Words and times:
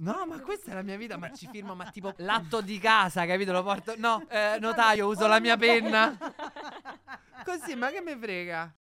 No, 0.00 0.24
ma 0.28 0.38
questa 0.40 0.70
è 0.70 0.74
la 0.74 0.82
mia 0.82 0.96
vita, 0.96 1.16
ma 1.16 1.32
ci 1.32 1.48
firmo, 1.50 1.74
ma 1.74 1.86
tipo 1.90 2.12
l'atto 2.18 2.60
di 2.60 2.78
casa, 2.78 3.26
capito? 3.26 3.50
Lo 3.52 3.62
porto. 3.64 3.94
No, 3.96 4.22
eh, 4.28 4.56
notaio, 4.62 5.08
uso 5.08 5.26
la 5.26 5.40
mia 5.40 5.56
penna. 5.56 6.16
Così, 7.44 7.74
ma 7.74 7.88
che 7.90 8.00
me 8.00 8.16
frega? 8.16 8.74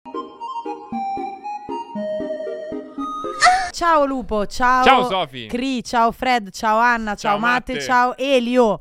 Ciao 3.71 4.05
Lupo, 4.05 4.45
ciao. 4.45 4.83
Ciao 4.83 5.05
Sofi. 5.07 5.47
Cri, 5.47 5.83
ciao 5.83 6.11
Fred, 6.11 6.51
ciao 6.51 6.77
Anna, 6.77 7.15
ciao, 7.15 7.31
Ciao, 7.33 7.39
Matte, 7.39 7.73
Matte. 7.73 7.85
ciao 7.85 8.17
Elio. 8.17 8.79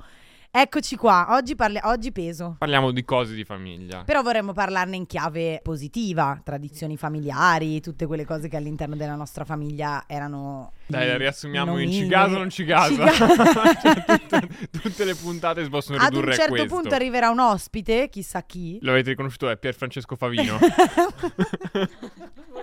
Eccoci 0.59 0.96
qua, 0.96 1.27
oggi, 1.32 1.54
parli- 1.54 1.80
oggi 1.82 2.12
peso. 2.12 2.57
Parliamo 2.59 2.91
di 2.91 3.04
cose 3.04 3.34
di 3.34 3.45
famiglia. 3.45 4.04
Però 4.04 4.22
vorremmo 4.22 4.54
parlarne 4.54 4.96
in 4.96 5.04
chiave 5.04 5.61
positiva, 5.62 6.40
tradizioni 6.43 6.96
familiari, 6.96 7.82
tutte 7.82 8.07
quelle 8.07 8.25
cose 8.25 8.48
che 8.48 8.57
all'interno 8.57 8.96
della 8.96 9.16
nostra 9.16 9.45
famiglia 9.45 10.04
erano... 10.07 10.72
Dai, 10.86 11.14
riassumiamo 11.18 11.79
in 11.79 11.93
ci 11.93 12.07
casa 12.07 12.36
o 12.36 12.39
non 12.39 12.48
ci 12.48 12.64
casa. 12.64 13.07
Ci 13.12 13.27
Cioè, 13.82 14.04
tutte, 14.07 14.49
tutte 14.71 15.04
le 15.04 15.14
puntate 15.14 15.63
si 15.63 15.68
possono 15.68 15.99
Ad 15.99 16.04
un 16.04 16.08
ridurre 16.08 16.32
a 16.32 16.36
certo 16.36 16.53
questo. 16.54 16.75
punto 16.75 16.94
arriverà 16.94 17.29
un 17.29 17.41
ospite, 17.41 18.08
chissà 18.08 18.43
chi. 18.43 18.79
Lo 18.80 18.93
avete 18.93 19.11
riconosciuto? 19.11 19.50
È 19.50 19.58
Pier 19.58 19.75
Francesco 19.75 20.16
Favino. 20.16 20.58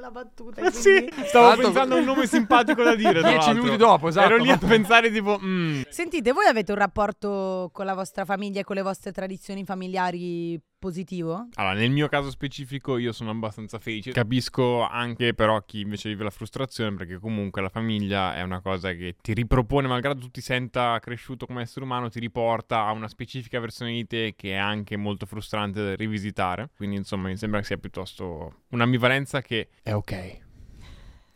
La 0.00 0.10
battuta. 0.10 0.62
Eh 0.62 0.70
sì, 0.72 1.08
stavo 1.26 1.48
Tanto- 1.48 1.62
pensando 1.62 1.94
a 1.94 1.98
un 1.98 2.04
nome 2.04 2.26
simpatico 2.26 2.82
da 2.82 2.94
dire. 2.94 3.22
Dieci 3.22 3.52
minuti 3.52 3.76
dopo, 3.76 4.08
esatto. 4.08 4.32
Ero 4.34 4.42
lì 4.42 4.50
a 4.50 4.56
pensare 4.58 5.10
tipo... 5.12 5.38
mm, 5.40 5.82
Sentite, 5.90 6.32
voi 6.32 6.46
avete 6.46 6.72
un 6.72 6.78
rapporto 6.78 7.68
con 7.72 7.84
la 7.84 7.94
vostra 7.94 8.24
famiglia 8.24 8.60
e 8.60 8.64
con 8.64 8.76
le 8.76 8.82
vostre 8.82 9.12
tradizioni 9.12 9.64
familiari 9.64 10.58
positivo? 10.80 11.48
Allora, 11.54 11.74
nel 11.74 11.90
mio 11.90 12.08
caso 12.08 12.30
specifico 12.30 12.96
io 12.96 13.12
sono 13.12 13.30
abbastanza 13.30 13.78
felice. 13.78 14.10
Capisco 14.10 14.84
anche 14.84 15.34
però 15.34 15.62
chi 15.64 15.80
invece 15.82 16.08
vive 16.08 16.24
la 16.24 16.30
frustrazione 16.30 16.96
perché 16.96 17.18
comunque 17.18 17.62
la 17.62 17.68
famiglia 17.68 18.34
è 18.34 18.42
una 18.42 18.60
cosa 18.60 18.92
che 18.94 19.14
ti 19.20 19.34
ripropone, 19.34 19.86
malgrado 19.86 20.20
tu 20.20 20.30
ti 20.30 20.40
senta 20.40 20.98
cresciuto 20.98 21.46
come 21.46 21.62
essere 21.62 21.84
umano, 21.84 22.08
ti 22.08 22.18
riporta 22.18 22.86
a 22.86 22.92
una 22.92 23.06
specifica 23.06 23.60
versione 23.60 23.92
di 23.92 24.06
te 24.06 24.34
che 24.34 24.52
è 24.52 24.56
anche 24.56 24.96
molto 24.96 25.26
frustrante 25.26 25.84
da 25.84 25.94
rivisitare. 25.94 26.70
Quindi 26.74 26.96
insomma 26.96 27.28
mi 27.28 27.36
sembra 27.36 27.60
che 27.60 27.66
sia 27.66 27.76
piuttosto 27.76 28.62
un'ambivalenza 28.70 29.42
che 29.42 29.68
è 29.82 29.92
ok. 29.92 30.38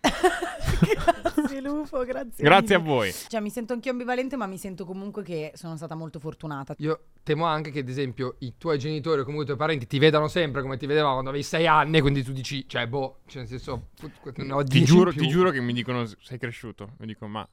grazie 1.64 1.78
Lufo, 1.78 2.04
grazie. 2.04 2.44
Grazie 2.44 2.74
a 2.74 2.78
mille. 2.78 2.90
voi. 2.90 3.12
Cioè 3.12 3.40
mi 3.40 3.50
sento 3.50 3.72
anch'io 3.72 3.90
ambivalente 3.90 4.36
ma 4.36 4.46
mi 4.46 4.58
sento 4.58 4.84
comunque 4.84 5.22
che 5.22 5.52
sono 5.54 5.76
stata 5.76 5.94
molto 5.94 6.18
fortunata. 6.18 6.74
Io 6.78 7.06
temo 7.22 7.44
anche 7.44 7.70
che, 7.70 7.80
ad 7.80 7.88
esempio, 7.88 8.36
i 8.40 8.54
tuoi 8.58 8.78
genitori 8.78 9.20
o 9.20 9.24
comunque 9.24 9.44
i 9.44 9.46
tuoi 9.46 9.58
parenti 9.58 9.86
ti 9.86 9.98
vedano 9.98 10.28
sempre 10.28 10.62
come 10.62 10.76
ti 10.76 10.86
vedevano 10.86 11.12
quando 11.12 11.30
avevi 11.30 11.44
sei 11.44 11.66
anni, 11.66 12.00
quindi 12.00 12.22
tu 12.22 12.32
dici, 12.32 12.68
cioè, 12.68 12.86
boh, 12.86 13.20
cioè, 13.26 13.42
nel 13.42 13.48
senso, 13.48 13.88
ho 14.02 14.62
Ti 14.62 14.68
10 14.68 14.84
giuro, 14.84 15.12
ti 15.12 15.26
giuro 15.28 15.50
che 15.50 15.60
mi 15.60 15.72
dicono 15.72 16.04
sei 16.20 16.38
cresciuto. 16.38 16.92
Mi 16.98 17.06
dico 17.06 17.26
ma 17.26 17.48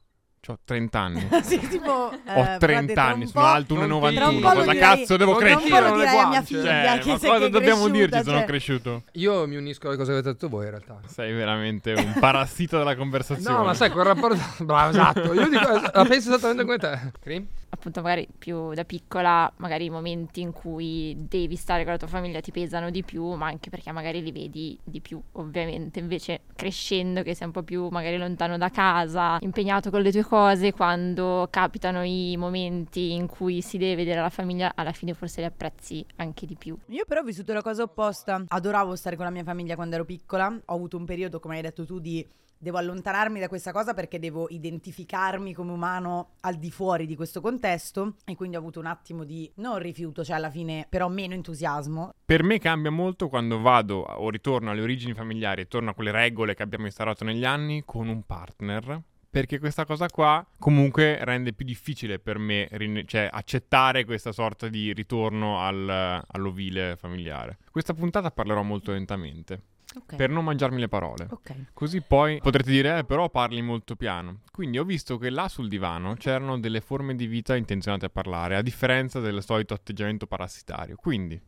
ho 0.50 0.58
30 0.64 0.98
anni. 0.98 1.28
sì, 1.42 1.58
tipo... 1.68 2.10
eh, 2.10 2.16
Ho 2.34 2.42
frate, 2.42 2.66
30 2.66 2.92
tra 2.92 3.02
un 3.04 3.08
anni, 3.10 3.26
sono 3.28 3.44
alto 3.44 3.74
non 3.76 3.84
ti- 3.88 3.94
1,91. 3.94 4.14
tra 4.16 4.28
un 4.28 4.40
po' 4.40 4.48
lo 4.48 4.54
Cosa 4.54 4.74
cazzo 4.74 5.16
devo 5.16 5.30
non 5.32 5.40
crescere? 5.40 5.80
le 5.88 5.92
direi 5.92 6.06
a 6.06 6.12
mia 6.12 6.26
guance. 6.26 6.44
figlia 6.44 6.62
Cioè, 6.62 6.98
che 6.98 7.10
ma 7.12 7.18
sei 7.18 7.30
cosa 7.30 7.44
che 7.44 7.50
dobbiamo 7.50 7.88
dirti? 7.88 8.08
cresciuta, 8.10 8.22
Sono 8.24 8.36
cioè. 8.38 8.46
cresciuto. 8.46 9.02
Io 9.12 9.46
mi 9.46 9.56
unisco 9.56 9.86
alle 9.88 9.96
cose 9.96 10.08
che 10.10 10.18
avete 10.18 10.32
detto 10.32 10.48
voi, 10.48 10.64
in 10.64 10.70
realtà. 10.70 10.98
Sei 11.06 11.32
veramente 11.32 11.92
un 11.92 12.14
parassita 12.18 12.78
della 12.78 12.96
conversazione. 12.96 13.56
No, 13.56 13.64
ma 13.64 13.74
sai, 13.74 13.90
quel 13.90 14.04
rapporto... 14.04 14.38
Bravo, 14.64 14.90
esatto. 14.90 15.32
Io 15.32 15.48
dico, 15.48 15.68
la 15.70 16.04
penso 16.08 16.34
esattamente 16.34 16.64
come 16.64 16.78
te. 16.78 17.12
Cri? 17.20 17.46
Appunto 17.74 18.02
magari 18.02 18.28
più 18.38 18.74
da 18.74 18.84
piccola, 18.84 19.50
magari 19.56 19.86
i 19.86 19.90
momenti 19.90 20.40
in 20.40 20.52
cui 20.52 21.16
devi 21.28 21.56
stare 21.56 21.82
con 21.82 21.92
la 21.92 21.98
tua 21.98 22.06
famiglia 22.06 22.40
ti 22.40 22.52
pesano 22.52 22.90
di 22.90 23.02
più, 23.02 23.24
ma 23.32 23.46
anche 23.46 23.70
perché 23.70 23.90
magari 23.92 24.22
li 24.22 24.30
vedi 24.30 24.78
di 24.84 25.00
più, 25.00 25.20
ovviamente. 25.32 25.98
Invece 25.98 26.42
crescendo 26.54 27.22
che 27.22 27.34
sei 27.34 27.46
un 27.46 27.52
po' 27.52 27.62
più 27.62 27.88
magari 27.88 28.18
lontano 28.18 28.58
da 28.58 28.68
casa, 28.68 29.38
impegnato 29.40 29.90
con 29.90 30.02
le 30.02 30.12
tue 30.12 30.22
cose, 30.22 30.72
quando 30.72 31.48
capitano 31.50 32.02
i 32.02 32.36
momenti 32.36 33.12
in 33.12 33.26
cui 33.26 33.62
si 33.62 33.78
deve 33.78 33.96
vedere 33.96 34.20
la 34.20 34.30
famiglia, 34.30 34.72
alla 34.74 34.92
fine 34.92 35.14
forse 35.14 35.40
li 35.40 35.46
apprezzi 35.46 36.04
anche 36.16 36.46
di 36.46 36.56
più. 36.56 36.76
Io 36.88 37.04
però 37.06 37.20
ho 37.20 37.24
vissuto 37.24 37.52
la 37.52 37.62
cosa 37.62 37.82
opposta. 37.82 38.44
Adoravo 38.46 38.94
stare 38.96 39.16
con 39.16 39.24
la 39.24 39.30
mia 39.30 39.44
famiglia 39.44 39.74
quando 39.74 39.94
ero 39.94 40.04
piccola. 40.04 40.46
Ho 40.66 40.74
avuto 40.74 40.96
un 40.98 41.06
periodo, 41.06 41.40
come 41.40 41.56
hai 41.56 41.62
detto 41.62 41.86
tu, 41.86 41.98
di 41.98 42.24
devo 42.62 42.78
allontanarmi 42.78 43.40
da 43.40 43.48
questa 43.48 43.72
cosa 43.72 43.92
perché 43.92 44.20
devo 44.20 44.46
identificarmi 44.48 45.52
come 45.52 45.72
umano 45.72 46.34
al 46.42 46.54
di 46.54 46.70
fuori 46.70 47.06
di 47.06 47.16
questo 47.16 47.40
contesto 47.40 48.14
e 48.24 48.36
quindi 48.36 48.54
ho 48.54 48.60
avuto 48.60 48.78
un 48.78 48.86
attimo 48.86 49.24
di 49.24 49.50
non 49.56 49.80
rifiuto, 49.80 50.22
cioè 50.22 50.36
alla 50.36 50.50
fine 50.50 50.86
però 50.88 51.08
meno 51.08 51.34
entusiasmo. 51.34 52.14
Per 52.24 52.44
me 52.44 52.60
cambia 52.60 52.92
molto 52.92 53.28
quando 53.28 53.60
vado 53.60 53.96
o 53.98 54.30
ritorno 54.30 54.70
alle 54.70 54.80
origini 54.80 55.12
familiari 55.12 55.62
e 55.62 55.66
torno 55.66 55.90
a 55.90 55.94
quelle 55.94 56.12
regole 56.12 56.54
che 56.54 56.62
abbiamo 56.62 56.84
instaurato 56.84 57.24
negli 57.24 57.44
anni 57.44 57.82
con 57.84 58.06
un 58.06 58.22
partner. 58.22 59.02
Perché 59.28 59.58
questa 59.58 59.86
cosa 59.86 60.08
qua 60.08 60.46
comunque 60.58 61.16
rende 61.24 61.54
più 61.54 61.64
difficile 61.64 62.18
per 62.18 62.38
me 62.38 62.68
rin- 62.72 63.04
cioè, 63.06 63.28
accettare 63.32 64.04
questa 64.04 64.30
sorta 64.30 64.68
di 64.68 64.92
ritorno 64.92 65.58
al- 65.58 66.22
all'ovile 66.26 66.96
familiare. 66.96 67.56
Questa 67.70 67.94
puntata 67.94 68.30
parlerò 68.30 68.62
molto 68.62 68.92
lentamente 68.92 69.62
Ok. 69.94 70.16
per 70.16 70.30
non 70.30 70.44
mangiarmi 70.44 70.80
le 70.80 70.88
parole. 70.88 71.26
Ok. 71.30 71.66
Così 71.72 72.00
poi 72.00 72.40
potrete 72.40 72.70
dire, 72.70 72.98
eh, 72.98 73.04
però 73.04 73.28
parli 73.30 73.62
molto 73.62 73.96
piano. 73.96 74.40
Quindi 74.50 74.78
ho 74.78 74.84
visto 74.84 75.18
che 75.18 75.30
là 75.30 75.48
sul 75.48 75.68
divano 75.68 76.14
c'erano 76.14 76.58
delle 76.58 76.80
forme 76.80 77.14
di 77.14 77.26
vita 77.26 77.56
intenzionate 77.56 78.06
a 78.06 78.10
parlare, 78.10 78.56
a 78.56 78.62
differenza 78.62 79.20
del 79.20 79.42
solito 79.42 79.74
atteggiamento 79.74 80.26
parassitario. 80.26 80.96
Quindi, 80.96 81.40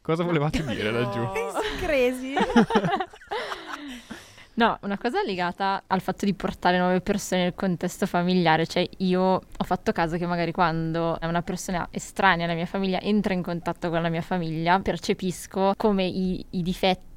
cosa 0.00 0.24
volevate 0.24 0.64
dire 0.64 0.90
laggiù? 0.90 1.26
Crazy. 1.78 2.34
No, 4.56 4.78
una 4.82 4.96
cosa 4.96 5.20
legata 5.24 5.82
al 5.88 6.00
fatto 6.00 6.24
di 6.24 6.32
portare 6.32 6.78
nuove 6.78 7.00
persone 7.00 7.42
nel 7.42 7.54
contesto 7.56 8.06
familiare, 8.06 8.66
cioè 8.66 8.88
io 8.98 9.20
ho 9.20 9.64
fatto 9.64 9.90
caso 9.90 10.16
che 10.16 10.26
magari 10.26 10.52
quando 10.52 11.18
una 11.22 11.42
persona 11.42 11.88
estranea 11.90 12.44
alla 12.44 12.54
mia 12.54 12.66
famiglia 12.66 13.00
entra 13.00 13.34
in 13.34 13.42
contatto 13.42 13.90
con 13.90 14.00
la 14.00 14.08
mia 14.10 14.20
famiglia, 14.20 14.78
percepisco 14.78 15.72
come 15.76 16.04
i, 16.04 16.44
i 16.50 16.62
difetti 16.62 17.13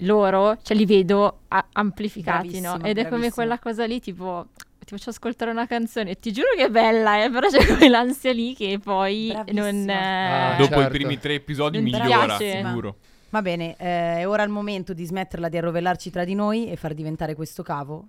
loro, 0.00 0.58
cioè 0.62 0.76
li 0.76 0.86
vedo 0.86 1.40
a- 1.48 1.66
amplificati, 1.72 2.60
no? 2.60 2.82
Ed 2.82 2.98
è 2.98 3.08
come 3.08 3.30
quella 3.30 3.58
cosa 3.58 3.84
lì, 3.86 4.00
tipo 4.00 4.48
ti 4.84 4.96
faccio 4.96 5.10
ascoltare 5.10 5.50
una 5.52 5.66
canzone, 5.66 6.18
ti 6.18 6.32
giuro 6.32 6.48
che 6.56 6.64
è 6.64 6.70
bella, 6.70 7.22
eh, 7.22 7.30
però 7.30 7.48
c'è 7.48 7.76
quell'ansia 7.76 8.32
lì 8.32 8.54
che 8.54 8.78
poi 8.82 9.30
Bravissima. 9.32 9.70
non... 9.70 9.88
Ah, 9.90 10.54
eh, 10.54 10.56
Dopo 10.58 10.74
certo. 10.80 10.96
i 10.96 10.98
primi 10.98 11.18
tre 11.18 11.34
episodi 11.34 11.76
Non 11.80 11.84
migliora, 11.84 12.36
piace? 12.36 12.62
sicuro. 12.64 12.96
Va 13.30 13.40
bene, 13.42 13.76
eh, 13.78 14.16
è 14.18 14.28
ora 14.28 14.42
il 14.42 14.50
momento 14.50 14.92
di 14.92 15.04
smetterla 15.04 15.48
di 15.48 15.56
arrovellarci 15.56 16.10
tra 16.10 16.24
di 16.24 16.34
noi 16.34 16.68
e 16.68 16.76
far 16.76 16.92
diventare 16.94 17.34
questo 17.34 17.62
cavo 17.62 18.06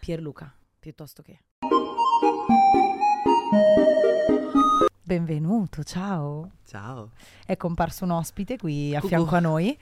Pierluca, 0.00 0.52
piuttosto 0.78 1.22
che... 1.22 1.38
Benvenuto, 5.02 5.82
ciao. 5.84 6.50
Ciao. 6.66 7.12
È 7.46 7.56
comparso 7.56 8.04
un 8.04 8.10
ospite 8.10 8.58
qui 8.58 8.94
a 8.94 9.00
fianco 9.00 9.36
a 9.36 9.40
noi, 9.40 9.76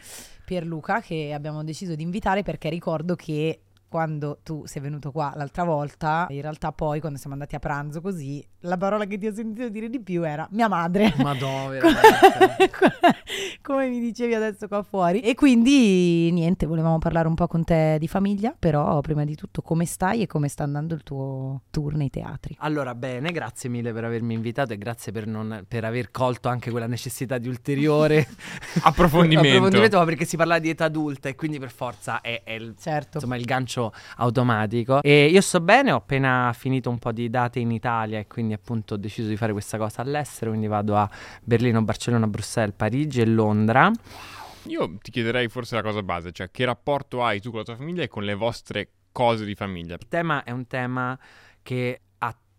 Pierluca, 0.47 1.01
che 1.01 1.33
abbiamo 1.35 1.65
deciso 1.65 1.97
di 1.97 2.03
invitare 2.03 2.43
perché 2.43 2.71
ricordo 2.71 3.17
che 3.17 3.61
quando 3.97 4.41
tu 4.43 4.67
sei 4.67 4.83
venuto 4.83 5.11
qua 5.11 5.33
l'altra 5.37 5.65
volta, 5.65 6.27
in 6.29 6.43
realtà 6.43 6.71
poi 6.71 7.01
quando 7.01 7.19
siamo 7.19 7.33
andati 7.33 7.55
a 7.55 7.59
pranzo 7.59 8.03
così, 8.03 8.47
la 8.61 8.77
parola 8.77 9.07
che 9.07 9.17
ti 9.17 9.27
ho 9.27 9.33
sentito 9.33 9.71
dire 9.71 9.89
di 9.89 10.03
più 10.03 10.23
era 10.23 10.47
mia 10.51 10.69
madre. 10.69 11.15
Madonna, 11.17 11.79
come 13.63 13.89
mi 13.89 13.99
dicevi 14.01 14.35
adesso 14.35 14.69
qua 14.69 14.83
fuori. 14.83 15.21
E 15.21 15.35
quindi 15.35 16.31
niente, 16.31 16.67
volevamo 16.67 16.99
parlare 16.99 17.27
un 17.27 17.35
po' 17.35 17.47
con 17.47 17.65
te 17.65 17.97
di 17.99 18.07
famiglia, 18.07 18.55
però 18.59 19.01
prima 19.01 19.25
di 19.25 19.35
tutto 19.35 19.63
come 19.63 19.87
stai 19.87 20.21
e 20.21 20.27
come 20.27 20.49
sta 20.49 20.63
andando 20.63 20.93
il 20.93 21.03
tuo 21.03 21.63
tour 21.71 21.95
nei 21.95 22.11
teatri? 22.11 22.55
Allora, 22.61 22.95
bene, 22.95 23.33
grazie 23.33 23.71
mille 23.71 23.95
per 23.95 24.05
avermi 24.05 24.35
invitato 24.35 24.75
e 24.75 24.77
grazie 24.79 25.11
per, 25.11 25.27
non, 25.27 25.65
per 25.67 25.87
aver 25.87 26.11
colto 26.11 26.51
anche 26.51 26.71
quella 26.71 26.87
necessità 26.87 27.39
di 27.39 27.49
ulteriore 27.49 28.27
Approfondimento. 28.83 29.49
approfondimento, 29.49 29.99
ma 29.99 30.05
perché 30.05 30.27
si 30.27 30.37
parla 30.37 30.59
di 30.59 30.69
età 30.69 30.85
adulta 30.85 31.31
e 31.31 31.35
quindi 31.35 31.59
per 31.59 31.71
forza 31.71 32.21
è, 32.21 32.43
è 32.45 32.53
il, 32.53 32.75
Certo. 32.79 33.13
insomma, 33.15 33.37
il 33.37 33.45
gancio 33.47 33.86
automatico. 34.17 35.03
E 35.03 35.27
io 35.27 35.41
sto 35.41 35.61
bene, 35.61 35.93
ho 35.93 35.97
appena 35.97 36.53
finito 36.55 36.91
un 36.91 36.99
po' 36.99 37.13
di 37.13 37.29
date 37.31 37.59
in 37.59 37.71
Italia 37.71 38.19
e 38.19 38.27
quindi 38.27 38.53
appunto 38.53 38.95
ho 38.95 38.97
deciso 38.97 39.29
di 39.29 39.37
fare 39.37 39.53
questa 39.53 39.79
cosa 39.79 40.03
all'estero, 40.03 40.51
quindi 40.51 40.67
vado 40.67 40.97
a 40.97 41.09
Berlino, 41.43 41.83
Barcellona, 41.83 42.27
Bruxelles, 42.27 42.75
Parigi 42.77 43.21
e 43.21 43.27
Londra. 43.27 43.91
Io 44.65 44.97
ti 45.01 45.11
chiederei 45.11 45.49
forse 45.49 45.77
la 45.77 45.83
cosa 45.83 46.03
base, 46.03 46.33
cioè 46.33 46.51
che 46.51 46.65
rapporto 46.65 47.23
hai 47.23 47.41
tu 47.41 47.51
con 47.51 47.61
la 47.61 47.65
tua 47.65 47.77
famiglia 47.77 48.03
e 48.03 48.09
con 48.09 48.25
le 48.25 48.35
vostre 48.35 48.91
cose 49.13 49.45
di 49.45 49.55
famiglia? 49.55 49.95
Il 49.95 50.09
tema 50.09 50.43
è 50.43 50.51
un 50.51 50.67
tema 50.67 51.19
che 51.63 52.01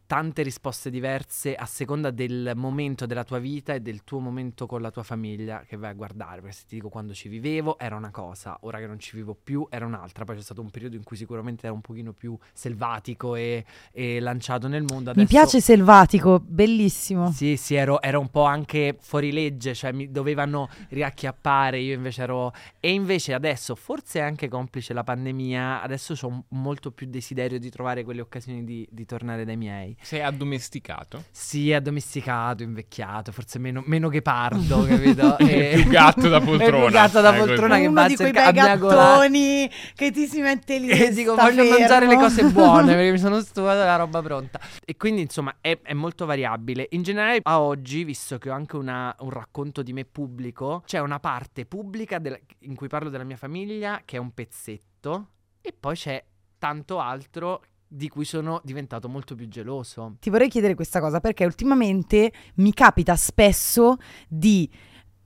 tante 0.07 0.41
risposte 0.41 0.89
diverse 0.89 1.53
a 1.53 1.65
seconda 1.65 2.11
del 2.11 2.53
momento 2.55 3.05
della 3.05 3.25
tua 3.25 3.39
vita 3.39 3.73
e 3.73 3.81
del 3.81 4.05
tuo 4.05 4.19
momento 4.19 4.65
con 4.65 4.81
la 4.81 4.89
tua 4.89 5.03
famiglia 5.03 5.65
che 5.67 5.75
vai 5.75 5.91
a 5.91 5.93
guardare. 5.93 6.39
Perché 6.39 6.55
se 6.55 6.63
ti 6.65 6.75
dico 6.75 6.87
quando 6.87 7.13
ci 7.13 7.27
vivevo 7.27 7.77
era 7.77 7.95
una 7.97 8.09
cosa, 8.09 8.57
ora 8.61 8.79
che 8.79 8.87
non 8.87 8.99
ci 8.99 9.17
vivo 9.17 9.35
più 9.35 9.67
era 9.69 9.85
un'altra. 9.85 10.23
Poi 10.23 10.37
c'è 10.37 10.41
stato 10.41 10.61
un 10.61 10.69
periodo 10.69 10.95
in 10.95 11.03
cui 11.03 11.17
sicuramente 11.17 11.65
era 11.65 11.75
un 11.75 11.81
pochino 11.81 12.13
più 12.13 12.37
selvatico 12.53 13.35
e, 13.35 13.65
e 13.91 14.21
lanciato 14.21 14.69
nel 14.69 14.83
mondo. 14.83 15.11
Mi 15.13 15.23
Adesso- 15.23 15.27
piace 15.27 15.59
Selvatico, 15.59 16.39
bellissimo. 16.39 17.29
Sì, 17.31 17.57
sì, 17.57 17.75
ero, 17.75 18.01
ero 18.01 18.21
un 18.21 18.29
po' 18.29 18.43
anche 18.45 18.95
fuori 18.97 19.33
legge, 19.33 19.73
cioè 19.73 19.91
mi 19.91 20.09
dovevano 20.09 20.69
riacchiappare, 20.89 21.79
io 21.79 21.93
invece 21.93 22.21
ero... 22.21 22.53
E 22.79 22.93
invece 22.93 23.33
adesso, 23.33 23.75
forse 23.75 24.21
anche 24.21 24.47
complice 24.47 24.93
la 24.93 25.03
pandemia, 25.03 25.81
adesso 25.81 26.15
ho 26.21 26.45
molto 26.49 26.91
più 26.91 27.07
desiderio 27.07 27.59
di 27.59 27.69
trovare 27.69 28.05
quelle 28.05 28.21
occasioni 28.21 28.63
di, 28.63 28.87
di 28.89 29.05
tornare 29.05 29.43
dai 29.43 29.57
miei. 29.57 29.95
Sei 29.99 30.21
addomesticato? 30.21 31.25
Sì, 31.31 31.73
addomesticato, 31.73 32.63
invecchiato, 32.63 33.31
forse 33.31 33.59
meno, 33.59 33.83
meno 33.85 34.09
ghepardo, 34.09 34.83
capito? 34.87 35.37
E- 35.39 35.79
Più 35.81 35.89
gatto 35.89 36.29
da 36.29 36.39
poltrona. 36.41 36.85
Più 36.85 36.93
gatto 36.93 37.21
da 37.21 37.33
poltrona 37.33 37.75
che 37.77 37.85
Uno 37.87 37.93
va 37.93 38.03
a 38.03 38.07
di 38.07 38.15
quei 38.15 38.31
cerca- 38.33 38.51
bei 38.51 38.59
a 38.61 38.63
miagolare. 38.65 38.99
gattoni 39.29 39.71
che 39.95 40.11
ti 40.11 40.27
si 40.27 40.41
mette 40.41 40.79
lì 40.79 40.89
E 40.91 41.09
dico, 41.11 41.35
voglio 41.35 41.63
fermo. 41.63 41.77
mangiare 41.79 42.07
le 42.07 42.15
cose 42.15 42.43
buone 42.45 42.93
perché 42.93 43.11
mi 43.11 43.17
sono 43.19 43.39
stufato 43.41 43.79
della 43.79 43.95
roba 43.97 44.21
pronta. 44.21 44.59
E 44.85 44.95
quindi, 44.97 45.21
insomma, 45.21 45.55
è, 45.61 45.77
è 45.81 45.93
molto 45.93 46.25
variabile. 46.25 46.87
In 46.91 47.01
generale, 47.03 47.39
a 47.43 47.59
oggi, 47.59 48.03
visto 48.03 48.37
che 48.37 48.49
ho 48.49 48.53
anche 48.53 48.75
una- 48.77 49.13
un 49.19 49.29
racconto 49.29 49.81
di 49.83 49.93
me 49.93 50.05
pubblico, 50.05 50.83
c'è 50.85 50.99
una 50.99 51.19
parte 51.19 51.65
pubblica 51.65 52.19
del- 52.19 52.39
in 52.59 52.75
cui 52.75 52.87
parlo 52.87 53.09
della 53.09 53.23
mia 53.25 53.37
famiglia, 53.37 54.01
che 54.05 54.15
è 54.17 54.19
un 54.19 54.31
pezzetto, 54.33 55.29
e 55.61 55.73
poi 55.77 55.95
c'è 55.95 56.23
tanto 56.57 56.99
altro 56.99 57.61
di 57.87 58.09
cui 58.09 58.25
sono 58.25 58.61
diventato 58.63 59.07
molto 59.07 59.35
più 59.35 59.47
geloso. 59.47 60.15
Ti 60.19 60.29
vorrei 60.29 60.49
chiedere 60.49 60.75
questa 60.75 60.99
cosa 60.99 61.19
perché 61.19 61.45
ultimamente 61.45 62.31
mi 62.55 62.73
capita 62.73 63.15
spesso 63.15 63.97
di 64.27 64.69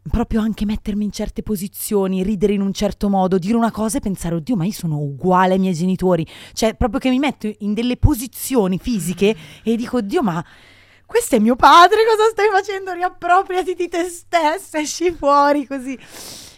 proprio 0.09 0.41
anche 0.41 0.65
mettermi 0.65 1.03
in 1.03 1.11
certe 1.11 1.43
posizioni, 1.43 2.23
ridere 2.23 2.53
in 2.53 2.61
un 2.61 2.73
certo 2.73 3.07
modo, 3.09 3.37
dire 3.37 3.55
una 3.55 3.71
cosa 3.71 3.97
e 3.97 4.01
pensare, 4.01 4.35
oddio, 4.35 4.55
ma 4.55 4.65
io 4.65 4.71
sono 4.71 4.97
uguale 4.97 5.53
ai 5.53 5.59
miei 5.59 5.73
genitori. 5.73 6.25
Cioè, 6.53 6.75
proprio 6.75 6.99
che 6.99 7.09
mi 7.09 7.19
metto 7.19 7.51
in 7.59 7.73
delle 7.73 7.97
posizioni 7.97 8.79
fisiche 8.79 9.35
e 9.63 9.75
dico, 9.75 9.97
oddio, 9.97 10.23
ma 10.23 10.43
questo 11.05 11.35
è 11.35 11.39
mio 11.39 11.55
padre, 11.55 12.05
cosa 12.05 12.29
stai 12.31 12.49
facendo? 12.49 12.93
Riappropriati 12.93 13.73
di 13.73 13.87
te 13.87 14.05
stessa, 14.05 14.79
esci 14.79 15.11
fuori 15.11 15.67
così. 15.67 15.97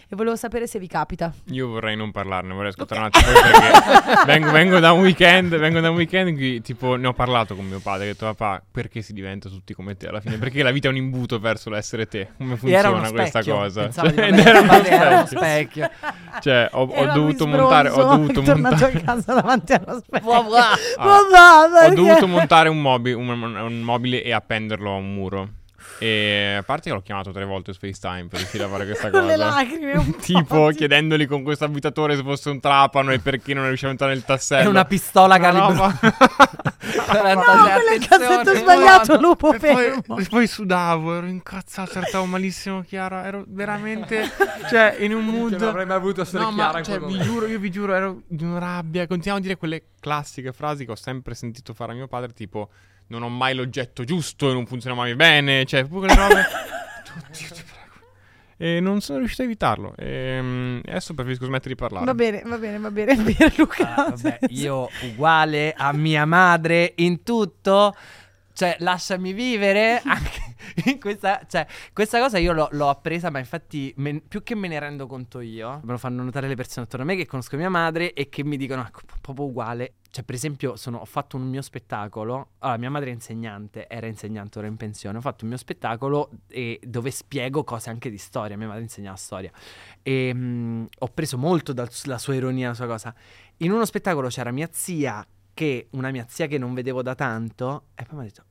E 0.08 0.16
volevo 0.16 0.36
sapere 0.36 0.66
se 0.66 0.78
vi 0.78 0.86
capita. 0.86 1.32
Io 1.50 1.68
vorrei 1.68 1.96
non 1.96 2.10
parlarne, 2.10 2.52
vorrei 2.52 2.68
ascoltare 2.70 3.00
un 3.00 3.06
attimo 3.06 3.24
perché 3.32 4.24
vengo, 4.26 4.50
vengo 4.50 4.78
da 4.78 4.92
un 4.92 5.00
weekend, 5.00 5.56
vengo 5.56 5.80
da 5.80 5.90
un 5.90 5.96
weekend 5.96 6.28
in 6.28 6.36
cui 6.36 6.60
tipo 6.60 6.96
ne 6.96 7.06
ho 7.06 7.12
parlato 7.14 7.54
con 7.56 7.66
mio 7.66 7.80
padre, 7.80 8.04
ho 8.04 8.12
detto 8.12 8.26
papà, 8.26 8.62
perché 8.70 9.00
si 9.02 9.12
diventa 9.14 9.48
tutti 9.48 9.72
come 9.74 9.96
te 9.96 10.08
alla 10.08 10.20
fine? 10.20 10.36
Perché 10.38 10.62
la 10.62 10.70
vita 10.72 10.88
è 10.88 10.90
un 10.90 10.96
imbuto 10.96 11.38
verso 11.38 11.70
l'essere 11.70 12.06
te. 12.06 12.28
Come 12.36 12.56
funziona 12.56 13.10
questa 13.10 13.42
cosa? 13.42 13.86
Di 13.86 13.92
Cioè, 13.92 14.30
non 14.30 14.38
era 14.46 14.60
uno 14.60 14.82
era 14.84 15.08
uno 15.16 15.26
specchio. 15.26 15.90
Cioè, 16.40 16.68
ho, 16.72 16.82
ho 16.82 17.06
dovuto 17.12 17.46
montare, 17.46 17.88
ho 17.88 18.04
dovuto 18.16 18.42
montare 18.42 18.92
a 18.98 19.00
casa 19.00 19.34
davanti 19.34 19.72
allo 19.72 20.00
specchio. 20.04 20.32
Ah, 20.96 21.86
ho 21.86 21.94
dovuto 21.94 22.26
montare 22.26 22.68
un, 22.68 22.80
mobi- 22.80 23.12
un- 23.12 23.28
un 23.28 23.80
mobile 23.80 24.22
e 24.22 24.32
appenderlo 24.32 24.90
a 24.92 24.96
un 24.96 25.12
muro. 25.14 25.48
E 25.98 26.54
a 26.58 26.62
parte 26.62 26.88
che 26.90 26.94
l'ho 26.96 27.02
chiamato 27.02 27.30
tre 27.30 27.44
volte 27.44 27.72
su 27.72 27.78
FaceTime 27.78 28.26
per 28.28 28.38
riuscire 28.40 28.64
a 28.64 28.68
fare 28.68 28.84
questa 28.84 29.10
Con 29.10 29.20
cosa. 29.20 29.30
le 29.32 29.36
lacrime 29.36 30.16
tipo 30.20 30.68
chiedendogli 30.68 31.26
con 31.26 31.42
questo 31.42 31.64
abitatore 31.64 32.16
se 32.16 32.22
fosse 32.22 32.50
un 32.50 32.60
trapano 32.60 33.12
e 33.12 33.18
perché 33.20 33.54
non 33.54 33.66
riusciva 33.66 33.88
a 33.88 33.92
entrare 33.92 34.12
nel 34.14 34.24
tassello. 34.24 34.64
È 34.64 34.66
una 34.66 34.84
pistola 34.84 35.38
calibro. 35.38 35.68
roba- 35.68 35.98
46, 36.84 37.34
No, 37.34 37.42
quello 37.42 37.88
è 37.90 37.94
il 37.94 38.06
cassetto 38.06 38.54
sbagliato, 38.54 39.20
lupo 39.20 39.52
e 39.52 39.58
poi, 39.58 39.74
fermo. 39.74 40.18
e 40.18 40.24
poi 40.28 40.46
sudavo, 40.46 41.16
ero 41.16 41.26
incazzato, 41.26 41.92
trattavo 41.92 42.24
malissimo 42.26 42.82
Chiara, 42.82 43.24
ero 43.24 43.44
veramente, 43.48 44.30
cioè, 44.68 44.96
in 45.00 45.14
un 45.14 45.24
mood... 45.24 45.52
non 45.54 45.68
avrei 45.68 45.86
mai 45.86 45.98
voluto 46.00 46.20
essere 46.22 46.42
No, 46.44 46.52
Chiara 46.52 46.72
ma 46.72 46.82
cioè, 46.82 47.00
vi 47.00 47.18
giuro, 47.20 47.46
io 47.46 47.58
vi 47.58 47.70
giuro, 47.70 47.94
ero 47.94 48.22
di 48.26 48.44
una 48.44 48.58
rabbia. 48.58 49.06
Continuavo 49.06 49.40
a 49.40 49.42
dire 49.42 49.56
quelle 49.56 49.84
classiche 50.00 50.52
frasi 50.52 50.84
che 50.84 50.90
ho 50.92 50.96
sempre 50.96 51.34
sentito 51.34 51.72
fare 51.72 51.92
a 51.92 51.94
mio 51.94 52.06
padre, 52.06 52.32
tipo 52.32 52.68
non 53.08 53.22
ho 53.22 53.28
mai 53.28 53.54
l'oggetto 53.54 54.04
giusto 54.04 54.50
e 54.50 54.52
non 54.52 54.66
funziona 54.66 54.96
mai 54.96 55.14
bene, 55.14 55.64
cioè, 55.64 55.84
proprio 55.84 56.12
quelle 56.12 56.28
robe. 56.28 56.44
Oddio, 57.28 57.48
ti 57.48 57.62
prego. 57.62 57.84
E 58.56 58.80
non 58.80 59.00
sono 59.00 59.18
riuscito 59.18 59.42
a 59.42 59.44
evitarlo. 59.44 59.94
E 59.96 60.38
mm, 60.40 60.80
adesso 60.86 61.14
preferisco 61.14 61.44
smettere 61.44 61.70
di 61.70 61.76
parlare. 61.76 62.04
Va 62.04 62.14
bene, 62.14 62.42
va 62.44 62.58
bene, 62.58 62.78
va 62.78 62.90
bene. 62.90 63.16
Pierluca. 63.22 63.94
Ah, 63.94 64.10
vabbè, 64.10 64.38
io 64.48 64.88
uguale 65.02 65.74
a 65.76 65.92
mia 65.92 66.24
madre 66.24 66.92
in 66.96 67.22
tutto. 67.22 67.94
Cioè, 68.52 68.76
lasciami 68.78 69.32
vivere 69.32 70.00
anche 70.06 70.54
in 70.84 71.00
questa, 71.00 71.44
cioè, 71.48 71.66
questa 71.92 72.20
cosa 72.20 72.38
io 72.38 72.52
l'ho, 72.52 72.68
l'ho 72.70 72.88
appresa, 72.88 73.28
ma 73.28 73.40
infatti 73.40 73.92
me- 73.96 74.22
più 74.26 74.44
che 74.44 74.54
me 74.54 74.68
ne 74.68 74.78
rendo 74.78 75.08
conto 75.08 75.40
io, 75.40 75.80
me 75.82 75.90
lo 75.90 75.98
fanno 75.98 76.22
notare 76.22 76.46
le 76.46 76.54
persone 76.54 76.86
attorno 76.86 77.04
a 77.04 77.08
me 77.08 77.16
che 77.16 77.26
conoscono 77.26 77.60
mia 77.62 77.70
madre 77.70 78.12
e 78.12 78.28
che 78.28 78.44
mi 78.44 78.56
dicono 78.56 78.82
ecco, 78.82 79.00
proprio 79.20 79.46
uguale. 79.46 79.94
Cioè, 80.14 80.22
per 80.22 80.36
esempio, 80.36 80.76
sono- 80.76 80.98
ho 80.98 81.04
fatto 81.04 81.36
un 81.36 81.48
mio 81.48 81.60
spettacolo. 81.60 82.50
Allora, 82.60 82.78
mia 82.78 82.88
madre 82.90 83.10
è 83.10 83.12
insegnante, 83.12 83.88
era 83.88 84.06
insegnante, 84.06 84.58
ora 84.58 84.68
in 84.68 84.76
pensione. 84.76 85.18
Ho 85.18 85.20
fatto 85.20 85.42
un 85.42 85.48
mio 85.50 85.58
spettacolo 85.58 86.30
e- 86.46 86.78
dove 86.86 87.10
spiego 87.10 87.64
cose 87.64 87.90
anche 87.90 88.10
di 88.10 88.18
storia. 88.18 88.56
Mia 88.56 88.68
madre 88.68 88.82
insegnava 88.82 89.16
storia. 89.16 89.50
E 90.02 90.32
mh, 90.32 90.86
ho 91.00 91.08
preso 91.08 91.36
molto 91.36 91.72
dalla 91.72 92.18
sua 92.18 92.34
ironia, 92.36 92.68
la 92.68 92.74
sua 92.74 92.86
cosa. 92.86 93.12
In 93.56 93.72
uno 93.72 93.84
spettacolo 93.84 94.28
c'era 94.28 94.52
mia 94.52 94.68
zia, 94.70 95.26
che 95.52 95.88
una 95.90 96.12
mia 96.12 96.26
zia 96.28 96.46
che 96.46 96.58
non 96.58 96.74
vedevo 96.74 97.02
da 97.02 97.16
tanto, 97.16 97.86
e 97.96 98.04
poi 98.04 98.16
mi 98.18 98.22
ha 98.22 98.26
detto: 98.26 98.44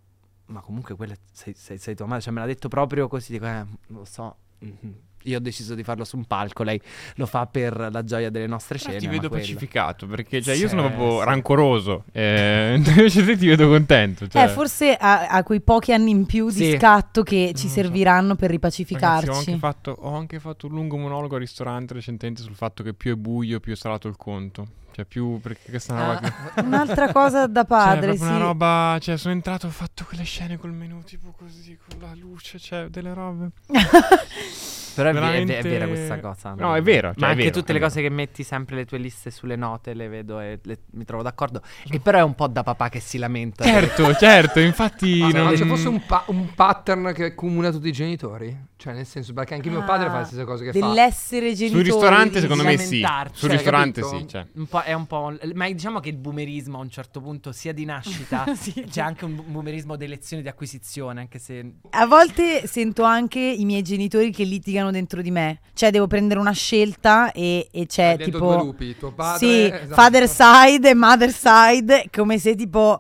Ma 0.47 0.59
comunque 0.59 0.95
quella 0.95 1.15
sei, 1.31 1.53
sei- 1.53 1.77
sei 1.77 1.95
tua 1.95 2.07
madre. 2.07 2.23
Cioè, 2.23 2.33
me 2.33 2.41
l'ha 2.41 2.45
detto 2.45 2.67
proprio 2.67 3.07
così. 3.07 3.31
Dico, 3.31 3.45
eh, 3.45 3.65
lo 3.87 4.03
so. 4.03 4.35
mhm. 4.59 4.95
Io 5.25 5.37
ho 5.37 5.41
deciso 5.41 5.75
di 5.75 5.83
farlo 5.83 6.03
su 6.03 6.17
un 6.17 6.25
palco. 6.25 6.63
Lei 6.63 6.79
lo 7.15 7.25
fa 7.25 7.45
per 7.45 7.89
la 7.91 8.03
gioia 8.03 8.29
delle 8.29 8.47
nostre 8.47 8.77
Però 8.77 8.89
scene. 8.91 8.99
ti 8.99 9.07
vedo 9.07 9.29
pacificato 9.29 10.05
perché 10.07 10.41
cioè, 10.41 10.53
io 10.55 10.61
Sì, 10.61 10.67
sono 10.69 10.87
proprio 10.89 11.19
sì. 11.19 11.25
rancoroso. 11.25 12.03
Eh, 12.11 12.73
invece 12.83 13.23
te 13.25 13.37
ti 13.37 13.47
vedo 13.47 13.67
contento. 13.67 14.27
Cioè. 14.27 14.43
Eh, 14.43 14.47
forse 14.49 14.95
ha, 14.95 15.27
ha 15.27 15.43
quei 15.43 15.61
pochi 15.61 15.93
anni 15.93 16.11
in 16.11 16.25
più 16.25 16.47
di 16.47 16.71
Sì. 16.71 16.77
scatto 16.77 17.23
che 17.23 17.53
ci 17.53 17.53
Non 17.53 17.63
lo 17.63 17.67
so. 17.67 17.67
serviranno 17.69 18.35
per 18.35 18.49
Ragazzi, 18.49 18.83
ripacificarci. 18.83 19.29
ho, 19.29 19.33
anche 19.37 19.57
fatto, 19.57 19.95
ho 19.99 20.15
anche 20.15 20.39
fatto 20.39 20.67
un 20.67 20.73
lungo 20.73 20.97
monologo 20.97 21.35
al 21.35 21.41
ristorante 21.41 21.93
recentemente 21.93 22.41
sul 22.41 22.55
fatto 22.55 22.83
che 22.83 22.93
più 22.93 23.13
è 23.13 23.15
buio, 23.15 23.59
più 23.59 23.73
è 23.73 23.75
salato 23.75 24.07
il 24.07 24.15
conto. 24.17 24.67
Cioè, 24.93 25.05
più 25.05 25.39
perché 25.41 25.71
questa 25.71 25.93
è 25.93 25.95
una 25.95 26.13
roba 26.13 26.19
che. 26.53 26.61
Un'altra 26.61 27.11
cosa 27.11 27.47
da 27.47 27.61
Cioè, 27.61 27.67
padre, 27.67 27.99
proprio 28.13 28.25
sì. 28.25 28.29
una 28.29 28.37
roba. 28.37 28.97
Cioè, 29.01 29.17
sono 29.17 29.33
entrato, 29.33 29.65
ho 29.65 29.71
fatto 29.71 30.05
quelle 30.07 30.23
scene 30.23 30.57
col 30.57 30.71
menù, 30.71 31.01
tipo 31.03 31.33
così, 31.35 31.75
con 31.89 31.99
la 31.99 32.13
luce, 32.13 32.59
cioè, 32.59 32.85
delle 32.89 33.11
robe. 33.13 33.49
Però 34.95 35.09
è, 35.09 35.11
ve- 35.13 35.17
è 35.19 35.21
Veramente- 35.21 35.53
ve- 35.53 35.59
è 35.59 35.61
vera 35.71 35.87
questa 35.87 36.19
cosa. 36.19 36.53
No, 36.57 36.75
è 36.75 36.81
vero, 36.81 37.09
cioè, 37.09 37.19
Ma 37.19 37.27
è 37.27 37.29
anche 37.31 37.43
vero, 37.43 37.53
tutte 37.55 37.71
è 37.71 37.73
le 37.73 37.79
vero. 37.79 37.89
cose 37.91 38.01
che 38.01 38.09
metti 38.09 38.43
sempre 38.43 38.75
le 38.75 38.85
tue 38.85 38.97
liste 38.97 39.31
sulle 39.31 39.55
note, 39.55 39.93
le 39.93 40.07
vedo 40.07 40.39
e 40.39 40.59
le- 40.63 40.79
mi 40.91 41.05
trovo 41.05 41.23
d'accordo. 41.23 41.61
E 41.89 41.99
però 41.99 42.19
è 42.19 42.23
un 42.23 42.35
po' 42.35 42.47
da 42.47 42.63
papà 42.63 42.89
che 42.89 42.99
si 42.99 43.17
lamenta. 43.17 43.63
Certo, 43.63 44.13
certo, 44.15 44.59
infatti. 44.59 45.19
Ma 45.19 45.29
non... 45.29 45.57
se 45.57 45.65
fosse 45.65 45.87
un, 45.87 46.05
pa- 46.05 46.23
un 46.27 46.53
pattern 46.53 47.11
che 47.13 47.25
accomuna 47.25 47.71
tutti 47.71 47.87
i 47.87 47.91
genitori? 47.91 48.71
Cioè, 48.75 48.93
nel 48.93 49.05
senso, 49.05 49.31
perché 49.31 49.53
anche 49.53 49.69
mio 49.69 49.83
padre 49.85 50.09
fa 50.09 50.19
le 50.19 50.25
stesse 50.25 50.43
cose 50.43 50.65
che 50.65 50.77
fa. 50.77 50.85
Dell'essere 50.85 51.53
genitori. 51.53 51.85
Sul 51.85 51.93
ristorante, 51.93 52.39
secondo 52.41 52.63
me 52.63 52.77
sì. 52.77 52.99
Sul 53.31 53.47
cioè, 53.47 53.51
ristorante 53.51 54.01
capito? 54.01 54.19
sì. 54.19 54.27
Cioè. 54.27 54.45
Un 54.55 54.65
po', 54.65 54.81
è 54.81 54.91
un 54.93 55.05
po'. 55.07 55.33
Ma 55.53 55.71
diciamo 55.71 55.99
che 56.01 56.09
il 56.09 56.17
boomerismo 56.17 56.77
a 56.77 56.81
un 56.81 56.89
certo 56.89 57.21
punto, 57.21 57.53
sia 57.53 57.71
di 57.71 57.85
nascita, 57.85 58.43
Sì. 58.55 58.85
c'è 58.89 58.99
anche 59.01 59.23
un 59.23 59.41
boomerismo 59.47 59.95
di 59.95 60.03
elezioni 60.03 60.41
di 60.43 60.49
acquisizione, 60.49 61.21
anche 61.21 61.39
se. 61.39 61.75
A 61.91 62.05
volte 62.05 62.67
sento 62.67 63.03
anche 63.03 63.39
i 63.39 63.63
miei 63.63 63.83
genitori 63.83 64.31
che 64.31 64.43
litigano 64.43 64.82
dentro 64.91 65.21
di 65.21 65.31
me. 65.31 65.59
Cioè, 65.73 65.91
devo 65.91 66.07
prendere 66.07 66.39
una 66.39 66.51
scelta 66.51 67.31
e, 67.31 67.67
e 67.71 67.85
c'è 67.85 68.09
Hai 68.11 68.17
detto 68.17 68.31
tipo. 68.31 68.39
due 68.53 68.55
lupi, 68.57 68.97
tuo 68.97 69.11
padre... 69.13 69.37
Sì, 69.47 69.63
esatto. 69.65 69.93
father 69.93 70.27
side 70.27 70.89
e 70.89 70.93
mother 70.93 71.31
side, 71.31 72.05
come 72.11 72.37
se 72.37 72.55
tipo 72.55 72.99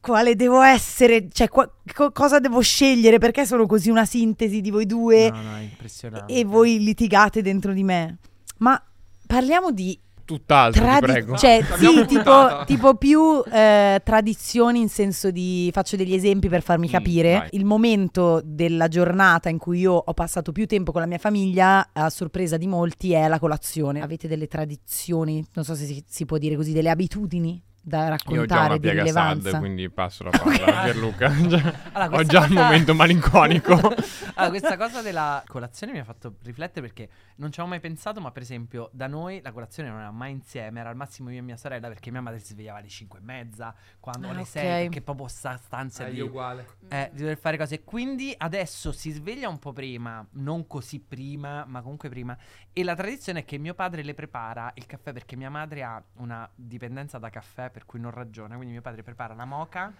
quale 0.00 0.34
devo 0.34 0.60
essere, 0.62 1.28
cioè 1.32 1.48
qua- 1.48 1.70
co- 1.94 2.10
cosa 2.12 2.38
devo 2.40 2.60
scegliere, 2.60 3.18
perché 3.18 3.46
sono 3.46 3.66
così 3.66 3.88
una 3.90 4.04
sintesi 4.04 4.60
di 4.60 4.70
voi 4.70 4.86
due 4.86 5.30
No, 5.30 5.40
no, 5.42 5.56
è 5.56 5.60
impressionante. 5.60 6.32
e 6.32 6.44
voi 6.44 6.78
litigate 6.82 7.42
dentro 7.42 7.72
di 7.72 7.82
me. 7.84 8.18
Ma 8.58 8.80
parliamo 9.26 9.70
di 9.70 9.98
Tutt'altro, 10.36 10.82
tradi- 10.82 11.06
prego. 11.12 11.36
cioè 11.36 11.62
sì, 11.76 12.04
tipo, 12.06 12.62
tipo 12.66 12.94
più 12.94 13.42
eh, 13.50 14.00
tradizioni 14.04 14.80
in 14.80 14.88
senso 14.88 15.30
di 15.30 15.70
faccio 15.72 15.96
degli 15.96 16.14
esempi 16.14 16.48
per 16.48 16.62
farmi 16.62 16.86
Mm, 16.88 16.90
capire. 16.90 17.32
vai. 17.38 17.48
Il 17.52 17.64
momento 17.64 18.40
della 18.44 18.88
giornata 18.88 19.48
in 19.48 19.58
cui 19.58 19.80
io 19.80 19.92
ho 19.92 20.14
passato 20.14 20.52
più 20.52 20.66
tempo 20.66 20.92
con 20.92 21.00
la 21.00 21.06
mia 21.06 21.18
famiglia, 21.18 21.90
a 21.92 22.10
sorpresa 22.10 22.56
di 22.56 22.66
molti, 22.66 23.12
è 23.12 23.28
la 23.28 23.38
colazione. 23.38 24.00
Avete 24.02 24.28
delle 24.28 24.46
tradizioni, 24.46 25.44
non 25.54 25.64
so 25.64 25.74
se 25.74 25.84
si, 25.86 26.02
si 26.06 26.24
può 26.24 26.38
dire 26.38 26.56
così, 26.56 26.72
delle 26.72 26.90
abitudini? 26.90 27.62
Da 27.84 27.98
Io 27.98 28.04
ho 28.04 28.06
già 28.06 28.08
raccontare 28.10 28.64
una 28.66 28.74
di 28.74 28.80
piega 28.80 29.00
rilevanza? 29.02 29.50
SAD, 29.50 29.58
quindi 29.58 29.90
passo 29.90 30.22
la 30.24 30.30
palla 30.30 30.64
a 30.80 30.82
Pierluca. 30.84 31.30
Allora, 31.92 32.16
ho 32.16 32.22
già 32.24 32.42
il 32.44 32.48
cosa- 32.48 32.62
momento 32.62 32.94
malinconico. 32.94 33.72
allora, 34.34 34.48
questa 34.48 34.76
cosa 34.76 35.02
della 35.02 35.42
colazione 35.46 35.92
mi 35.92 35.98
ha 35.98 36.04
fatto 36.04 36.36
riflettere 36.42 36.86
perché 36.86 37.08
non 37.36 37.50
ci 37.50 37.58
avevo 37.60 37.74
mai 37.74 37.80
pensato, 37.82 38.20
ma 38.20 38.30
per 38.30 38.42
esempio 38.42 38.88
da 38.92 39.06
noi 39.08 39.40
la 39.42 39.52
colazione 39.52 39.88
non 39.90 39.98
era 40.00 40.10
mai 40.10 40.30
insieme, 40.30 40.80
era 40.80 40.88
al 40.90 40.96
massimo 40.96 41.30
io 41.30 41.38
e 41.38 41.42
mia 41.42 41.56
sorella 41.56 41.88
perché 41.88 42.10
mia 42.10 42.20
madre 42.20 42.38
si 42.38 42.52
svegliava 42.52 42.78
alle 42.78 42.88
5 42.88 43.18
e 43.18 43.22
mezza, 43.22 43.74
quando 44.00 44.28
Ah, 44.28 44.30
alle 44.30 44.40
ok. 44.40 44.46
6, 44.46 44.82
perché 44.84 45.02
proprio 45.02 45.26
sta 45.28 45.56
stanza 45.56 46.06
Eh, 46.06 46.12
di... 46.12 46.20
Eh, 46.88 47.10
di 47.12 47.20
dover 47.20 47.36
fare 47.38 47.56
cose. 47.58 47.82
Quindi 47.82 48.32
adesso 48.38 48.92
si 48.92 49.10
sveglia 49.10 49.48
un 49.48 49.58
po' 49.58 49.72
prima, 49.72 50.24
non 50.32 50.66
così 50.66 51.00
prima, 51.00 51.64
ma 51.66 51.80
comunque 51.82 52.08
prima. 52.08 52.36
E 52.72 52.84
la 52.84 52.94
tradizione 52.94 53.40
è 53.40 53.44
che 53.44 53.58
mio 53.58 53.74
padre 53.74 54.02
le 54.02 54.14
prepara 54.14 54.70
il 54.76 54.86
caffè 54.86 55.12
perché 55.12 55.36
mia 55.36 55.50
madre 55.50 55.82
ha 55.82 56.02
una 56.14 56.48
dipendenza 56.54 57.18
da 57.18 57.28
caffè, 57.28 57.70
per 57.72 57.84
cui 57.86 57.98
non 57.98 58.12
ragiona. 58.12 58.54
Quindi 58.54 58.72
mio 58.72 58.82
padre 58.82 59.02
prepara 59.02 59.34
la 59.34 59.44
moca, 59.44 59.92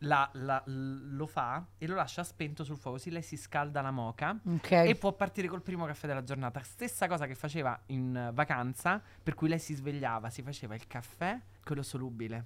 la- 0.00 0.28
la- 0.34 0.62
lo 0.66 1.26
fa 1.26 1.66
e 1.78 1.86
lo 1.86 1.94
lascia 1.96 2.22
spento 2.22 2.62
sul 2.62 2.76
fuoco. 2.76 2.96
Così 2.98 3.10
lei 3.10 3.22
si 3.22 3.36
scalda 3.36 3.80
la 3.80 3.90
moca. 3.90 4.38
Ok. 4.44 4.70
E 4.70 4.94
può 4.94 5.12
partire 5.14 5.48
col 5.48 5.62
primo 5.62 5.86
caffè 5.86 6.06
della 6.06 6.22
giornata. 6.22 6.60
Stessa 6.62 7.08
cosa 7.08 7.26
che 7.26 7.34
faceva 7.34 7.76
in 7.86 8.14
eh, 8.14 8.30
vacanza, 8.32 9.02
per 9.22 9.34
cui 9.34 9.48
lei 9.48 9.58
si 9.58 9.74
svegliava, 9.74 10.30
si 10.30 10.42
faceva 10.42 10.74
il 10.74 10.86
caffè, 10.86 11.40
quello 11.64 11.82
solubile. 11.82 12.44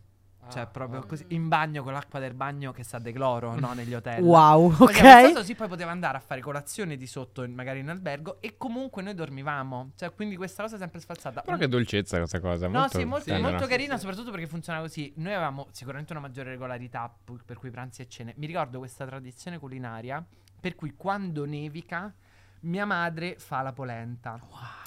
Cioè, 0.49 0.63
Ah, 0.63 0.67
proprio 0.67 1.05
così, 1.07 1.25
in 1.29 1.49
bagno 1.49 1.83
con 1.83 1.93
l'acqua 1.93 2.19
del 2.19 2.35
bagno 2.35 2.73
che 2.73 2.83
sa 2.83 2.99
de 2.99 3.13
cloro, 3.13 3.59
no? 3.59 3.73
Negli 3.73 3.95
hotel. 3.95 4.23
Wow, 4.23 4.71
Faceva 4.71 4.87
questa 4.87 5.29
ok. 5.29 5.35
Così 5.35 5.55
poi 5.55 5.69
poteva 5.69 5.91
andare 5.91 6.17
a 6.17 6.21
fare 6.21 6.41
colazione 6.41 6.97
di 6.97 7.07
sotto, 7.07 7.47
magari 7.49 7.81
in 7.81 7.89
albergo, 7.89 8.41
e 8.41 8.57
comunque 8.57 9.03
noi 9.03 9.15
dormivamo. 9.15 9.93
Cioè, 9.95 10.13
quindi 10.13 10.37
questa 10.37 10.63
cosa 10.63 10.77
è 10.77 10.79
sempre 10.79 11.01
sfalsata. 11.01 11.43
Però 11.43 11.57
che 11.57 11.69
dolcezza 11.69 12.17
questa 12.19 12.41
cosa. 12.41 12.67
No, 12.67 12.81
molto 12.81 12.99
sì, 12.99 13.05
molto, 13.05 13.25
tenera. 13.27 13.49
molto 13.51 13.67
carina, 13.67 13.97
soprattutto 13.97 14.31
perché 14.31 14.47
funziona 14.47 14.81
così. 14.81 15.13
Noi 15.17 15.35
avevamo 15.35 15.69
sicuramente 15.71 16.13
una 16.13 16.21
maggiore 16.23 16.51
regolarità, 16.51 17.13
per 17.45 17.57
cui 17.59 17.71
pranzi 17.71 18.03
e 18.03 18.09
cene. 18.09 18.35
Mi 18.37 18.47
ricordo 18.47 18.79
questa 18.79 19.07
tradizione 19.07 19.59
culinaria, 19.59 20.25
per 20.61 20.75
cui 20.75 20.95
quando 20.97 21.45
nevica, 21.45 22.13
mia 22.61 22.85
madre 22.85 23.37
fa 23.39 23.63
la 23.63 23.73
polenta. 23.73 24.39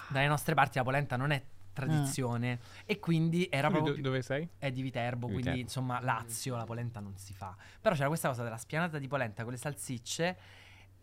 Dalle 0.09 0.27
nostre 0.27 0.53
parti 0.53 0.77
la 0.77 0.83
polenta 0.83 1.15
non 1.15 1.31
è 1.31 1.41
tradizione. 1.73 2.59
E 2.85 2.99
quindi 2.99 3.47
era 3.51 3.67
Quindi 3.69 3.83
proprio... 3.91 4.03
do- 4.03 4.09
dove 4.09 4.21
sei? 4.21 4.47
È 4.57 4.71
di 4.71 4.81
Viterbo, 4.81 5.27
Di 5.27 5.33
quindi 5.33 5.49
Viterbo. 5.51 5.59
insomma 5.61 5.99
Lazio, 6.01 6.55
la 6.55 6.63
polenta 6.65 6.99
non 6.99 7.13
si 7.17 7.33
fa. 7.33 7.55
Però 7.81 7.93
c'era 7.95 8.07
questa 8.07 8.29
cosa 8.29 8.43
della 8.43 8.57
spianata 8.57 8.97
di 8.99 9.07
polenta 9.07 9.43
con 9.43 9.51
le 9.51 9.57
salsicce. 9.57 10.37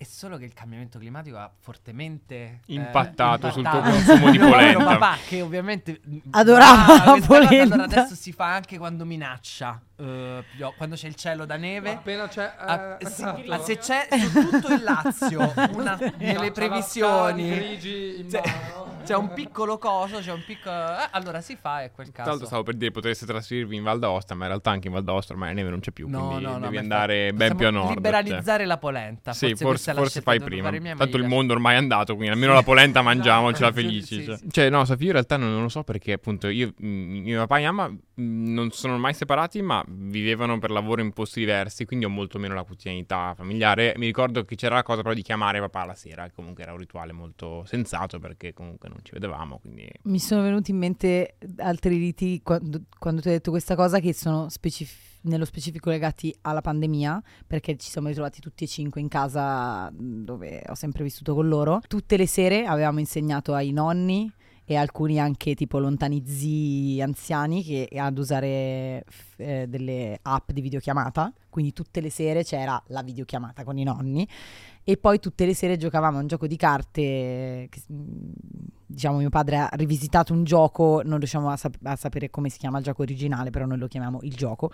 È 0.01 0.05
solo 0.05 0.39
che 0.39 0.47
il 0.47 0.55
cambiamento 0.55 0.99
climatico 0.99 1.37
ha 1.37 1.53
fortemente 1.59 2.35
eh, 2.35 2.73
Impattato 2.73 3.51
sul 3.51 3.63
tuo 3.63 3.77
impattato 3.81 3.91
consumo 4.07 4.31
di 4.31 4.39
mio 4.39 4.49
polenta. 4.49 4.85
papà 4.85 5.17
che 5.29 5.43
ovviamente 5.43 6.01
mh, 6.03 6.17
Adorava 6.31 6.85
ah, 6.87 6.97
la 6.97 7.03
cosa, 7.13 7.27
polenta. 7.27 7.75
Allora 7.75 7.85
adesso 7.85 8.15
si 8.15 8.33
fa 8.33 8.47
anche 8.55 8.79
quando 8.79 9.05
minaccia, 9.05 9.79
pio- 9.97 10.73
quando 10.79 10.95
c'è 10.97 11.07
il 11.07 11.17
cielo 11.17 11.45
da 11.45 11.57
neve. 11.59 11.91
Appena 11.97 12.29
c'è... 12.29 12.51
Ah, 12.57 12.97
eh, 12.99 13.07
sì, 13.11 13.25
ma 13.47 13.59
se 13.59 13.77
c'è 13.77 14.09
su 14.11 14.49
tutto 14.49 14.73
il 14.73 14.83
Lazio 14.83 15.53
una 15.77 15.97
delle 16.17 16.51
previsioni, 16.51 17.51
grigi 17.51 18.21
in 18.21 18.29
c'è, 18.29 18.41
mano. 18.43 19.00
C'è 19.11 19.17
un 19.17 19.33
piccolo 19.33 19.79
coso, 19.79 20.19
c'è 20.19 20.33
un 20.33 20.43
piccolo. 20.45 20.75
eh, 20.75 21.09
allora 21.11 21.41
si 21.41 21.57
fa, 21.57 21.83
è 21.83 21.91
quel 21.91 22.11
Tra 22.13 22.23
l'altro 22.25 22.33
caso. 22.39 22.47
stavo 22.47 22.63
per 22.63 22.75
dire 22.77 22.91
potreste 22.93 23.27
trasferirvi 23.27 23.75
in 23.77 23.83
Val 23.83 23.99
d'Aosta, 23.99 24.35
ma 24.35 24.43
in 24.45 24.49
realtà 24.51 24.71
anche 24.71 24.87
in 24.87 24.93
Val 24.95 25.03
d'Aosta 25.03 25.33
ormai 25.33 25.49
la 25.49 25.55
neve 25.57 25.71
non 25.71 25.81
c'è 25.81 25.91
più, 25.91 26.09
No, 26.09 26.27
quindi 26.29 26.45
no, 26.45 26.53
no, 26.53 26.59
devi 26.61 26.77
andare 26.79 27.29
infatti 27.29 27.37
ben 27.49 27.57
più 27.57 27.67
a 27.67 27.71
nord. 27.71 27.95
Liberalizzare 27.95 28.65
la 28.67 28.79
polenta. 28.79 29.33
Sì, 29.33 29.49
forse, 29.49 29.65
forse, 29.65 29.93
la 29.93 29.97
forse 29.99 30.21
scelta 30.21 30.31
fai 30.31 30.41
prima. 30.41 30.95
Tanto 30.97 31.17
il 31.17 31.25
mondo 31.25 31.53
ormai 31.53 31.75
è 31.75 31.79
andato, 31.79 32.15
quindi 32.15 32.33
almeno 32.33 32.53
la 32.55 32.63
polenta 32.63 33.03
mangiamocela 33.03 33.69
Sì, 33.69 33.75
felici. 33.75 34.15
sì, 34.21 34.25
cioè. 34.25 34.37
sì. 34.37 34.49
Cioè, 34.51 34.71
no, 34.71 34.85
Sofia, 34.85 34.99
io 35.01 35.07
in 35.07 35.13
realtà 35.13 35.37
non, 35.37 35.51
non 35.51 35.63
lo 35.63 35.69
so 35.69 35.83
perché 35.83 36.13
appunto 36.13 36.49
io, 36.49 36.73
mm, 36.83 37.19
mio 37.23 37.39
papà 37.41 37.59
e 37.59 37.65
mamma 37.71 37.89
mm, 37.89 38.53
non 38.53 38.71
sono 38.71 38.97
mai 38.99 39.15
separati, 39.15 39.61
ma 39.63 39.83
vivevano 39.89 40.59
per 40.59 40.71
lavoro 40.71 41.01
in 41.01 41.13
posti 41.13 41.41
diversi, 41.41 41.85
quindi 41.85 42.05
ho 42.05 42.09
molto 42.11 42.39
meno 42.39 42.55
la 42.55 42.63
quotidianità 42.65 43.35
familiare. 43.37 43.95
Mi 43.97 44.07
ricordo 44.07 44.45
che 44.45 44.55
c'era 44.55 44.77
la 44.77 44.83
cosa 44.83 45.03
però 45.03 45.15
di 45.15 45.23
chiamare 45.23 45.59
papà 45.61 45.85
la 45.85 45.95
sera, 45.95 46.27
che 46.27 46.33
comunque 46.35 46.63
era 46.63 46.73
un 46.73 46.79
rituale 46.79 47.13
molto 47.13 47.65
sensato 47.67 48.19
perché 48.19 48.53
comunque 48.53 48.89
non 48.89 48.99
ci 49.03 49.13
vedevamo, 49.13 49.59
quindi... 49.59 49.89
Mi 50.03 50.19
sono 50.19 50.43
venuti 50.43 50.71
in 50.71 50.79
mente 50.79 51.37
altri 51.57 51.97
riti 51.97 52.41
quando, 52.43 52.83
quando 52.99 53.21
ti 53.21 53.29
ho 53.29 53.33
detto 53.33 53.51
questa 53.51 53.75
cosa 53.75 54.01
che 54.01 54.13
sono 54.13 54.49
specif- 54.49 55.19
nello 55.23 55.45
specifico 55.45 55.91
legati 55.91 56.35
alla 56.43 56.61
pandemia, 56.61 57.23
perché 57.47 57.77
ci 57.77 57.91
siamo 57.91 58.09
ritrovati 58.09 58.41
tutti 58.41 58.65
e 58.65 58.67
cinque 58.67 59.01
in 59.01 59.09
casa 59.09 59.91
dove 59.93 60.63
ho 60.67 60.75
sempre 60.75 61.03
vissuto 61.03 61.35
con 61.35 61.49
loro. 61.49 61.81
Tutte 61.87 62.17
le 62.17 62.27
sere 62.27 62.65
avevamo 62.65 63.01
insegnato 63.01 63.55
ai 63.55 63.73
nonni 63.73 64.33
e 64.65 64.77
alcuni 64.77 65.19
anche 65.19 65.57
tipo 65.57 65.81
lontani 65.81 66.23
zii 66.25 67.03
anziani 67.03 67.65
che 67.65 67.89
ad 67.97 68.17
usare 68.17 69.05
eh, 69.37 69.67
delle 69.69 70.17
app 70.23 70.53
di 70.53 70.61
videochiamata, 70.61 71.33
quindi 71.49 71.73
tutte 71.73 72.01
le 72.01 72.09
sere 72.09 72.45
c'era 72.45 72.81
la 72.87 73.03
videochiamata 73.03 73.65
con 73.65 73.79
i 73.79 73.83
nonni 73.83 74.27
e 74.85 74.97
poi 74.97 75.19
tutte 75.19 75.45
le 75.45 75.55
sere 75.55 75.77
giocavamo 75.77 76.19
a 76.19 76.21
un 76.21 76.29
gioco 76.29 76.47
di 76.47 76.55
carte 76.55 77.67
che, 77.69 77.83
diciamo 78.91 79.19
mio 79.19 79.29
padre 79.29 79.57
ha 79.57 79.71
rivisitato 79.73 80.33
un 80.33 80.43
gioco 80.43 81.01
non 81.05 81.19
riusciamo 81.19 81.49
a, 81.49 81.57
sap- 81.57 81.79
a 81.85 81.95
sapere 81.95 82.29
come 82.29 82.49
si 82.49 82.59
chiama 82.59 82.79
il 82.79 82.85
gioco 82.85 83.03
originale 83.03 83.51
però 83.51 83.65
noi 83.65 83.79
lo 83.79 83.87
chiamiamo 83.87 84.19
il 84.23 84.35
gioco 84.35 84.73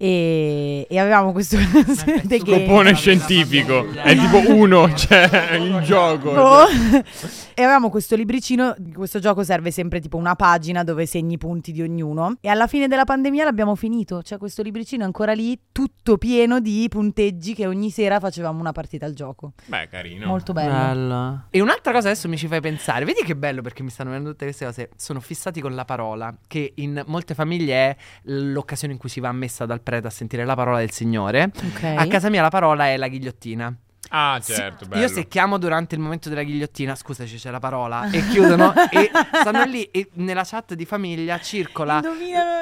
e, 0.00 0.86
e 0.88 0.98
avevamo 0.98 1.32
questo. 1.32 1.58
Scopone 1.58 2.94
scientifico, 2.96 3.90
è 3.90 4.16
tipo 4.16 4.54
uno, 4.54 4.94
cioè 4.94 5.56
il 5.56 5.80
gioco. 5.82 6.30
Oh. 6.30 6.66
e 7.54 7.62
avevamo 7.62 7.90
questo 7.90 8.14
libricino, 8.14 8.76
questo 8.94 9.18
gioco 9.18 9.42
serve 9.42 9.72
sempre 9.72 9.98
tipo 10.00 10.16
una 10.16 10.36
pagina 10.36 10.84
dove 10.84 11.04
segni 11.04 11.34
i 11.34 11.38
punti 11.38 11.72
di 11.72 11.82
ognuno 11.82 12.36
e 12.40 12.48
alla 12.48 12.68
fine 12.68 12.86
della 12.86 13.04
pandemia 13.04 13.42
l'abbiamo 13.42 13.74
finito, 13.74 14.22
cioè 14.22 14.38
questo 14.38 14.62
libricino 14.62 15.02
è 15.02 15.06
ancora 15.06 15.32
lì 15.32 15.58
tutto 15.72 16.16
pieno 16.16 16.60
di 16.60 16.86
punteggi 16.88 17.54
che 17.54 17.66
ogni 17.66 17.90
sera 17.90 18.20
facevamo 18.20 18.60
una 18.60 18.72
partita 18.72 19.04
al 19.04 19.14
gioco. 19.14 19.54
Beh, 19.66 19.88
carino. 19.88 20.26
Molto 20.26 20.52
bello. 20.52 20.72
Bello. 20.72 21.42
E 21.50 21.60
un'altra 21.60 21.92
cosa 21.92 22.08
adesso 22.08 22.28
mi 22.28 22.36
ci 22.36 22.46
fai 22.46 22.60
pensare. 22.60 23.04
Vedi 23.04 23.22
che 23.24 23.34
bello 23.34 23.62
perché 23.62 23.82
mi 23.82 23.90
stanno 23.90 24.10
venendo 24.10 24.30
tutte 24.30 24.44
queste 24.44 24.64
cose. 24.64 24.90
Sono 24.96 25.18
fissati 25.18 25.60
con 25.60 25.74
la 25.74 25.84
parola, 25.84 26.32
che 26.46 26.74
in 26.76 27.02
molte 27.06 27.34
famiglie 27.34 27.74
è 27.74 27.96
l'occasione 28.24 28.92
in 28.92 29.00
cui 29.00 29.08
si 29.08 29.18
va 29.18 29.30
a 29.30 29.32
messa 29.32 29.66
dal 29.66 29.80
prete 29.88 30.06
a 30.06 30.10
sentire 30.10 30.44
la 30.44 30.54
parola 30.54 30.78
del 30.78 30.90
Signore. 30.90 31.44
Ok. 31.44 31.82
A 31.96 32.06
casa 32.08 32.28
mia 32.28 32.42
la 32.42 32.50
parola 32.50 32.88
è 32.88 32.98
la 32.98 33.08
ghigliottina. 33.08 33.74
Ah, 34.08 34.40
certo, 34.42 34.86
bello. 34.86 35.02
Io 35.02 35.08
se 35.08 35.26
chiamo 35.28 35.58
durante 35.58 35.94
il 35.94 36.00
momento 36.00 36.28
della 36.28 36.42
ghigliottina, 36.42 36.94
scusaci 36.94 37.36
c'è 37.36 37.50
la 37.50 37.58
parola, 37.58 38.10
e 38.10 38.26
chiudono 38.28 38.72
e 38.90 39.10
stanno 39.40 39.64
lì 39.64 39.82
e 39.84 40.08
nella 40.14 40.44
chat 40.44 40.74
di 40.74 40.84
famiglia 40.84 41.38
circola 41.40 42.00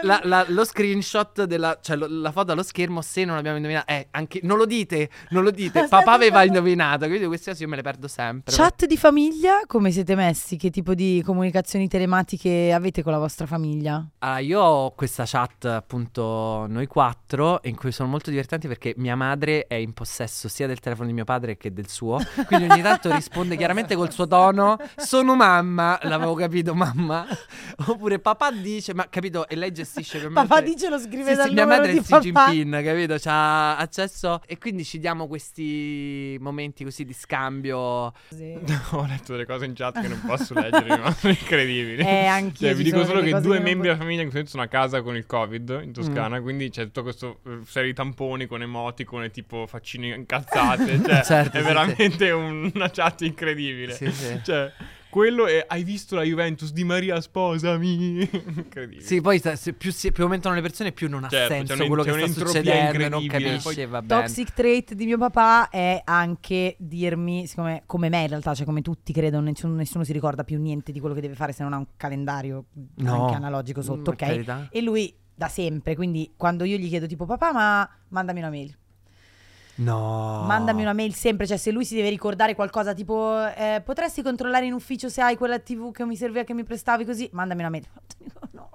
la- 0.02 0.20
la- 0.24 0.44
lo 0.48 0.64
screenshot 0.64 1.44
della, 1.44 1.78
cioè 1.80 1.96
lo- 1.96 2.06
la 2.08 2.32
foto 2.32 2.52
allo 2.52 2.62
schermo 2.62 3.00
se 3.02 3.24
non 3.24 3.36
abbiamo 3.36 3.56
indovinato. 3.56 3.90
Eh, 3.92 4.08
anche, 4.10 4.40
non 4.42 4.56
lo 4.58 4.66
dite, 4.66 5.08
non 5.30 5.42
lo 5.42 5.50
dite. 5.50 5.86
Papà 5.88 6.12
aveva 6.12 6.42
indovinato, 6.44 7.06
quindi 7.06 7.26
queste 7.26 7.50
cose 7.50 7.62
io 7.62 7.68
me 7.68 7.76
le 7.76 7.82
perdo 7.82 8.08
sempre. 8.08 8.54
Chat 8.54 8.86
di 8.86 8.96
famiglia, 8.96 9.60
come 9.66 9.90
siete 9.90 10.14
messi? 10.14 10.56
Che 10.56 10.70
tipo 10.70 10.94
di 10.94 11.22
comunicazioni 11.24 11.88
telematiche 11.88 12.72
avete 12.72 13.02
con 13.02 13.12
la 13.12 13.18
vostra 13.18 13.46
famiglia? 13.46 14.04
Allora, 14.18 14.38
io 14.40 14.60
ho 14.60 14.90
questa 14.94 15.24
chat, 15.26 15.64
appunto, 15.66 16.66
noi 16.68 16.86
quattro, 16.86 17.60
in 17.64 17.76
cui 17.76 17.92
sono 17.92 18.08
molto 18.08 18.30
divertenti 18.30 18.66
perché 18.68 18.94
mia 18.96 19.16
madre 19.16 19.66
è 19.66 19.74
in 19.74 19.92
possesso 19.92 20.48
sia 20.48 20.66
del 20.66 20.80
telefono 20.80 21.06
di 21.08 21.14
mio 21.14 21.24
padre 21.24 21.34
che 21.56 21.72
del 21.72 21.88
suo. 21.88 22.18
Quindi 22.46 22.66
ogni 22.68 22.82
tanto 22.82 23.12
risponde 23.12 23.56
chiaramente 23.56 23.94
col 23.94 24.12
suo 24.12 24.26
tono: 24.26 24.76
Sono 24.96 25.34
mamma, 25.36 25.98
l'avevo 26.02 26.34
capito, 26.34 26.74
mamma. 26.74 27.26
Oppure 27.86 28.18
papà 28.18 28.50
dice, 28.52 28.94
ma 28.94 29.06
capito? 29.08 29.46
E 29.48 29.54
lei 29.56 29.72
gestisce 29.72 30.18
per 30.18 30.28
me. 30.28 30.34
Papà 30.46 30.60
dice 30.60 30.88
lo 30.88 30.98
scrive 30.98 31.30
Sì, 31.30 31.36
dal 31.36 31.48
sì, 31.48 31.54
mia 31.54 31.66
madre 31.66 31.92
di 31.92 31.98
è 31.98 32.02
Xi 32.02 32.08
papà. 32.32 32.50
Jinping, 32.50 32.84
capito? 32.84 33.16
C'ha 33.18 33.76
accesso 33.76 34.40
e 34.46 34.58
quindi 34.58 34.84
ci 34.84 34.98
diamo 34.98 35.26
questi 35.26 36.36
momenti 36.40 36.84
così 36.84 37.04
di 37.04 37.12
scambio. 37.12 38.12
Sì. 38.28 38.54
Ho 38.92 39.04
letto 39.06 39.32
delle 39.32 39.46
cose 39.46 39.64
in 39.64 39.74
chat 39.74 40.00
che 40.00 40.08
non 40.08 40.20
posso 40.24 40.54
leggere, 40.54 40.96
ma 40.96 41.10
sono 41.12 41.32
incredibili. 41.32 42.02
Eh, 42.02 42.26
anch'io 42.26 42.68
Cioè, 42.68 42.76
ci 42.76 42.82
vi 42.82 42.90
dico 42.90 43.04
solo 43.04 43.20
che 43.20 43.40
due 43.40 43.56
che 43.58 43.62
membri 43.62 43.88
della 43.88 43.98
famiglia 43.98 44.22
in 44.22 44.30
questo 44.30 44.36
momento 44.36 44.50
sono 44.50 44.62
a 44.62 44.68
casa 44.68 45.02
con 45.02 45.16
il 45.16 45.26
Covid 45.26 45.80
in 45.82 45.84
Mm. 45.86 45.92
Toscana, 45.92 46.40
quindi 46.40 46.68
c'è 46.70 46.84
tutta 46.84 47.02
questa 47.02 47.32
serie 47.66 47.88
di 47.90 47.94
tamponi 47.94 48.46
con 48.46 48.60
emoticon 48.60 49.22
e 49.24 49.30
tipo 49.30 49.66
faccine 49.66 50.08
incazzate. 50.14 51.00
Cioè, 51.02 51.22
Certo, 51.26 51.56
è 51.56 51.60
sì, 51.60 51.66
veramente 51.66 52.30
un- 52.30 52.70
una 52.74 52.90
chat 52.90 53.22
incredibile. 53.22 53.92
Sì, 53.94 54.10
sì. 54.10 54.40
Cioè, 54.42 54.72
quello 55.08 55.46
è 55.46 55.64
hai 55.66 55.82
visto 55.82 56.14
la 56.14 56.22
Juventus 56.22 56.72
di 56.72 56.84
Maria 56.84 57.20
sposami? 57.22 58.20
incredibile. 58.56 59.00
Sì, 59.02 59.20
poi 59.20 59.40
se 59.40 59.72
più, 59.72 59.90
si- 59.90 60.12
più 60.12 60.24
aumentano 60.24 60.54
le 60.54 60.60
persone, 60.60 60.92
più 60.92 61.08
non 61.08 61.24
ha 61.24 61.28
Certo, 61.28 61.54
senso 61.54 61.74
c'è 61.74 61.80
un- 61.82 61.88
quello 61.88 62.02
c'è 62.02 62.12
che 62.12 62.28
sta 62.28 62.46
succedendo, 62.46 63.08
non 63.08 63.26
capisci, 63.26 63.62
Poi- 63.74 63.86
va 63.86 64.02
bene. 64.02 64.20
Toxic 64.22 64.52
trait 64.52 64.92
di 64.94 65.04
mio 65.06 65.16
papà 65.18 65.70
è 65.70 66.02
anche 66.04 66.76
dirmi, 66.78 67.46
siccome 67.46 67.82
come 67.86 68.08
me 68.10 68.20
in 68.22 68.28
realtà, 68.28 68.54
cioè 68.54 68.66
come 68.66 68.82
tutti 68.82 69.12
credo, 69.12 69.40
nessuno, 69.40 69.74
nessuno 69.74 70.04
si 70.04 70.12
ricorda 70.12 70.44
più 70.44 70.60
niente 70.60 70.92
di 70.92 71.00
quello 71.00 71.14
che 71.14 71.20
deve 71.22 71.34
fare 71.34 71.52
se 71.52 71.62
non 71.62 71.72
ha 71.72 71.78
un 71.78 71.86
calendario 71.96 72.66
No. 72.96 73.22
anche 73.24 73.36
analogico 73.36 73.80
sotto, 73.80 74.10
Mm, 74.10 74.14
ok? 74.14 74.16
carità. 74.16 74.68
E 74.70 74.82
lui 74.82 75.14
da 75.34 75.48
sempre, 75.48 75.94
quindi 75.94 76.32
quando 76.36 76.64
io 76.64 76.76
gli 76.76 76.88
chiedo 76.88 77.06
tipo 77.06 77.24
papà 77.26 77.52
ma 77.52 77.88
mandami 78.08 78.38
una 78.40 78.50
mail. 78.50 78.76
No. 79.76 80.44
Mandami 80.46 80.82
una 80.82 80.92
mail 80.92 81.14
sempre, 81.14 81.46
cioè 81.46 81.56
se 81.56 81.70
lui 81.70 81.84
si 81.84 81.94
deve 81.94 82.08
ricordare 82.08 82.54
qualcosa 82.54 82.94
tipo 82.94 83.46
eh, 83.54 83.82
potresti 83.84 84.22
controllare 84.22 84.66
in 84.66 84.72
ufficio 84.72 85.08
se 85.08 85.20
hai 85.20 85.36
quella 85.36 85.58
TV 85.58 85.90
che 85.92 86.04
mi 86.04 86.16
serviva 86.16 86.44
che 86.44 86.54
mi 86.54 86.64
prestavi 86.64 87.04
così, 87.04 87.28
mandami 87.32 87.60
una 87.60 87.70
mail. 87.70 87.86
No. 88.56 88.70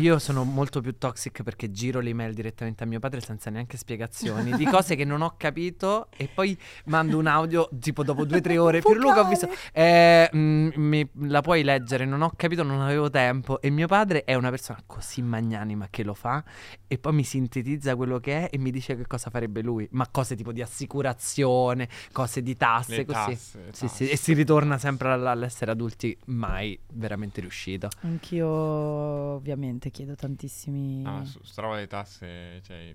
Io 0.00 0.18
sono 0.18 0.44
molto 0.44 0.80
più 0.80 0.96
toxic 0.96 1.42
perché 1.42 1.70
giro 1.70 2.00
l'email 2.00 2.32
direttamente 2.32 2.82
a 2.82 2.86
mio 2.86 2.98
padre 2.98 3.20
senza 3.20 3.50
neanche 3.50 3.76
spiegazioni 3.76 4.56
di 4.56 4.64
cose 4.64 4.96
che 4.96 5.04
non 5.04 5.20
ho 5.20 5.34
capito 5.36 6.08
e 6.16 6.28
poi 6.32 6.58
mando 6.86 7.18
un 7.18 7.26
audio 7.26 7.68
tipo 7.78 8.02
dopo 8.02 8.24
due 8.24 8.38
o 8.38 8.40
tre 8.40 8.56
ore. 8.58 8.80
Per 8.82 8.96
Luca 8.96 9.20
ho 9.20 9.28
visto, 9.28 9.48
eh, 9.72 10.30
mm, 10.34 10.70
mi- 10.76 11.08
la 11.22 11.42
puoi 11.42 11.62
leggere, 11.62 12.06
non 12.06 12.22
ho 12.22 12.32
capito, 12.36 12.62
non 12.62 12.80
avevo 12.80 13.10
tempo. 13.10 13.60
E 13.60 13.70
mio 13.70 13.86
padre 13.86 14.24
è 14.24 14.34
una 14.34 14.50
persona 14.50 14.82
così 14.86 15.20
magnanima 15.22 15.88
che 15.90 16.02
lo 16.04 16.14
fa 16.14 16.42
e 16.86 16.98
poi 16.98 17.12
mi 17.12 17.24
sintetizza 17.24 17.94
quello 17.96 18.18
che 18.18 18.46
è 18.46 18.48
e 18.50 18.58
mi 18.58 18.70
dice 18.70 18.96
che 18.96 19.06
cosa 19.06 19.30
farebbe 19.30 19.62
lui. 19.62 19.86
Ma 19.92 20.06
cose 20.10 20.34
tipo 20.38 20.52
di 20.52 20.62
assicurazione, 20.62 21.88
cose 22.12 22.42
di 22.42 22.56
tasse, 22.56 22.96
Le 22.98 23.04
così. 23.04 23.18
tasse, 23.18 23.64
Sì, 23.72 23.72
sì, 23.72 23.86
tasse. 23.86 24.10
e 24.10 24.16
si 24.16 24.32
ritorna 24.32 24.78
sempre 24.78 25.10
all- 25.10 25.26
all'essere 25.26 25.70
adulti, 25.70 26.16
mai 26.26 26.78
veramente 26.94 27.40
riuscito. 27.42 27.88
Anch'io 28.00 28.46
ovviamente 28.48 29.90
chiedo 29.90 30.14
tantissimi... 30.14 31.02
Ah, 31.04 31.24
su 31.24 31.38
roba 31.56 31.74
delle 31.74 31.86
tasse, 31.88 32.62
cioè... 32.62 32.94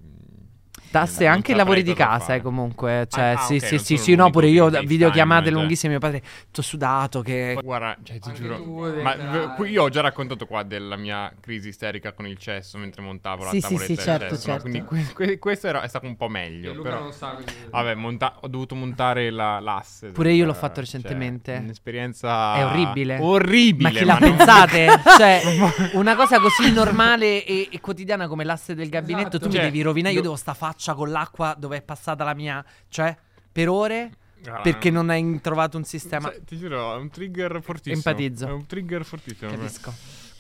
Tasse 0.91 1.23
e 1.23 1.27
non 1.27 1.35
anche 1.35 1.51
i 1.53 1.55
lavori 1.55 1.81
di 1.83 1.93
casa, 1.93 2.35
eh, 2.35 2.41
comunque. 2.41 3.07
Cioè, 3.09 3.23
Ah, 3.23 3.31
ah, 3.31 3.37
sì, 3.45 3.55
ok, 3.55 3.65
sì, 3.65 3.77
sì, 3.79 3.97
sì, 3.97 4.15
no, 4.15 4.29
pure 4.29 4.47
io, 4.47 4.69
videochiamate 4.69 5.39
FaceTime, 5.45 5.59
lunghissime, 5.59 5.91
mio 5.91 5.99
padre, 5.99 6.21
tutto 6.45 6.61
sudato, 6.61 7.21
che... 7.21 7.57
Guarda, 7.63 7.97
cioè, 8.03 8.19
ti 8.19 8.27
Anche 8.29 8.41
giuro. 8.41 8.55
tu 8.57 9.01
Ma 9.01 9.53
qui 9.55 9.71
io 9.71 9.83
ho 9.83 9.89
già 9.89 10.01
raccontato 10.01 10.45
qua 10.45 10.61
della 10.63 10.95
mia 10.95 11.31
crisi 11.39 11.69
isterica 11.69 12.11
con 12.13 12.27
il 12.27 12.37
cesso 12.37 12.77
mentre 12.77 13.01
montavo 13.01 13.43
la 13.43 13.49
Sì, 13.49 13.55
sì, 13.55 13.61
tavoletta 13.61 13.85
sì, 13.87 13.95
del 13.95 14.03
certo, 14.05 14.35
cesso, 14.35 14.51
no? 14.51 14.59
certo. 14.59 14.69
Quindi 14.69 14.83
que- 14.87 15.13
que- 15.25 15.39
questo 15.39 15.67
era- 15.67 15.81
è 15.81 15.87
stato 15.87 16.05
un 16.05 16.15
po' 16.15 16.27
meglio. 16.27 16.73
Luca 16.73 16.89
Però, 16.89 17.01
non 17.01 17.11
sa. 17.11 17.29
quindi- 17.29 17.51
vabbè, 17.69 17.95
monta- 17.95 18.37
ho 18.41 18.47
dovuto 18.47 18.75
montare 18.75 19.29
la- 19.31 19.59
l'asse. 19.59 20.09
Pure 20.11 20.31
io 20.33 20.45
l'ho 20.45 20.51
Eh, 20.51 20.55
fatto 20.55 20.75
cioè, 20.75 20.83
recentemente. 20.83 21.59
un'esperienza 21.61 22.55
È 22.55 22.65
orribile. 22.65 23.17
Orribile. 23.19 24.05
Ma 24.05 24.15
chi 24.17 24.23
non- 24.25 24.35
pensate? 24.35 24.87
cioè, 25.17 25.41
una 25.93 26.15
cosa 26.15 26.39
così 26.39 26.71
normale 26.71 27.43
e, 27.45 27.67
quotidiana 27.81 28.27
come 28.27 28.43
l'asse 28.43 28.75
del 28.75 28.89
gabinetto, 28.89 29.27
Esatto. 29.37 29.39
tu 29.39 29.47
mi 29.47 29.53
Cioè, 29.53 29.63
devi 29.63 29.81
rovinare. 29.81 30.13
Io 30.13 30.19
do- 30.21 30.27
devo 30.27 30.35
sta 30.37 30.53
faccia 30.73 30.93
con 30.95 31.11
l'acqua 31.11 31.55
dove 31.57 31.77
è 31.77 31.81
passata 31.83 32.23
la 32.23 32.33
mia, 32.33 32.63
cioè, 32.89 33.15
per 33.51 33.69
ore, 33.69 34.11
Ah, 34.45 34.59
perché 34.59 34.89
non 34.89 35.09
hai 35.09 35.39
trovato 35.39 35.77
un 35.77 35.85
sistema. 35.85 36.27
cioè, 36.29 36.43
ti 36.43 36.57
giuro, 36.57 36.95
è 36.95 36.97
un 36.97 37.09
trigger 37.09 37.61
fortissimo. 37.63 37.95
Empatizzo. 37.95 38.45
È 38.47 38.51
un 38.51 38.65
trigger 38.65 39.05
fortissimo. 39.05 39.49
Capisco. 39.49 39.93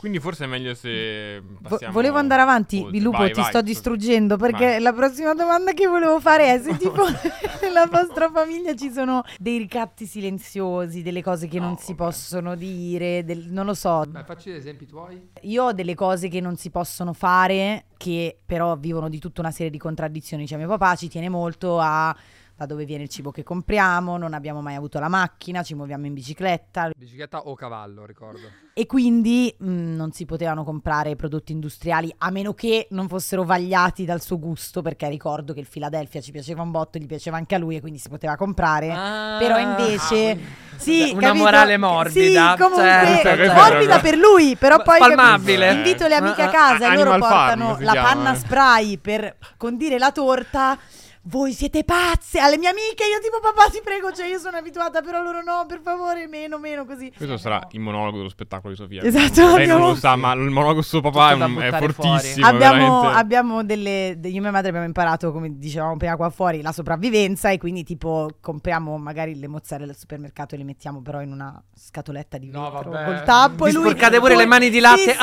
Quindi 0.03 0.19
forse 0.19 0.43
è 0.43 0.47
meglio 0.47 0.73
se. 0.73 1.41
Passiamo 1.61 1.93
volevo 1.93 2.17
andare 2.17 2.41
avanti, 2.41 2.81
oltre. 2.81 2.99
Lupo, 2.99 3.19
Vai, 3.19 3.31
ti 3.31 3.39
vai, 3.39 3.49
sto 3.49 3.61
distruggendo 3.61 4.35
perché 4.35 4.65
Vai. 4.65 4.81
la 4.81 4.91
prossima 4.91 5.33
domanda 5.33 5.71
che 5.71 5.87
volevo 5.87 6.19
fare 6.19 6.53
è 6.55 6.59
se 6.61 6.75
tipo 6.77 7.05
nella 7.63 7.85
vostra 7.89 8.29
famiglia 8.29 8.75
ci 8.75 8.91
sono 8.91 9.23
dei 9.39 9.57
ricatti 9.57 10.05
silenziosi, 10.05 11.03
delle 11.03 11.23
cose 11.23 11.47
che 11.47 11.57
non 11.57 11.69
No, 11.69 11.77
si 11.79 11.93
vabbè. 11.93 12.03
possono 12.11 12.55
dire, 12.55 13.23
del- 13.23 13.47
non 13.49 13.65
lo 13.65 13.73
so. 13.73 14.03
Beh, 14.05 14.25
facci 14.25 14.49
degli 14.49 14.57
esempi 14.59 14.85
tuoi. 14.85 15.29
Io 15.43 15.63
ho 15.63 15.71
delle 15.71 15.95
cose 15.95 16.27
che 16.27 16.41
non 16.41 16.57
si 16.57 16.69
possono 16.69 17.13
fare, 17.13 17.85
che 17.95 18.37
però 18.45 18.75
vivono 18.75 19.07
di 19.07 19.19
tutta 19.19 19.39
una 19.39 19.51
serie 19.51 19.71
di 19.71 19.77
contraddizioni. 19.77 20.45
Cioè, 20.45 20.57
mio 20.57 20.67
papà 20.67 20.95
ci 20.95 21.07
tiene 21.07 21.29
molto 21.29 21.79
a 21.79 22.13
da 22.55 22.65
dove 22.65 22.85
viene 22.85 23.03
il 23.03 23.09
cibo 23.09 23.31
che 23.31 23.43
compriamo, 23.43 24.17
non 24.17 24.33
abbiamo 24.33 24.61
mai 24.61 24.75
avuto 24.75 24.99
la 24.99 25.07
macchina, 25.07 25.63
ci 25.63 25.73
muoviamo 25.75 26.05
in 26.05 26.13
bicicletta 26.13 26.89
Bicicletta 26.95 27.39
o 27.47 27.55
cavallo, 27.55 28.05
ricordo. 28.05 28.39
e 28.73 28.85
quindi 28.85 29.53
mh, 29.57 29.65
non 29.95 30.11
si 30.11 30.25
potevano 30.25 30.63
comprare 30.63 31.15
prodotti 31.15 31.51
industriali 31.51 32.13
a 32.19 32.29
meno 32.29 32.53
che 32.53 32.87
non 32.91 33.07
fossero 33.07 33.43
vagliati 33.43 34.05
dal 34.05 34.21
suo 34.21 34.37
gusto, 34.39 34.81
perché 34.81 35.09
ricordo 35.09 35.53
che 35.53 35.59
il 35.59 35.67
Philadelphia 35.67 36.21
ci 36.21 36.31
piaceva 36.31 36.61
un 36.61 36.71
botto, 36.71 36.99
gli 36.99 37.05
piaceva 37.07 37.37
anche 37.37 37.55
a 37.55 37.57
lui 37.57 37.75
e 37.75 37.81
quindi 37.81 37.99
si 37.99 38.09
poteva 38.09 38.35
comprare. 38.35 38.91
Ah. 38.91 39.37
Però 39.39 39.57
invece, 39.59 40.39
sì, 40.77 41.11
Una 41.11 41.27
capito? 41.27 41.43
morale 41.43 41.77
morbida, 41.77 42.51
Sì, 42.51 42.57
comunque 42.61 42.83
certo, 42.83 43.27
certo. 43.27 43.53
morbida 43.53 43.99
per 43.99 44.15
lui, 44.15 44.55
però 44.55 44.81
poi 44.81 44.95
Spalmabile. 44.97 45.65
capito, 45.67 45.77
invito 45.87 46.07
le 46.07 46.15
amiche 46.15 46.41
a 46.43 46.47
Ah, 46.47 46.51
casa 46.51 46.91
e 46.91 46.95
loro 46.95 47.11
Animal 47.11 47.29
Farm 47.29 47.59
portano 47.59 47.77
si 47.77 47.83
la 47.83 47.91
chiama, 47.91 48.07
panna 48.13 48.31
eh. 48.33 48.35
spray 48.37 48.97
per 48.97 49.37
condire 49.57 49.97
la 49.97 50.11
torta. 50.11 50.77
Voi 51.25 51.53
siete 51.53 51.85
pazze, 51.85 52.37
alle 52.39 52.57
mie 52.57 52.67
amiche 52.67 53.05
io 53.05 53.17
tipo 53.23 53.39
papà 53.39 53.69
ti 53.71 53.79
prego, 53.81 54.11
cioè 54.11 54.25
io 54.27 54.39
sono 54.39 54.57
abituata, 54.57 55.01
però 55.01 55.21
loro 55.21 55.41
no, 55.41 55.63
per 55.65 55.79
favore, 55.81 56.27
meno, 56.27 56.57
meno 56.59 56.85
così. 56.85 57.13
Questo 57.15 57.37
sarà 57.37 57.65
il 57.71 57.79
monologo 57.79 58.17
dello 58.17 58.27
spettacolo 58.27 58.73
di 58.73 58.75
Sofia. 58.79 59.01
Esatto, 59.03 59.39
Lei 59.39 59.65
non 59.67 59.77
abbiamo- 59.77 59.87
lo 59.87 59.95
sa, 59.95 60.17
ma 60.17 60.33
il 60.33 60.49
monologo 60.49 60.81
su 60.81 60.89
suo 60.89 61.01
papà 61.01 61.29
è, 61.29 61.33
un- 61.35 61.57
è 61.61 61.71
fortissimo. 61.77 62.45
abbiamo, 62.45 63.03
abbiamo 63.07 63.63
delle, 63.63 64.15
de- 64.17 64.27
io 64.27 64.37
e 64.39 64.41
mia 64.41 64.51
madre 64.51 64.67
abbiamo 64.67 64.85
imparato, 64.85 65.31
come 65.31 65.57
dicevamo 65.57 65.95
prima 65.95 66.17
qua 66.17 66.29
fuori, 66.29 66.61
la 66.61 66.73
sopravvivenza 66.73 67.51
e 67.51 67.57
quindi 67.57 67.85
tipo 67.85 68.27
compriamo 68.41 68.97
magari 68.97 69.39
le 69.39 69.47
mozzarella 69.47 69.91
al 69.91 69.97
supermercato 69.97 70.55
e 70.55 70.57
le 70.57 70.65
mettiamo 70.65 71.01
però 71.01 71.21
in 71.21 71.31
una 71.31 71.57
scatoletta 71.73 72.37
di 72.37 72.49
No, 72.51 72.69
vetro 72.69 72.91
vabbè. 72.91 73.05
col 73.05 73.23
tappo 73.23 73.63
Vi 73.63 73.69
e 73.69 73.73
lui 73.73 73.83
sporcate 73.83 74.19
pure 74.19 74.35
le 74.35 74.45
mani 74.45 74.69
di 74.69 74.79
latte. 74.81 74.99
Sì, 75.03 75.09
sì. 75.11 75.17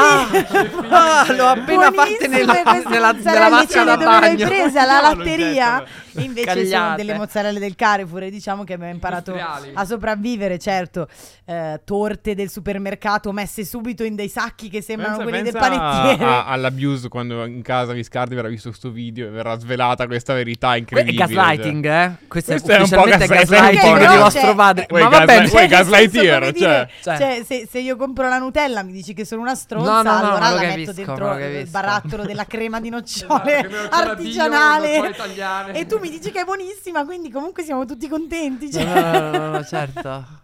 Ah, 0.89 1.21
ah, 1.29 1.33
l'ho 1.35 1.45
appena 1.47 1.93
fatte 1.93 1.93
Buonissime 1.93 2.37
nella, 2.39 2.53
nella, 2.55 2.73
mozzarelle, 3.13 3.23
nella 3.23 3.49
vasca 3.51 3.85
da 3.85 3.97
bagno. 3.99 4.47
alla 4.47 5.01
No, 5.01 5.07
non 5.09 5.17
latteria 5.19 5.85
invece 6.17 6.47
sono 6.51 6.61
Cagliate. 6.63 6.97
delle 7.05 7.15
mozzarelle 7.19 7.59
del 7.59 7.75
Carrefour 7.77 8.23
e 8.25 8.31
diciamo 8.31 8.65
che 8.65 8.75
abbiamo 8.75 8.93
imparato 8.93 9.31
Industriali. 9.33 9.71
a 9.75 9.85
sopravvivere 9.85 10.59
certo 10.59 11.09
Eh, 11.51 11.81
torte 11.85 12.37
del 12.37 12.49
supermercato 12.49 13.33
messe 13.33 13.65
subito 13.65 14.05
in 14.05 14.15
dei 14.15 14.29
sacchi 14.29 14.69
che 14.71 14.83
sembrano 14.83 15.17
Pensa- 15.17 15.31
quelli 15.31 15.43
del 15.51 15.53
pensa 15.53 15.69
panettiere 15.69 16.25
a- 16.33 16.45
all'abuse 16.47 17.09
quando 17.09 17.45
in 17.45 17.63
casa 17.63 17.93
Viscardi 17.93 18.37
verrà 18.37 18.47
visto 18.49 18.69
questo 18.69 18.91
video 18.91 19.27
e 19.27 19.31
verrà 19.31 19.59
svelata 19.59 20.07
questa 20.07 20.33
verità 20.33 20.69
Que- 20.69 20.77
è 20.77 20.79
incredibile. 20.79 21.25
gaslighting, 21.25 21.85
eh? 21.87 22.11
Questo, 22.29 22.51
Questo 22.53 22.71
è 22.71 22.77
è 22.77 22.81
un 22.83 22.89
po' 22.89 22.97
ufficialmente 23.01 23.27
gaslighting. 23.35 23.99
di 23.99 24.05
c'è- 24.07 24.19
vostro 24.19 24.55
padre. 24.55 24.87
Ma 24.91 25.09
va 25.09 25.25
bene. 25.25 25.49
Cioè, 25.49 25.59
senso, 25.69 25.77
gaslightier, 25.77 26.53
cioè. 26.55 26.89
Cioè. 27.03 27.17
cioè, 27.19 27.43
se, 27.45 27.69
se 27.69 27.79
io 27.81 27.97
compro 27.97 28.29
la 28.29 28.39
Nutella 28.39 28.83
mi 28.85 28.93
dici 28.93 29.13
che 29.13 29.25
sono 29.25 29.41
una 29.41 29.55
stronza, 29.57 29.91
No, 29.91 30.03
no, 30.03 30.11
no, 30.11 30.19
allora 30.29 30.49
lo 30.51 30.55
la 30.55 30.61
capisco, 30.63 30.77
metto 30.77 30.93
dentro 30.93 31.39
il 31.39 31.69
barattolo 31.69 32.25
della 32.25 32.45
crema 32.47 32.81
di 32.81 32.89
Esatto, 32.95 33.35
nocciole 33.35 33.67
bio, 33.69 33.89
artigianale. 33.91 34.89
nocciole 34.99 35.09
italiane. 35.11 35.79
E 35.81 35.87
tu 35.87 35.99
mi 35.99 36.11
dici 36.11 36.31
che 36.31 36.43
è 36.43 36.45
buonissima, 36.45 37.07
quindi 37.07 37.31
comunque 37.31 37.63
siamo 37.63 37.87
tutti 37.87 38.07
contenti. 38.07 38.71
cioè. 38.71 38.85
No, 38.85 39.31
no, 39.31 39.31
no, 39.31 39.51
no, 39.51 39.65
certo. 39.65 40.40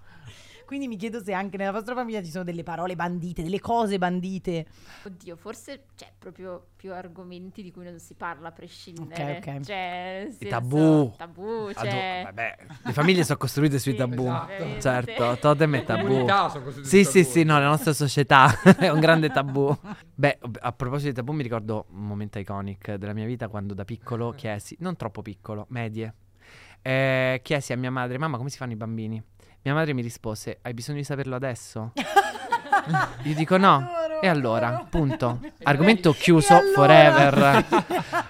Quindi 0.67 0.89
mi 0.89 0.97
chiedo 0.97 1.23
se 1.23 1.33
anche 1.33 1.57
nella 1.57 1.71
vostra 1.71 1.95
famiglia 1.95 2.21
ci 2.23 2.31
sono 2.31 2.43
delle 2.43 2.65
parole 2.65 2.97
bandite, 2.97 3.43
delle 3.45 3.61
cose 3.61 3.99
bandite. 3.99 4.67
Oddio, 5.05 5.37
forse 5.37 5.85
c'è 5.97 6.11
proprio 6.19 6.67
più 6.75 6.93
argomenti 6.93 7.63
di 7.63 7.71
cui 7.71 7.85
non 7.85 8.01
si 8.01 8.15
parla 8.15 8.49
a 8.49 8.53
prescindere. 8.53 9.39
Ok, 9.39 9.47
ok. 9.49 9.61
Cioè, 9.65 10.27
senso- 10.31 10.49
tabù. 10.49 11.15
Tabù, 11.17 11.69
Adu- 11.73 11.89
cioè... 11.89 12.21
vabbè, 12.25 12.57
le 12.83 12.93
famiglie 12.93 13.23
sono 13.23 13.39
costruite 13.39 13.79
sui 13.79 13.93
Sì, 13.93 13.97
tabù. 13.99 14.27
ovviamente. 14.27 14.81
Certo, 14.81 15.39
totem 15.39 15.75
e 15.75 15.79
Le 15.79 15.85
tabù. 15.85 16.03
comunità 16.03 16.49
sono 16.49 16.65
costruite 16.65 16.89
Sì, 16.91 17.05
sì, 17.05 17.25
sì, 17.25 17.43
no, 17.45 17.59
la 17.61 17.67
nostra 17.69 17.93
società 17.93 18.51
è 18.77 18.89
un 18.89 18.99
grande 18.99 19.31
tabù. 19.31 19.73
Beh, 20.15 20.39
a 20.61 20.73
proposito 20.73 21.11
di 21.11 21.15
tabù, 21.15 21.31
mi 21.33 21.45
ricordo 21.45 21.87
un 21.91 22.07
momento 22.07 22.41
iconic 22.41 22.95
della 22.95 23.13
mia 23.13 23.27
vita 23.27 23.47
quando 23.47 23.73
da 23.73 23.85
piccolo 23.85 24.33
chiesi, 24.33 24.77
non 24.81 24.97
troppo 24.97 25.23
piccolo, 25.23 25.67
medie, 25.69 26.13
eh, 26.83 27.41
chiesi 27.43 27.73
a 27.73 27.77
mia 27.77 27.93
madre, 27.93 28.19
mamma, 28.19 28.37
come 28.37 28.51
si 28.51 28.57
fanno 28.57 28.73
i 28.73 28.77
bambini? 28.77 29.23
Mia 29.67 29.75
madre 29.75 29.95
mi 29.95 30.03
rispose, 30.03 30.59
hai 30.63 30.75
bisogno 30.75 30.99
di 30.99 31.05
saperlo 31.05 31.35
adesso? 31.35 31.91
Io 33.25 33.35
dico 33.35 33.57
no. 33.57 33.75
Adoro, 33.75 34.21
E 34.23 34.29
allora, 34.29 34.69
adoro. 34.69 34.87
punto. 34.89 35.41
Argomento 35.65 36.13
chiuso 36.13 36.55
allora? 36.55 36.73
forever. 36.73 37.65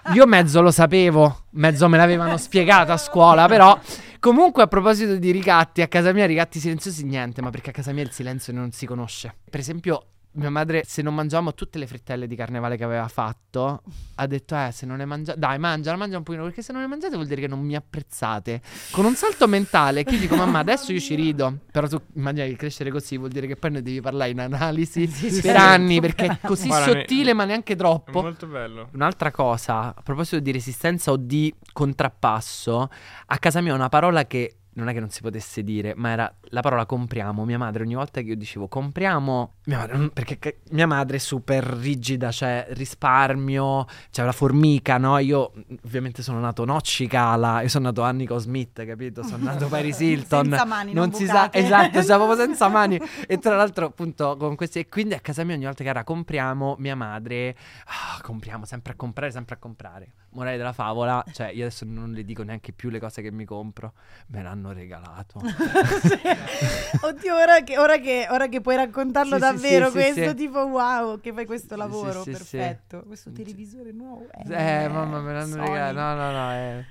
Io 0.16 0.25
mezzo 0.27 0.62
lo 0.62 0.70
sapevo, 0.70 1.42
mezzo 1.51 1.90
me 1.90 1.99
l'avevano 1.99 2.38
spiegato 2.38 2.92
a 2.92 2.96
scuola, 2.96 3.49
però 3.49 3.79
comunque 4.18 4.62
a 4.62 4.66
proposito 4.66 5.16
di 5.16 5.31
ricatti, 5.31 5.83
a 5.83 5.88
casa 5.88 6.11
mia 6.14 6.25
ricatti 6.25 6.59
silenziosi 6.59 7.05
niente, 7.05 7.42
ma 7.42 7.51
perché 7.51 7.68
a 7.68 7.72
casa 7.75 7.92
mia 7.92 8.05
il 8.05 8.12
silenzio 8.12 8.55
non 8.55 8.70
si 8.72 8.87
conosce. 8.87 9.35
Per 9.51 9.61
esempio, 9.61 10.12
mia 10.37 10.51
madre 10.51 10.83
se 10.87 11.03
non 11.03 11.14
mangiavamo 11.14 11.55
tutte 11.55 11.79
le 11.79 11.87
frittelle 11.87 12.27
di 12.27 12.37
carnevale 12.37 12.77
che 12.77 12.85
aveva 12.85 13.09
fatto, 13.09 13.83
ha 14.16 14.27
detto 14.27 14.57
"Eh, 14.57 14.70
se 14.72 14.87
non 14.87 14.96
le 14.99 15.05
mangiate, 15.05 15.38
dai, 15.38 15.59
mangiala, 15.59 15.96
mangia 15.96 16.16
un 16.18 16.22
pochino, 16.22 16.44
perché 16.44 16.62
se 16.62 16.72
non 16.72 16.83
le 16.83 16.87
mangiate 16.88 17.14
vuol 17.14 17.27
dire 17.27 17.40
che 17.40 17.46
non 17.49 17.61
mi 17.61 17.75
apprezzate". 17.75 18.61
Con 18.92 19.05
un 19.05 19.14
salto 19.14 19.46
mentale 19.49 20.05
che 20.05 20.18
dico 20.18 20.37
"Mamma, 20.37 20.59
adesso 20.61 20.92
io 20.92 21.01
ci 21.01 21.14
rido". 21.14 21.59
Però 21.72 21.87
tu 21.88 22.01
immagina 22.14 22.46
che 22.46 22.57
crescere 22.57 22.90
così 22.90 23.16
vuol 23.16 23.31
dire 23.31 23.46
che 23.46 23.57
poi 23.57 23.70
ne 23.72 23.83
devi 23.83 24.01
parlare 24.01 24.31
in 24.31 24.40
analisi 24.40 25.07
per 25.09 25.31
certo. 25.33 25.59
anni 25.61 26.01
perché 26.01 26.27
è 26.27 26.38
così 26.46 26.68
Guarda, 26.68 26.92
sottile 27.01 27.33
ma 27.33 27.44
neanche 27.44 27.72
È 27.75 27.77
troppo. 27.77 28.22
molto 28.22 28.46
bello. 28.46 28.88
Un'altra 28.92 29.31
cosa, 29.31 29.94
a 29.94 30.03
proposito 30.03 30.38
di 30.40 30.53
resistenza 30.53 31.11
o 31.11 31.16
di 31.16 31.53
contrappasso, 31.72 32.88
a 33.27 33.38
casa 33.38 33.61
mia 33.61 33.75
una 33.75 33.88
parola 33.88 34.27
che 34.27 34.57
non 34.77 34.89
è 34.89 34.93
che 34.93 35.01
non 35.01 35.11
si 35.11 35.23
potesse 35.23 35.62
dire, 35.62 35.95
ma 35.97 36.11
era 36.11 36.35
la 36.51 36.61
parola 36.61 36.85
compriamo. 36.85 37.45
Mia 37.45 37.59
madre 37.59 37.83
ogni 37.83 37.95
volta 37.95 38.21
che 38.21 38.29
io 38.29 38.37
dicevo 38.37 38.69
compriamo, 38.69 39.55
mia 39.65 39.79
madre, 39.79 39.97
mm, 39.97 40.07
perché 40.09 40.61
mia 40.71 40.87
madre 40.87 41.17
è 41.17 41.21
super 41.21 41.65
rigida, 41.65 42.31
cioè 42.31 42.67
risparmio, 42.71 43.87
c'è 44.11 44.23
la 44.25 44.33
formica, 44.33 44.99
no? 44.99 45.19
Io 45.19 45.53
mm, 45.57 45.77
ovviamente 45.85 46.23
sono 46.23 46.41
nato 46.41 46.65
no 46.65 46.81
cicala, 46.81 47.62
io 47.62 47.69
sono 47.69 47.87
nato 47.87 48.03
Annico 48.03 48.39
Smith, 48.39 48.85
capito? 48.85 49.23
Sono 49.23 49.45
nato 49.45 49.67
Paris 49.69 49.99
Hilton. 50.01 50.45
Senza 50.49 50.65
mani, 50.65 50.93
non 50.93 51.07
non 51.07 51.12
si 51.19 51.27
sa, 51.27 51.53
esatto, 51.53 52.03
siamo 52.03 52.25
proprio 52.27 52.47
senza 52.47 52.69
mani. 52.69 53.01
E 53.27 53.39
tra 53.39 53.57
l'altro, 53.57 53.87
appunto, 53.87 54.37
con 54.37 54.57
questi. 54.57 54.81
E 54.81 54.89
quindi 54.89 55.15
a 55.15 55.21
casa 55.21 55.45
mia 55.45 55.55
ogni 55.55 55.65
volta 55.65 55.83
che 55.83 55.89
era 55.89 56.05
compriamo, 56.05 56.77
mia 56.79 56.95
madre. 56.97 57.57
Ah, 57.87 58.21
compriamo 58.21 58.65
sempre 58.65 58.93
a 58.93 58.97
comprare, 58.97 59.31
sempre 59.31 59.55
a 59.55 59.59
comprare. 59.59 60.12
Morale 60.31 60.57
della 60.57 60.73
favola, 60.73 61.25
cioè 61.33 61.49
io 61.49 61.65
adesso 61.65 61.87
non 61.87 62.12
le 62.12 62.23
dico 62.25 62.43
neanche 62.43 62.73
più 62.73 62.91
le 62.91 62.99
cose 62.99 63.23
che 63.23 63.33
mi 63.33 63.47
compro, 63.47 63.95
me 64.29 64.43
l'hanno 64.43 64.65
regalato. 64.72 65.40
Oddio, 67.02 67.35
ora 67.37 67.61
che, 67.62 67.79
ora 67.79 67.98
che- 67.98 68.26
ora 68.31 68.48
che 68.48 68.61
puoi 68.61 68.76
raccontarlo 68.76 69.31
Sì, 69.31 69.35
sì, 69.35 69.40
davvero, 69.40 69.85
sì, 69.87 69.90
sì, 69.90 69.96
questo 70.12 70.29
sì. 70.31 70.35
tipo 70.35 70.59
wow, 70.66 71.20
che 71.20 71.33
fai 71.33 71.46
questo 71.46 71.74
Sì, 71.74 71.81
lavoro, 71.81 72.22
sì, 72.22 72.35
sì, 72.35 72.44
sì. 72.44 72.57
perfetto. 72.57 73.02
Questo 73.07 73.33
televisore 73.33 73.92
nuovo. 73.92 74.26
Eh, 74.48 74.88
mamma, 74.88 75.20
me 75.20 75.33
l'hanno 75.33 75.46
Sony. 75.55 75.68
regalato. 75.68 75.98
No, 75.98 76.14
no, 76.14 76.31
no. 76.33 76.52
eh. 76.52 76.85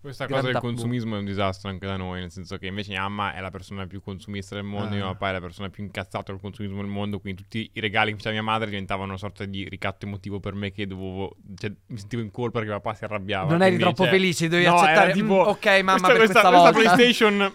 Questa 0.00 0.26
cosa 0.26 0.42
del 0.42 0.52
tabù. 0.52 0.66
consumismo 0.66 1.16
è 1.16 1.18
un 1.18 1.24
disastro 1.24 1.68
anche 1.70 1.84
da 1.86 1.96
noi, 1.96 2.20
nel 2.20 2.30
senso 2.30 2.56
che 2.56 2.66
invece 2.66 2.90
mia 2.90 3.00
mamma 3.02 3.34
è 3.34 3.40
la 3.40 3.50
persona 3.50 3.86
più 3.86 4.00
consumista 4.00 4.54
del 4.54 4.62
mondo, 4.64 4.94
Ah. 4.94 4.96
mio 4.96 5.04
papà 5.06 5.30
è 5.30 5.32
la 5.32 5.40
persona 5.40 5.68
più 5.70 5.82
incazzata 5.82 6.30
col 6.32 6.40
consumismo 6.40 6.76
del 6.80 6.86
mondo, 6.90 7.18
quindi 7.18 7.42
tutti 7.42 7.68
i 7.72 7.80
regali 7.80 8.10
che 8.12 8.16
faceva 8.18 8.34
mia 8.34 8.42
madre 8.42 8.70
diventavano 8.70 9.08
una 9.08 9.18
sorta 9.18 9.44
di 9.44 9.68
ricatto 9.68 10.06
emotivo 10.06 10.38
per 10.38 10.54
me 10.54 10.70
che 10.70 10.86
dovevo, 10.86 11.36
cioè 11.56 11.72
mi 11.86 11.98
sentivo 11.98 12.22
in 12.22 12.30
colpa 12.30 12.60
perché 12.60 12.74
papà 12.74 12.94
si 12.94 13.04
arrabbiava. 13.04 13.50
Non 13.50 13.62
eri 13.62 13.76
troppo 13.76 14.04
cioè, 14.04 14.12
felice, 14.12 14.48
dovevi 14.48 14.68
no, 14.68 14.76
accettare. 14.76 15.12
tipo, 15.12 15.34
"Mm, 15.34 15.46
ok, 15.48 15.66
mamma, 15.66 15.82
questa, 15.92 16.06
per 16.08 16.16
questa, 16.16 16.40
questa 16.40 16.48
questa 16.50 16.50
volta." 16.60 16.70
PlayStation 16.94 17.52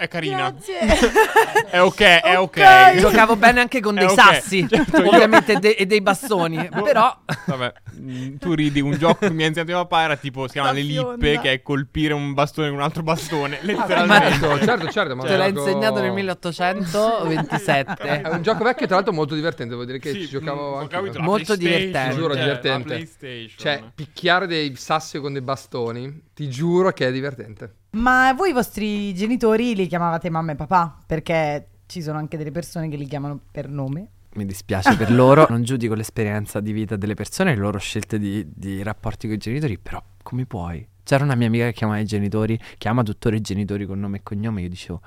è 0.00 0.08
carina. 0.08 0.50
Grazie. 0.50 0.78
È 1.70 1.80
ok, 1.80 2.00
è 2.00 2.36
ok. 2.36 2.96
Giocavo 2.98 3.36
bene 3.36 3.60
anche 3.60 3.78
con 3.80 3.94
dei 3.94 4.04
ok. 4.06 4.12
sassi, 4.12 4.66
Certo, 4.68 5.06
ovviamente, 5.08 5.52
e 5.52 5.58
de- 5.60 5.76
e 5.76 5.86
dei 5.86 6.00
bastoni. 6.00 6.56
Boh, 6.72 6.82
Però. 6.82 7.16
Vabbè, 7.46 7.72
mm, 8.00 8.36
tu 8.38 8.54
ridi, 8.54 8.80
un 8.80 8.96
gioco 8.98 9.18
che 9.26 9.30
mi 9.30 9.44
ha 9.44 9.46
insegnato 9.46 9.70
mio 9.72 9.80
papà 9.86 10.02
era 10.02 10.16
tipo, 10.16 10.46
si 10.46 10.54
chiama 10.54 10.68
La 10.68 10.74
le 10.74 10.80
lippe, 10.82 11.16
fionda. 11.18 11.40
che 11.42 11.52
è 11.52 11.62
colpire 11.62 12.12
un 12.12 12.34
bastone 12.34 12.68
con 12.68 12.76
un 12.78 12.82
altro 12.82 13.02
bastone, 13.04 13.58
Ah, 13.60 13.64
letteralmente. 13.64 14.30
certo, 14.38 14.58
certo, 14.64 14.88
certo. 14.90 15.14
ma 15.16 15.22
Te 15.24 15.36
l'ha 15.36 15.52
gioco- 15.52 15.68
insegnato 15.68 16.00
nel 16.00 16.10
È 16.10 16.14
1827. 16.14 18.22
un 18.32 18.42
gioco 18.42 18.64
vecchio, 18.64 18.86
tra 18.86 18.96
l'altro 18.96 19.12
molto 19.12 19.34
divertente, 19.34 19.70
devo 19.72 19.84
dire 19.84 19.98
che 20.00 20.10
Sì, 20.12 20.22
ci 20.22 20.28
giocavo 20.28 20.76
mm, 20.76 20.80
anche 20.80 21.18
Molto 21.20 21.56
divertente. 21.56 22.14
Giuro, 22.16 22.34
cioè, 22.34 22.42
divertente. 22.42 23.08
Cioè, 23.56 23.82
picchiare 23.94 24.46
dei 24.46 24.74
sassi 24.76 25.18
con 25.20 25.32
dei 25.32 25.42
bastoni, 25.42 26.22
ti 26.34 26.48
giuro 26.48 26.90
che 26.92 27.06
è 27.06 27.12
divertente. 27.12 27.74
Ma 27.92 28.32
voi 28.34 28.50
i 28.50 28.52
vostri 28.52 29.12
genitori 29.14 29.74
li 29.74 29.86
chiamavate 29.86 30.30
mamma 30.30 30.52
e 30.52 30.54
papà? 30.54 30.96
Perché 31.06 31.66
ci 31.86 32.02
sono 32.02 32.18
anche 32.18 32.36
delle 32.36 32.52
persone 32.52 32.88
che 32.88 32.96
li 32.96 33.06
chiamano 33.06 33.40
per 33.50 33.68
nome. 33.68 34.08
Mi 34.34 34.46
dispiace 34.46 34.96
per 34.96 35.10
loro, 35.10 35.46
non 35.50 35.64
giudico 35.64 35.94
l'esperienza 35.94 36.60
di 36.60 36.70
vita 36.72 36.94
delle 36.94 37.14
persone 37.14 37.50
e 37.50 37.54
le 37.56 37.60
loro 37.60 37.78
scelte 37.78 38.18
di, 38.20 38.46
di 38.48 38.82
rapporti 38.84 39.26
con 39.26 39.34
i 39.34 39.38
genitori, 39.38 39.76
però 39.76 40.00
come 40.22 40.46
puoi? 40.46 40.86
C'era 41.02 41.24
una 41.24 41.34
mia 41.34 41.48
amica 41.48 41.64
che 41.66 41.72
chiamava 41.72 41.98
i 41.98 42.04
genitori, 42.04 42.56
chiama 42.78 43.02
tuttora 43.02 43.34
i 43.34 43.40
genitori 43.40 43.86
con 43.86 43.98
nome 43.98 44.18
e 44.18 44.22
cognome, 44.22 44.62
io 44.62 44.68
dicevo, 44.68 45.00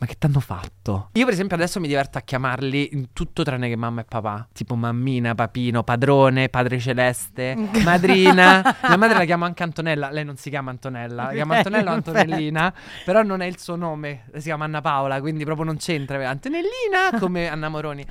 ma 0.00 0.06
che 0.06 0.14
t'hanno 0.16 0.40
fatto? 0.40 1.10
Io 1.12 1.24
per 1.26 1.34
esempio 1.34 1.56
adesso 1.56 1.78
mi 1.78 1.86
diverto 1.86 2.16
a 2.16 2.22
chiamarli 2.22 2.94
in 2.94 3.12
tutto 3.12 3.42
tranne 3.42 3.68
che 3.68 3.76
mamma 3.76 4.00
e 4.00 4.04
papà, 4.04 4.48
tipo 4.50 4.74
mammina, 4.74 5.34
papino, 5.34 5.82
padrone, 5.84 6.48
padre 6.48 6.78
celeste, 6.78 7.54
madrina. 7.84 8.78
Mia 8.88 8.96
madre 8.96 9.18
la 9.18 9.24
chiamo 9.26 9.44
anche 9.44 9.62
Antonella, 9.62 10.10
lei 10.10 10.24
non 10.24 10.36
si 10.36 10.48
chiama 10.48 10.70
Antonella, 10.70 11.24
la 11.24 11.32
chiama 11.32 11.56
Antonella 11.58 11.90
o 11.90 11.94
Antonellina, 12.00 12.74
però 13.04 13.22
non 13.22 13.42
è 13.42 13.46
il 13.46 13.58
suo 13.58 13.76
nome, 13.76 14.24
si 14.36 14.44
chiama 14.44 14.64
Anna 14.64 14.80
Paola, 14.80 15.20
quindi 15.20 15.44
proprio 15.44 15.66
non 15.66 15.76
c'entra. 15.76 16.26
Antonellina 16.26 17.18
come 17.18 17.48
Anna 17.48 17.68
Moroni. 17.68 18.06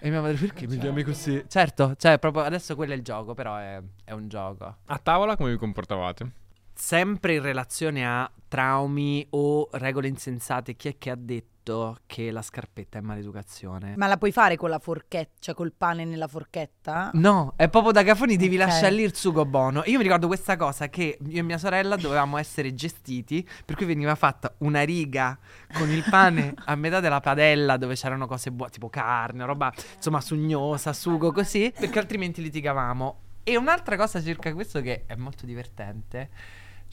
E 0.00 0.08
mia 0.08 0.22
madre, 0.22 0.38
perché 0.38 0.66
mi 0.66 0.78
chiami 0.78 1.02
così? 1.02 1.44
Certo, 1.46 1.94
cioè 1.98 2.18
proprio 2.18 2.44
adesso 2.44 2.74
quello 2.74 2.94
è 2.94 2.96
il 2.96 3.02
gioco, 3.02 3.34
però 3.34 3.56
è, 3.56 3.82
è 4.02 4.12
un 4.12 4.28
gioco. 4.28 4.76
A 4.86 4.98
tavola 4.98 5.36
come 5.36 5.50
vi 5.50 5.58
comportavate? 5.58 6.43
Sempre 6.76 7.34
in 7.34 7.42
relazione 7.42 8.06
a 8.06 8.30
traumi 8.48 9.26
o 9.30 9.68
regole 9.72 10.08
insensate, 10.08 10.74
chi 10.74 10.88
è 10.88 10.98
che 10.98 11.10
ha 11.10 11.16
detto 11.16 11.96
che 12.04 12.30
la 12.30 12.42
scarpetta 12.42 12.98
è 12.98 13.00
maleducazione? 13.00 13.94
Ma 13.96 14.06
la 14.06 14.18
puoi 14.18 14.32
fare 14.32 14.56
con 14.56 14.68
la 14.68 14.78
forchetta, 14.78 15.36
cioè 15.38 15.54
col 15.54 15.72
pane 15.72 16.04
nella 16.04 16.26
forchetta? 16.28 17.10
No, 17.14 17.54
è 17.56 17.68
proprio 17.68 17.92
da 17.92 18.02
cafoni, 18.02 18.36
devi 18.36 18.56
Ok. 18.56 18.66
lasciare 18.66 18.90
lì 18.92 19.02
il 19.02 19.14
sugo 19.14 19.46
buono. 19.46 19.82
Io 19.86 19.96
mi 19.96 20.02
ricordo 20.02 20.26
questa 20.26 20.56
cosa 20.56 20.88
che 20.88 21.16
io 21.24 21.38
e 21.38 21.42
mia 21.42 21.58
sorella 21.58 21.96
dovevamo 21.96 22.36
essere 22.36 22.74
gestiti, 22.74 23.48
per 23.64 23.76
cui 23.76 23.86
veniva 23.86 24.14
fatta 24.16 24.52
una 24.58 24.82
riga 24.82 25.38
con 25.72 25.88
il 25.88 26.04
pane 26.10 26.54
a 26.66 26.74
metà 26.74 27.00
della 27.00 27.20
padella 27.20 27.76
dove 27.76 27.94
c'erano 27.94 28.26
cose 28.26 28.50
buone, 28.50 28.72
tipo 28.72 28.90
carne, 28.90 29.44
roba 29.46 29.72
insomma 29.94 30.20
sugnosa, 30.20 30.92
sugo 30.92 31.32
così, 31.32 31.72
perché 31.78 31.98
altrimenti 32.00 32.42
litigavamo. 32.42 33.20
E 33.44 33.56
un'altra 33.56 33.96
cosa 33.96 34.20
circa 34.20 34.52
questo 34.52 34.80
che 34.80 35.04
è 35.06 35.14
molto 35.14 35.46
divertente. 35.46 36.30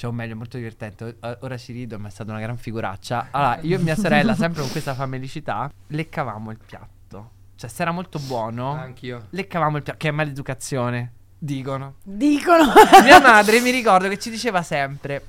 Cioè, 0.02 0.10
o 0.10 0.14
meglio, 0.14 0.36
molto 0.36 0.58
divertente. 0.58 1.16
O- 1.20 1.38
Ora 1.42 1.58
ci 1.58 1.74
rido, 1.74 2.00
ma 2.00 2.08
è 2.08 2.12
stata 2.12 2.32
una 2.32 2.40
gran 2.40 2.58
figuraccia. 2.58 3.28
Allora, 3.30 3.60
io 3.62 3.78
e 3.78 3.82
mia 3.84 3.96
sorella, 3.96 4.34
sempre 4.36 4.62
con 4.62 4.72
questa 4.72 4.96
felicità, 4.96 5.72
leccavamo 5.88 6.50
il 6.50 6.58
piatto. 6.66 7.30
Cioè, 7.56 7.70
se 7.70 7.84
era 7.84 7.92
molto 7.92 8.18
buono, 8.18 8.72
Anch'io. 8.72 9.28
leccavamo 9.30 9.78
il 9.78 9.84
piatto, 9.84 10.00
che 10.00 10.08
è 10.08 10.12
maleducazione, 10.12 11.12
dicono. 11.38 11.98
Dicono. 12.02 12.74
Mia 13.04 13.20
madre 13.22 13.62
mi 13.62 13.70
ricordo 13.70 14.08
che 14.10 14.18
ci 14.18 14.32
diceva 14.32 14.64
sempre: 14.64 15.24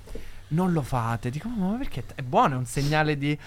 Non 0.49 0.73
lo 0.73 0.81
fate. 0.81 1.29
Dico, 1.29 1.49
ma 1.49 1.77
perché? 1.77 2.05
È 2.15 2.23
buono, 2.23 2.55
è 2.55 2.57
un 2.57 2.65
segnale 2.65 3.19
di. 3.19 3.39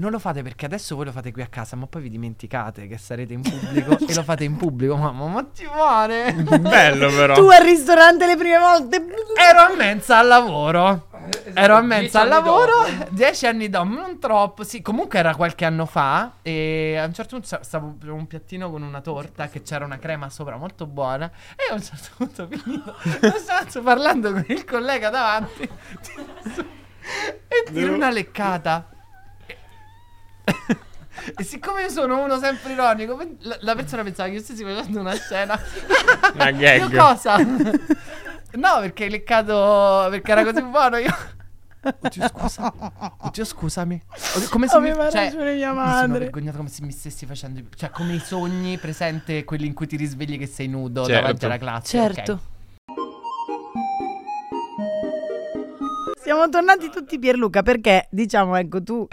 Non 0.00 0.10
lo 0.10 0.18
fate 0.18 0.42
perché 0.42 0.64
adesso 0.64 0.96
voi 0.96 1.04
lo 1.04 1.12
fate 1.12 1.30
qui 1.30 1.42
a 1.42 1.46
casa, 1.46 1.76
ma 1.76 1.86
poi 1.86 2.00
vi 2.00 2.08
dimenticate 2.08 2.86
che 2.88 2.96
sarete 2.96 3.34
in 3.34 3.42
pubblico 3.42 3.98
e 4.08 4.14
lo 4.14 4.22
fate 4.22 4.44
in 4.44 4.56
pubblico. 4.56 4.96
Mamma, 4.96 5.26
ma 5.26 5.44
ti 5.44 5.66
vuole? 5.66 6.32
Bello 6.32 7.10
però. 7.10 7.34
tu 7.34 7.46
al 7.48 7.62
ristorante 7.62 8.24
le 8.24 8.34
prime 8.34 8.56
volte. 8.58 8.96
Ero 8.96 9.60
a 9.60 9.76
mensa 9.76 10.18
al 10.18 10.26
lavoro. 10.26 11.08
Ero 11.52 11.74
a 11.76 11.80
Dieci 11.82 11.86
mensa 12.00 12.20
al 12.22 12.28
lavoro. 12.28 12.72
dopo. 12.88 13.08
Dieci 13.12 13.46
anni 13.46 13.68
dopo, 13.68 13.88
non 13.90 14.18
troppo. 14.18 14.64
Sì, 14.64 14.80
comunque 14.80 15.18
era 15.18 15.34
qualche 15.34 15.66
anno 15.66 15.84
fa. 15.84 16.32
E 16.40 16.96
a 16.96 17.04
un 17.04 17.12
certo 17.12 17.32
punto 17.32 17.46
sta- 17.46 17.62
stavo 17.62 17.94
per 17.98 18.08
un 18.08 18.26
piattino 18.26 18.70
con 18.70 18.80
una 18.80 19.02
torta 19.02 19.48
che 19.48 19.60
c'era 19.60 19.84
una 19.84 19.98
crema 19.98 20.30
sopra 20.30 20.56
molto 20.56 20.86
buona. 20.86 21.30
E 21.54 21.70
a 21.70 21.74
un 21.74 21.82
certo 21.82 22.08
punto 22.16 22.48
finito. 22.48 22.96
Stavo 23.36 23.84
parlando 23.84 24.32
con 24.32 24.46
il 24.48 24.64
collega 24.64 25.10
davanti. 25.10 25.68
e 27.48 27.70
tiro 27.70 27.92
una 27.92 28.10
leccata. 28.10 28.88
E 31.36 31.42
siccome 31.44 31.82
io 31.82 31.88
sono 31.90 32.22
uno 32.24 32.38
sempre 32.38 32.72
ironico, 32.72 33.18
la, 33.40 33.58
la 33.60 33.74
persona 33.74 34.02
pensava 34.02 34.28
che 34.30 34.36
io 34.36 34.40
stessi 34.40 34.64
facendo 34.64 35.00
una 35.00 35.14
scena. 35.14 35.60
Una 36.34 36.50
gag. 36.52 36.90
Io 36.90 36.98
cosa? 36.98 37.36
no, 38.54 38.80
perché 38.80 39.04
hai 39.04 39.10
leccato. 39.10 40.06
Perché 40.08 40.30
era 40.30 40.44
così 40.44 40.62
buono. 40.62 40.96
Io. 40.96 41.14
Oddio, 41.82 42.28
scusa. 42.28 42.72
Oddio, 43.18 43.44
scusami. 43.44 44.02
Oddio, 44.36 44.48
come 44.48 44.66
se 44.68 44.78
mi. 44.78 44.88
Aveva 44.90 45.10
Cioè, 45.10 45.24
ragione 45.24 45.54
mia 45.56 45.72
mi 45.72 45.78
sono 45.78 45.90
madre. 45.90 46.18
vergognato 46.20 46.56
come 46.56 46.68
se 46.70 46.82
mi 46.84 46.92
stessi 46.92 47.26
facendo. 47.26 47.60
Cioè, 47.76 47.90
come 47.90 48.14
i 48.14 48.18
sogni 48.20 48.78
presente, 48.78 49.44
quelli 49.44 49.66
in 49.66 49.74
cui 49.74 49.86
ti 49.86 49.96
risvegli 49.96 50.38
che 50.38 50.46
sei 50.46 50.68
nudo 50.68 51.04
Certo. 51.04 51.20
davanti 51.20 51.44
alla 51.44 51.58
classe. 51.58 51.98
Certo. 51.98 52.32
ok. 52.32 52.38
Siamo 56.30 56.48
tornati 56.48 56.88
tutti 56.90 57.18
Pierluca 57.18 57.64
perché 57.64 58.06
diciamo 58.08 58.54
ecco 58.54 58.80
tu 58.80 59.04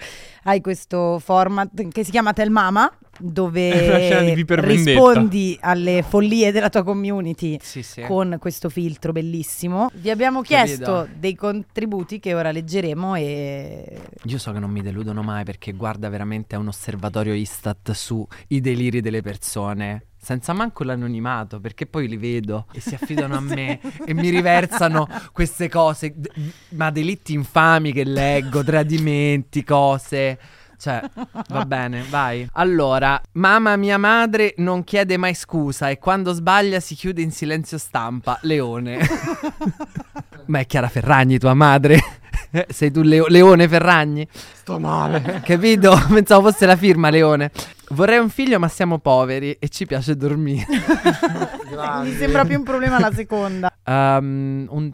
hai 0.44 0.62
questo 0.62 1.18
format 1.18 1.88
che 1.88 2.04
si 2.04 2.12
chiama 2.12 2.32
Tell 2.32 2.52
Mama 2.52 2.96
dove 3.18 4.36
rispondi 4.48 5.58
alle 5.62 6.04
follie 6.08 6.52
della 6.52 6.70
tua 6.70 6.84
community 6.84 7.58
Sì, 7.60 7.82
sì. 7.82 8.02
con 8.02 8.38
questo 8.40 8.70
filtro 8.70 9.14
bellissimo. 9.14 9.90
Vi 9.96 10.12
abbiamo 10.12 10.44
chiesto 10.44 11.08
dei 11.12 11.34
contributi 11.34 12.20
che 12.20 12.36
ora 12.36 12.52
leggeremo 12.52 13.16
e 13.16 14.00
Io 14.26 14.38
so 14.38 14.52
che 14.52 14.60
non 14.60 14.70
mi 14.70 14.84
deludono 14.84 15.24
mai 15.24 15.44
perché 15.44 15.72
guarda 15.72 16.10
veramente 16.10 16.56
a 16.56 16.60
un 16.60 16.68
osservatorio 16.68 17.34
Istat 17.34 17.94
sui 17.94 18.28
deliri 18.48 19.02
delle 19.02 19.24
persone. 19.24 20.04
Senza 20.28 20.52
manco 20.52 20.84
l'anonimato, 20.84 21.62
perché 21.62 21.86
poi 21.86 22.06
li 22.10 22.18
vedo 22.18 22.66
e 22.74 22.82
si 22.82 22.94
affidano 22.94 23.38
a 23.38 23.40
me 23.40 23.80
e 24.06 24.14
mi 24.14 24.28
riversano 24.30 25.08
queste 25.32 25.70
cose, 25.70 26.12
d- 26.18 26.30
ma 26.72 26.90
delitti 26.90 27.32
infami 27.32 27.94
che 27.94 28.04
leggo, 28.04 28.62
tradimenti, 28.62 29.64
cose. 29.64 30.38
Cioè, 30.78 31.02
va 31.48 31.66
bene, 31.66 32.04
vai. 32.10 32.46
Allora, 32.56 33.22
mamma 33.36 33.78
mia 33.78 33.98
madre 33.98 34.54
non 34.58 34.84
chiede 34.84 35.16
mai 35.16 35.34
scusa 35.34 35.88
e 35.90 35.98
quando 35.98 36.34
sbaglia 36.34 36.82
si 36.82 36.94
chiude 36.96 37.22
in 37.22 37.32
silenzio 37.32 37.78
stampa. 37.78 38.38
Leone. 38.42 39.00
Ma 40.48 40.60
è 40.60 40.66
Chiara 40.66 40.90
Ferragni 40.90 41.38
tua 41.40 41.54
madre? 41.54 42.00
Sei 42.68 42.92
tu 42.92 43.02
Leo- 43.02 43.28
Leone 43.28 43.68
Ferragni? 43.70 44.28
Sto 44.32 44.78
male. 44.78 45.42
Capito? 45.44 45.98
Pensavo 46.10 46.52
fosse 46.52 46.66
la 46.66 46.76
firma 46.76 47.10
Leone. 47.10 47.50
Vorrei 47.90 48.20
un 48.20 48.30
figlio 48.30 48.60
ma 48.60 48.68
siamo 48.68 49.00
poveri 49.00 49.54
e 49.54 49.70
ci 49.70 49.86
piace 49.86 50.16
dormire. 50.16 50.66
mi 52.04 52.14
sembra 52.14 52.44
più 52.44 52.58
un 52.58 52.64
problema 52.64 53.00
la 53.00 53.12
seconda. 53.12 53.74
Um, 53.86 54.68
un, 54.70 54.92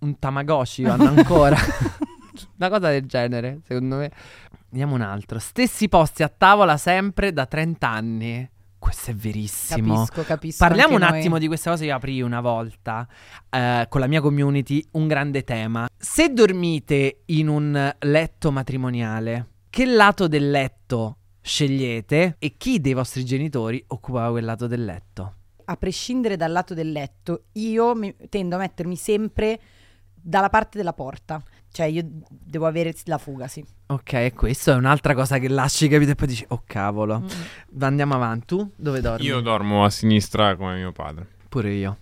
un 0.00 0.18
Tamagotchi 0.18 0.82
vanno 0.82 1.08
ancora. 1.08 1.56
Una 2.58 2.68
cosa 2.68 2.90
del 2.90 3.06
genere, 3.06 3.60
secondo 3.66 3.96
me. 3.96 4.10
Vediamo 4.68 4.94
un 4.94 5.00
altro. 5.00 5.38
Stessi 5.38 5.88
posti 5.88 6.22
a 6.22 6.28
tavola 6.28 6.76
sempre 6.76 7.32
da 7.32 7.46
30 7.46 7.88
anni. 7.88 8.50
Questo 8.78 9.10
è 9.10 9.14
verissimo. 9.14 9.94
Capisco, 9.94 10.22
capisco. 10.22 10.64
Parliamo 10.66 10.94
un 10.94 11.00
noi. 11.00 11.18
attimo 11.18 11.38
di 11.38 11.46
questa 11.46 11.70
cosa. 11.70 11.84
Io 11.84 11.94
aprì 11.94 12.20
una 12.20 12.40
volta 12.40 13.06
eh, 13.48 13.86
con 13.88 14.00
la 14.00 14.06
mia 14.06 14.20
community 14.20 14.84
un 14.92 15.08
grande 15.08 15.42
tema. 15.42 15.88
Se 15.96 16.32
dormite 16.32 17.22
in 17.26 17.48
un 17.48 17.94
letto 17.98 18.52
matrimoniale, 18.52 19.48
che 19.70 19.86
lato 19.86 20.28
del 20.28 20.50
letto 20.50 21.17
scegliete 21.48 22.36
e 22.38 22.54
chi 22.56 22.80
dei 22.80 22.92
vostri 22.92 23.24
genitori 23.24 23.82
occupava 23.88 24.30
quel 24.30 24.44
lato 24.44 24.66
del 24.66 24.84
letto? 24.84 25.32
A 25.64 25.76
prescindere 25.76 26.36
dal 26.36 26.52
lato 26.52 26.74
del 26.74 26.92
letto, 26.92 27.44
io 27.52 27.94
mi- 27.94 28.14
tendo 28.28 28.56
a 28.56 28.58
mettermi 28.58 28.96
sempre 28.96 29.58
dalla 30.14 30.50
parte 30.50 30.76
della 30.78 30.92
porta. 30.92 31.42
Cioè, 31.70 31.86
io 31.86 32.02
devo 32.28 32.66
avere 32.66 32.94
la 33.04 33.18
fuga, 33.18 33.46
sì. 33.46 33.64
Ok, 33.86 34.32
questo 34.34 34.72
è 34.72 34.74
un'altra 34.74 35.14
cosa 35.14 35.38
che 35.38 35.48
lasci, 35.48 35.88
capito? 35.88 36.12
E 36.12 36.14
poi 36.14 36.26
dici, 36.28 36.44
oh 36.48 36.62
cavolo. 36.66 37.20
Mm. 37.20 37.82
Andiamo 37.82 38.14
avanti. 38.14 38.46
Tu 38.46 38.70
dove 38.76 39.00
dormi? 39.00 39.24
Io 39.26 39.40
dormo 39.40 39.84
a 39.84 39.90
sinistra 39.90 40.56
come 40.56 40.76
mio 40.76 40.92
padre. 40.92 41.26
Pure 41.48 41.72
io. 41.72 41.98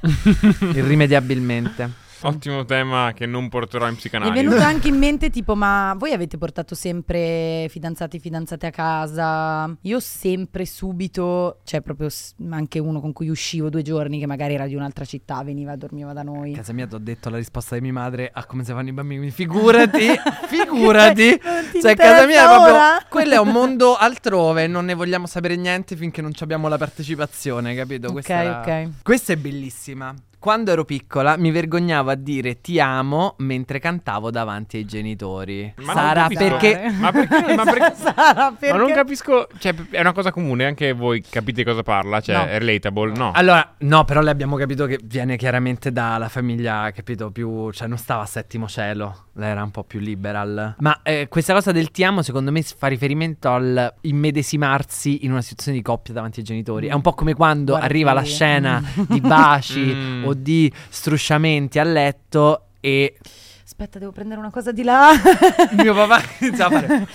Irrimediabilmente. 0.74 2.06
Ottimo 2.22 2.64
tema 2.64 3.12
che 3.14 3.26
non 3.26 3.48
porterò 3.48 3.84
in 3.84 3.90
Mi 3.92 3.96
è 3.96 3.98
psicanalisi. 3.98 4.44
venuto 4.44 4.62
anche 4.66 4.88
in 4.88 4.96
mente 4.98 5.30
tipo, 5.30 5.54
ma 5.54 5.94
voi 5.98 6.12
avete 6.12 6.36
portato 6.38 6.74
sempre 6.74 7.66
fidanzati, 7.70 8.18
fidanzate 8.18 8.66
a 8.66 8.70
casa? 8.70 9.76
Io 9.82 10.00
sempre 10.00 10.66
subito, 10.66 11.60
cioè 11.64 11.80
proprio 11.80 12.08
anche 12.50 12.78
uno 12.78 13.00
con 13.00 13.12
cui 13.12 13.28
uscivo 13.28 13.68
due 13.70 13.82
giorni 13.82 14.18
che 14.18 14.26
magari 14.26 14.54
era 14.54 14.66
di 14.66 14.74
un'altra 14.74 15.04
città, 15.04 15.42
veniva, 15.42 15.76
dormiva 15.76 16.12
da 16.12 16.22
noi. 16.22 16.52
A 16.52 16.56
casa 16.56 16.72
mia 16.72 16.86
ti 16.86 16.94
ho 16.94 16.98
detto 16.98 17.30
la 17.30 17.36
risposta 17.36 17.74
di 17.74 17.80
mia 17.80 17.92
madre 17.92 18.30
a 18.32 18.44
come 18.44 18.64
si 18.64 18.72
fanno 18.72 18.88
i 18.88 18.92
bambini. 18.92 19.30
Figurati, 19.30 20.08
figurati. 20.48 21.40
Cioè, 21.80 21.94
casa 21.96 22.26
mia 22.26 22.42
è 22.44 22.54
proprio. 22.54 22.74
Quello 23.08 23.34
è 23.34 23.38
un 23.38 23.48
mondo 23.50 23.94
altrove. 23.96 24.66
Non 24.66 24.84
ne 24.84 24.94
vogliamo 24.94 25.26
sapere 25.26 25.56
niente 25.56 25.96
finché 25.96 26.20
non 26.22 26.32
ci 26.34 26.42
abbiamo 26.42 26.68
la 26.68 26.78
partecipazione, 26.78 27.74
capito? 27.74 28.06
Ok, 28.08 28.12
Questa 28.12 28.42
era- 28.42 28.60
ok. 28.60 28.88
Questa 29.02 29.32
è 29.32 29.36
bellissima. 29.36 30.14
Quando 30.38 30.70
ero 30.70 30.84
piccola 30.84 31.36
mi 31.36 31.50
vergognavo 31.50 32.10
a 32.10 32.14
dire 32.14 32.60
ti 32.60 32.78
amo 32.78 33.34
mentre 33.38 33.78
cantavo 33.80 34.30
davanti 34.30 34.76
ai 34.76 34.84
genitori. 34.84 35.72
Ma 35.78 36.12
capisco. 36.12 36.42
perché. 36.42 36.90
Ma 36.98 37.10
perché? 37.12 37.54
Ma 37.54 37.64
perché? 37.64 37.94
Sarà 37.98 38.54
perché... 38.58 38.76
Ma 38.76 38.82
non 38.82 38.92
capisco, 38.92 39.48
cioè 39.58 39.74
è 39.90 40.00
una 40.00 40.12
cosa 40.12 40.30
comune, 40.30 40.64
anche 40.64 40.92
voi 40.92 41.22
capite 41.28 41.64
cosa 41.64 41.82
parla, 41.82 42.20
cioè 42.20 42.36
No. 42.36 42.44
è 42.44 42.58
relatable, 42.58 43.12
no? 43.16 43.32
Allora, 43.34 43.74
no, 43.78 44.04
però 44.04 44.20
le 44.20 44.30
abbiamo 44.30 44.56
capito 44.56 44.86
che 44.86 45.00
viene 45.02 45.36
chiaramente 45.36 45.90
dalla 45.92 46.28
famiglia, 46.28 46.90
capito, 46.92 47.30
più... 47.30 47.70
Cioè, 47.72 47.88
non 47.88 47.98
stava 47.98 48.22
a 48.22 48.26
settimo 48.26 48.68
cielo, 48.68 49.26
lei 49.34 49.50
era 49.50 49.62
un 49.62 49.70
po' 49.72 49.82
più 49.84 49.98
liberal. 49.98 50.76
Ma 50.78 51.00
eh, 51.02 51.26
questa 51.28 51.52
cosa 51.52 51.72
del 51.72 51.90
ti 51.90 52.04
amo, 52.04 52.22
secondo 52.22 52.52
me, 52.52 52.62
fa 52.62 52.86
riferimento 52.86 53.50
al 53.50 53.92
immedesimarsi 54.02 55.24
in 55.24 55.32
una 55.32 55.42
situazione 55.42 55.76
di 55.78 55.82
coppia 55.82 56.14
davanti 56.14 56.38
ai 56.40 56.44
genitori. 56.44 56.86
È 56.88 56.92
un 56.92 57.00
po' 57.02 57.12
come 57.14 57.34
quando 57.34 57.72
Guardi. 57.72 57.86
arriva 57.86 58.12
la 58.12 58.22
scena 58.22 58.82
di 59.08 59.20
baci 59.20 59.96
Mm. 59.98 60.24
O 60.28 60.34
di 60.34 60.72
strusciamenti 60.88 61.78
a 61.78 61.84
letto 61.84 62.62
e 62.80 63.16
Aspetta, 63.64 64.00
devo 64.00 64.10
prendere 64.10 64.40
una 64.40 64.50
cosa 64.50 64.72
di 64.72 64.82
là. 64.82 65.12
mio 65.78 65.94
papà 65.94 66.20
inizia 66.40 66.66
a 66.66 66.70
fare... 66.70 67.06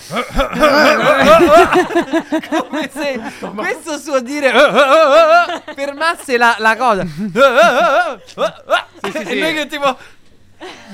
come 2.68 2.90
se 2.90 3.20
questo 3.54 3.98
suo 3.98 4.20
dire 4.20 4.50
fermasse 5.74 6.38
la, 6.38 6.56
la 6.58 6.74
cosa. 6.76 7.04
Sì, 7.04 7.30
sì, 9.10 9.18
e 9.18 9.26
sì. 9.26 9.38
noi 9.40 9.52
che 9.52 9.66
tipo 9.66 9.94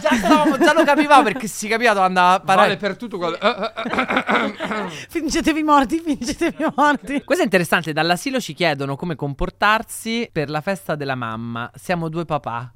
già 0.00 0.14
stavamo, 0.14 0.58
già 0.58 0.72
lo 0.72 0.84
capivamo 0.84 1.22
perché 1.22 1.46
si 1.46 1.68
capiva 1.68 1.92
dove 1.92 2.06
andava 2.06 2.32
a 2.34 2.40
parare. 2.40 2.68
Vale 2.68 2.78
per 2.78 2.96
tutto 2.96 3.18
quello. 3.18 3.38
fingetevi 5.08 5.62
morti, 5.62 6.00
fingetevi 6.00 6.64
morti. 6.74 7.22
Questo 7.24 7.42
è 7.42 7.46
interessante, 7.46 7.92
dall'asilo 7.92 8.40
ci 8.40 8.54
chiedono 8.54 8.96
come 8.96 9.14
comportarsi 9.14 10.28
per 10.32 10.50
la 10.50 10.60
festa 10.60 10.94
della 10.94 11.14
mamma. 11.14 11.70
Siamo 11.74 12.08
due 12.08 12.24
papà. 12.24 12.72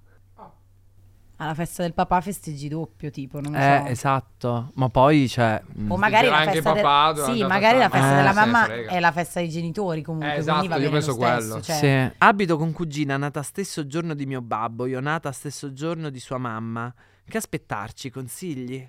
Alla 1.37 1.55
festa 1.55 1.83
del 1.83 1.93
papà 1.95 2.21
festeggi 2.21 2.69
doppio, 2.69 3.11
tipo, 3.11 3.41
non 3.41 3.57
Eh, 3.57 3.83
so. 3.85 3.91
esatto. 3.91 4.71
Ma 4.75 4.89
poi, 4.89 5.29
cioè... 5.29 5.61
mm. 5.79 5.91
O 5.91 5.97
magari 5.97 6.29
la 6.29 6.37
anche 6.39 6.53
festa 6.53 6.73
del- 6.73 6.83
papà 6.83 7.25
Sì, 7.33 7.43
magari 7.45 7.79
la 7.79 7.89
festa 7.89 7.99
festa 8.07 8.17
della 8.17 8.33
mamma. 8.33 8.67
Eh, 8.73 8.85
è 8.85 9.01
la 9.01 9.13
festa 9.13 9.41
dei 9.41 9.49
genitori 9.49 10.03
comunque, 10.03 10.35
Eh, 10.35 10.39
esatto, 10.39 10.69
va 10.69 10.75
io 10.77 10.81
bene 10.81 10.91
penso 10.91 11.09
lo 11.11 11.15
stesso, 11.17 11.49
quello. 11.49 11.61
cioè. 11.63 11.77
Sì. 12.11 12.15
Abito 12.19 12.57
con 12.57 12.73
cugina 12.73 13.17
nata 13.17 13.43
stesso 13.43 13.87
giorno 13.87 14.15
di 14.15 14.27
mio 14.27 14.41
babbo, 14.43 14.87
io 14.87 15.01
nata 15.01 15.33
stesso 15.33 15.73
giorno 15.73 16.09
di 16.11 16.21
sua 16.21 16.39
mamma. 16.39 16.95
Che 17.27 17.37
aspettarci? 17.37 18.11
Consigli? 18.11 18.89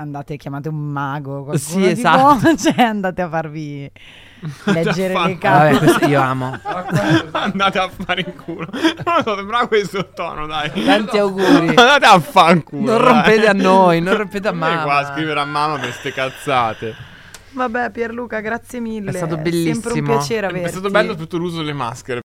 Andate, 0.00 0.38
chiamate 0.38 0.70
un 0.70 0.78
mago, 0.78 1.44
qualcuno 1.44 1.58
Sì, 1.58 1.84
esatto. 1.86 2.56
cioè 2.56 2.80
andate 2.82 3.20
a 3.20 3.28
farvi 3.28 3.90
leggere 4.64 5.08
le 5.08 5.12
Vabbè, 5.12 5.36
carte. 5.38 5.76
questo 5.78 6.06
io 6.06 6.20
amo. 6.22 6.58
Andate 7.32 7.78
a 7.78 7.90
fare 7.90 8.22
in 8.26 8.34
culo. 8.34 8.66
Non 8.72 9.14
lo 9.16 9.22
so, 9.22 9.36
sembrava 9.36 9.66
questo 9.68 10.08
tono, 10.14 10.46
dai. 10.46 10.70
Tanti 10.84 11.18
auguri. 11.18 11.68
Andate 11.76 12.06
a 12.06 12.18
fanculo. 12.18 12.92
Non 12.92 13.02
dai. 13.02 13.12
rompete 13.12 13.46
a 13.46 13.52
noi, 13.52 14.00
non 14.00 14.16
rompete 14.16 14.48
a 14.48 14.52
Non 14.52 14.60
mamma. 14.60 14.82
qua 14.84 14.96
a 15.00 15.12
scrivere 15.12 15.38
a 15.40 15.44
mamma 15.44 15.78
per 15.78 15.92
ste 15.92 16.12
cazzate. 16.14 16.94
Vabbè, 17.52 17.90
Pierluca, 17.90 18.40
grazie 18.40 18.80
mille. 18.80 19.10
È 19.10 19.12
stato 19.12 19.34
sempre 19.34 19.50
un 19.52 19.64
bellissimo. 19.64 20.06
piacere 20.16 20.46
averti. 20.46 20.66
È 20.66 20.70
stato 20.70 20.88
bello 20.88 21.14
tutto 21.14 21.36
l'uso 21.36 21.58
delle 21.58 21.74
maschere. 21.74 22.20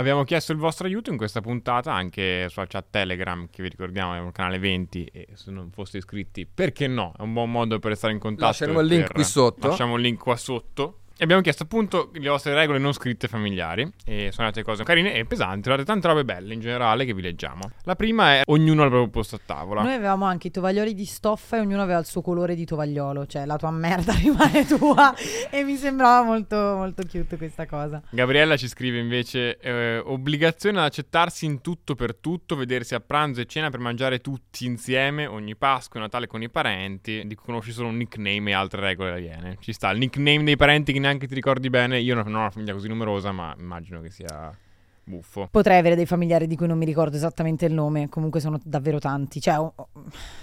Abbiamo 0.00 0.24
chiesto 0.24 0.52
il 0.52 0.58
vostro 0.58 0.86
aiuto 0.86 1.10
in 1.10 1.18
questa 1.18 1.42
puntata 1.42 1.92
anche 1.92 2.48
sulla 2.48 2.64
chat 2.66 2.86
Telegram, 2.88 3.46
che 3.50 3.62
vi 3.62 3.68
ricordiamo 3.68 4.14
è 4.14 4.18
un 4.18 4.32
canale 4.32 4.58
20 4.58 5.04
e 5.04 5.28
se 5.34 5.50
non 5.50 5.70
foste 5.70 5.98
iscritti, 5.98 6.46
perché 6.46 6.86
no? 6.86 7.12
È 7.18 7.20
un 7.20 7.34
buon 7.34 7.50
modo 7.50 7.78
per 7.78 7.94
stare 7.94 8.14
in 8.14 8.18
contatto. 8.18 8.46
Lasceremo 8.46 8.80
il 8.80 8.86
link 8.86 9.12
qui 9.12 9.24
sotto. 9.24 9.68
Lasciamo 9.68 9.96
il 9.96 10.02
link 10.02 10.18
qua 10.18 10.36
sotto. 10.36 11.00
E 11.20 11.24
abbiamo 11.24 11.42
chiesto 11.42 11.64
appunto 11.64 12.08
le 12.14 12.30
vostre 12.30 12.54
regole 12.54 12.78
non 12.78 12.94
scritte 12.94 13.28
familiari. 13.28 13.82
E 14.06 14.30
sono 14.32 14.46
andate 14.46 14.62
cose 14.62 14.84
carine 14.84 15.12
e 15.12 15.26
pesanti. 15.26 15.60
Trovate 15.60 15.84
tante 15.84 16.06
robe 16.06 16.24
belle 16.24 16.54
in 16.54 16.60
generale 16.60 17.04
che 17.04 17.12
vi 17.12 17.20
leggiamo. 17.20 17.72
La 17.82 17.94
prima 17.94 18.36
è 18.36 18.42
ognuno 18.46 18.84
al 18.84 18.88
proprio 18.88 19.10
posto 19.10 19.36
a 19.36 19.40
tavola. 19.44 19.82
Noi 19.82 19.92
avevamo 19.92 20.24
anche 20.24 20.46
i 20.46 20.50
tovaglioli 20.50 20.94
di 20.94 21.04
stoffa 21.04 21.58
e 21.58 21.60
ognuno 21.60 21.82
aveva 21.82 21.98
il 21.98 22.06
suo 22.06 22.22
colore 22.22 22.54
di 22.54 22.64
tovagliolo, 22.64 23.26
cioè 23.26 23.44
la 23.44 23.58
tua 23.58 23.70
merda 23.70 24.14
rimane 24.16 24.64
tua 24.64 25.14
e 25.50 25.62
mi 25.62 25.76
sembrava 25.76 26.24
molto 26.24 26.56
molto 26.56 27.02
cute 27.06 27.36
questa 27.36 27.66
cosa. 27.66 28.00
Gabriella 28.08 28.56
ci 28.56 28.66
scrive 28.66 28.98
invece 28.98 29.58
eh, 29.58 29.98
obbligazione 29.98 30.78
ad 30.78 30.84
accettarsi 30.84 31.44
in 31.44 31.60
tutto 31.60 31.94
per 31.96 32.14
tutto, 32.14 32.56
vedersi 32.56 32.94
a 32.94 33.00
pranzo 33.00 33.42
e 33.42 33.44
cena 33.44 33.68
per 33.68 33.80
mangiare 33.80 34.20
tutti 34.20 34.64
insieme 34.64 35.26
ogni 35.26 35.54
Pasqua 35.54 36.00
e 36.00 36.02
Natale 36.02 36.26
con 36.26 36.40
i 36.40 36.48
parenti, 36.48 37.24
di 37.26 37.34
cui 37.34 37.44
conosci 37.44 37.72
solo 37.72 37.88
un 37.88 37.98
nickname 37.98 38.52
e 38.52 38.54
altre 38.54 38.80
regole 38.80 39.10
aliene. 39.10 39.58
Ci 39.60 39.74
sta 39.74 39.90
il 39.90 39.98
nickname 39.98 40.44
dei 40.44 40.56
parenti 40.56 40.94
che 40.94 41.08
neanche 41.10 41.26
ti 41.26 41.34
ricordi 41.34 41.68
bene, 41.68 41.98
io 42.00 42.14
non 42.14 42.26
ho 42.26 42.38
una 42.38 42.50
famiglia 42.50 42.72
così 42.72 42.88
numerosa, 42.88 43.32
ma 43.32 43.54
immagino 43.58 44.00
che 44.00 44.10
sia 44.10 44.56
buffo. 45.02 45.48
Potrei 45.50 45.78
avere 45.78 45.96
dei 45.96 46.06
familiari 46.06 46.46
di 46.46 46.56
cui 46.56 46.68
non 46.68 46.78
mi 46.78 46.84
ricordo 46.84 47.16
esattamente 47.16 47.66
il 47.66 47.74
nome, 47.74 48.08
comunque 48.08 48.40
sono 48.40 48.58
davvero 48.62 48.98
tanti. 48.98 49.40
Cioè, 49.40 49.58
oh, 49.58 49.72
oh, 49.74 49.88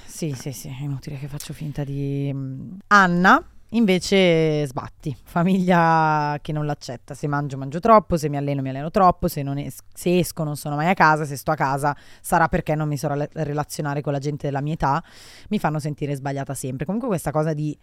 sì, 0.05 0.33
sì, 0.33 0.51
sì, 0.51 0.67
è 0.67 0.83
inutile 0.83 1.17
che 1.17 1.27
faccio 1.27 1.53
finta 1.53 1.83
di... 1.83 2.29
mm. 2.33 2.77
Anna, 2.87 3.41
invece, 3.69 4.67
sbatti. 4.67 5.15
Famiglia 5.23 6.37
che 6.41 6.51
non 6.51 6.65
l'accetta. 6.65 7.13
Se 7.13 7.27
mangio, 7.27 7.57
mangio 7.57 7.79
troppo, 7.79 8.17
se 8.17 8.27
mi 8.27 8.35
alleno, 8.35 8.61
mi 8.61 8.69
alleno 8.69 8.91
troppo, 8.91 9.29
se, 9.29 9.41
es- 9.41 9.79
se 9.93 10.19
esco, 10.19 10.43
non 10.43 10.57
sono 10.57 10.75
mai 10.75 10.89
a 10.89 10.93
casa, 10.93 11.23
se 11.23 11.37
sto 11.37 11.51
a 11.51 11.55
casa, 11.55 11.95
sarà 12.21 12.49
perché 12.49 12.75
non 12.75 12.89
mi 12.89 12.97
so 12.97 13.07
rela- 13.07 13.29
relazionare 13.31 14.01
con 14.01 14.11
la 14.11 14.19
gente 14.19 14.47
della 14.47 14.61
mia 14.61 14.73
età. 14.73 15.01
Mi 15.49 15.59
fanno 15.59 15.79
sentire 15.79 16.13
sbagliata 16.13 16.53
sempre. 16.53 16.85
Comunque 16.85 17.07
questa 17.07 17.31
cosa 17.31 17.53
di 17.53 17.77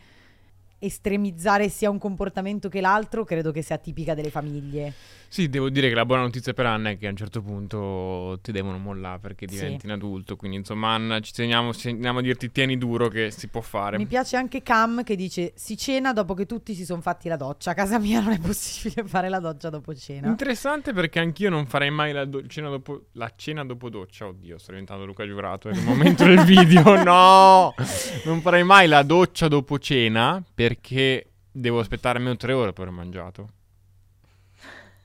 estremizzare 0.84 1.68
sia 1.68 1.90
un 1.90 1.98
comportamento 1.98 2.68
che 2.68 2.80
l'altro 2.80 3.24
credo 3.24 3.50
che 3.52 3.62
sia 3.62 3.78
tipica 3.78 4.14
delle 4.14 4.30
famiglie. 4.30 4.92
Sì, 5.28 5.48
devo 5.48 5.68
dire 5.68 5.88
che 5.88 5.94
la 5.94 6.04
buona 6.06 6.22
notizia 6.22 6.52
per 6.52 6.66
Anna 6.66 6.90
è 6.90 6.98
che 6.98 7.08
a 7.08 7.10
un 7.10 7.16
certo 7.16 7.42
punto 7.42 8.38
ti 8.40 8.52
devono 8.52 8.78
mollare 8.78 9.18
perché 9.18 9.46
Sì. 9.48 9.54
diventi 9.56 9.86
un 9.86 9.92
adulto, 9.92 10.36
quindi 10.36 10.58
insomma 10.58 10.90
Anna 10.94 11.18
ci 11.20 11.32
teniamo, 11.32 11.72
ci 11.74 11.88
teniamo 11.92 12.20
a 12.20 12.22
dirti 12.22 12.52
tieni 12.52 12.78
duro 12.78 13.08
che 13.08 13.30
si 13.32 13.48
può 13.48 13.60
fare. 13.60 13.96
Mi 13.96 14.06
piace 14.06 14.36
anche 14.36 14.62
Cam 14.62 15.02
che 15.02 15.16
dice 15.16 15.52
si 15.56 15.76
cena 15.76 16.12
dopo 16.12 16.34
che 16.34 16.46
tutti 16.46 16.74
si 16.74 16.84
sono 16.84 17.00
fatti 17.00 17.28
la 17.28 17.36
doccia. 17.36 17.72
A 17.72 17.74
casa 17.74 17.98
mia 17.98 18.20
non 18.20 18.32
è 18.32 18.38
possibile 18.38 19.02
fare 19.08 19.28
la 19.28 19.40
doccia 19.40 19.70
dopo 19.70 19.92
cena. 19.94 20.28
Interessante 20.28 20.92
perché 20.92 21.18
anch'io 21.18 21.50
non 21.50 21.66
farei 21.66 21.90
mai 21.90 22.12
la, 22.12 22.24
do- 22.24 22.46
cena, 22.46 22.68
dopo, 22.68 23.06
la 23.12 23.32
cena 23.34 23.64
dopo 23.64 23.88
doccia. 23.88 24.26
Oddio, 24.28 24.56
sto 24.58 24.70
diventando 24.70 25.04
Luca 25.04 25.26
Giurato. 25.26 25.68
È 25.68 25.72
il 25.72 25.82
momento 25.82 26.24
del 26.24 26.44
video. 26.44 26.82
No! 27.04 27.74
Non 28.24 28.40
farei 28.40 28.62
mai 28.64 28.86
la 28.86 29.02
doccia 29.02 29.48
dopo 29.48 29.78
cena 29.78 30.42
perché 30.54 30.73
devo 31.50 31.78
aspettare 31.80 32.18
almeno 32.18 32.36
tre 32.36 32.52
ore 32.52 32.72
per 32.72 32.88
aver 32.88 32.94
mangiato. 32.98 33.48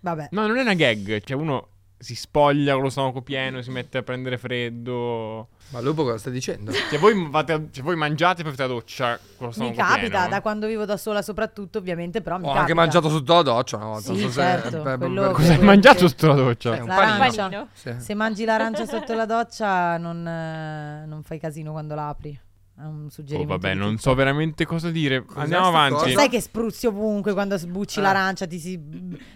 Vabbè. 0.02 0.30
No, 0.32 0.48
non 0.48 0.58
è 0.58 0.62
una 0.62 0.74
gag. 0.76 1.22
Cioè, 1.24 1.36
uno 1.38 1.68
si 2.02 2.16
spoglia 2.16 2.76
con 2.76 2.84
lo 2.84 2.90
stomaco 2.90 3.22
pieno, 3.22 3.62
si 3.62 3.72
mette 3.72 3.98
a 3.98 4.04
prendere 4.04 4.38
freddo. 4.38 5.50
Ma 5.72 5.82
Lupo 5.82 6.04
cosa 6.04 6.18
stai 6.18 6.32
dicendo? 6.32 6.72
Cioè 6.72 6.98
voi, 6.98 7.28
fate- 7.30 7.68
cioè, 7.72 7.84
voi 7.84 7.98
mangiate 7.98 8.40
e 8.40 8.44
poi 8.44 8.54
fate 8.54 8.68
la 8.68 8.74
doccia 8.74 9.18
con 9.18 9.28
lo 9.40 9.46
Mi 9.48 9.54
stomaco 9.54 9.76
capita, 9.76 10.08
pieno? 10.10 10.28
da 10.30 10.42
quando 10.42 10.68
vivo 10.68 10.86
da 10.86 10.96
sola 10.96 11.22
soprattutto, 11.22 11.78
ovviamente, 11.78 12.22
però 12.22 12.38
mi 12.38 12.44
Ho 12.44 12.46
capita. 12.46 12.62
anche 12.62 12.74
mangiato 12.74 13.10
sotto 13.10 13.34
la 13.34 13.42
doccia 13.42 13.76
una 13.76 13.86
volta. 13.88 14.14
Sì, 14.14 14.20
so 14.22 14.30
se- 14.30 14.40
certo, 14.42 14.82
beh, 14.82 14.98
quello- 14.98 15.28
beh, 15.28 15.34
Cosa 15.34 15.52
hai 15.54 15.60
mangiato 15.60 16.08
sotto 16.08 16.28
la 16.28 16.34
doccia? 16.36 16.76
Eh, 16.78 16.80
un 16.80 16.88
L'arancia. 16.88 17.44
panino. 17.50 17.68
sì. 17.74 17.94
Se 17.98 18.14
mangi 18.14 18.46
l'arancia 18.46 18.86
sotto 18.86 19.14
la 19.14 19.26
doccia 19.26 19.98
non, 19.98 20.26
eh, 20.26 21.06
non 21.06 21.22
fai 21.24 21.38
casino 21.38 21.72
quando 21.74 21.96
l'apri. 21.96 22.40
È 22.80 22.84
un 22.86 23.08
Oh, 23.08 23.10
suggerimento. 23.10 23.52
vabbè, 23.58 23.74
di 23.74 23.78
non 23.80 23.98
so 23.98 24.14
veramente 24.14 24.66
cosa 24.66 24.90
dire. 24.90 25.26
Cos'è 25.26 25.42
Andiamo 25.42 25.68
avanti. 25.68 25.96
cosa? 25.96 26.10
Sai 26.18 26.30
che 26.30 26.40
spruzzi 26.40 26.88
ovunque 26.88 27.34
quando 27.34 27.58
sbucci 27.58 28.00
Ah. 28.00 28.04
l'arancia, 28.04 28.48
ti 28.48 28.58
si- 28.58 28.80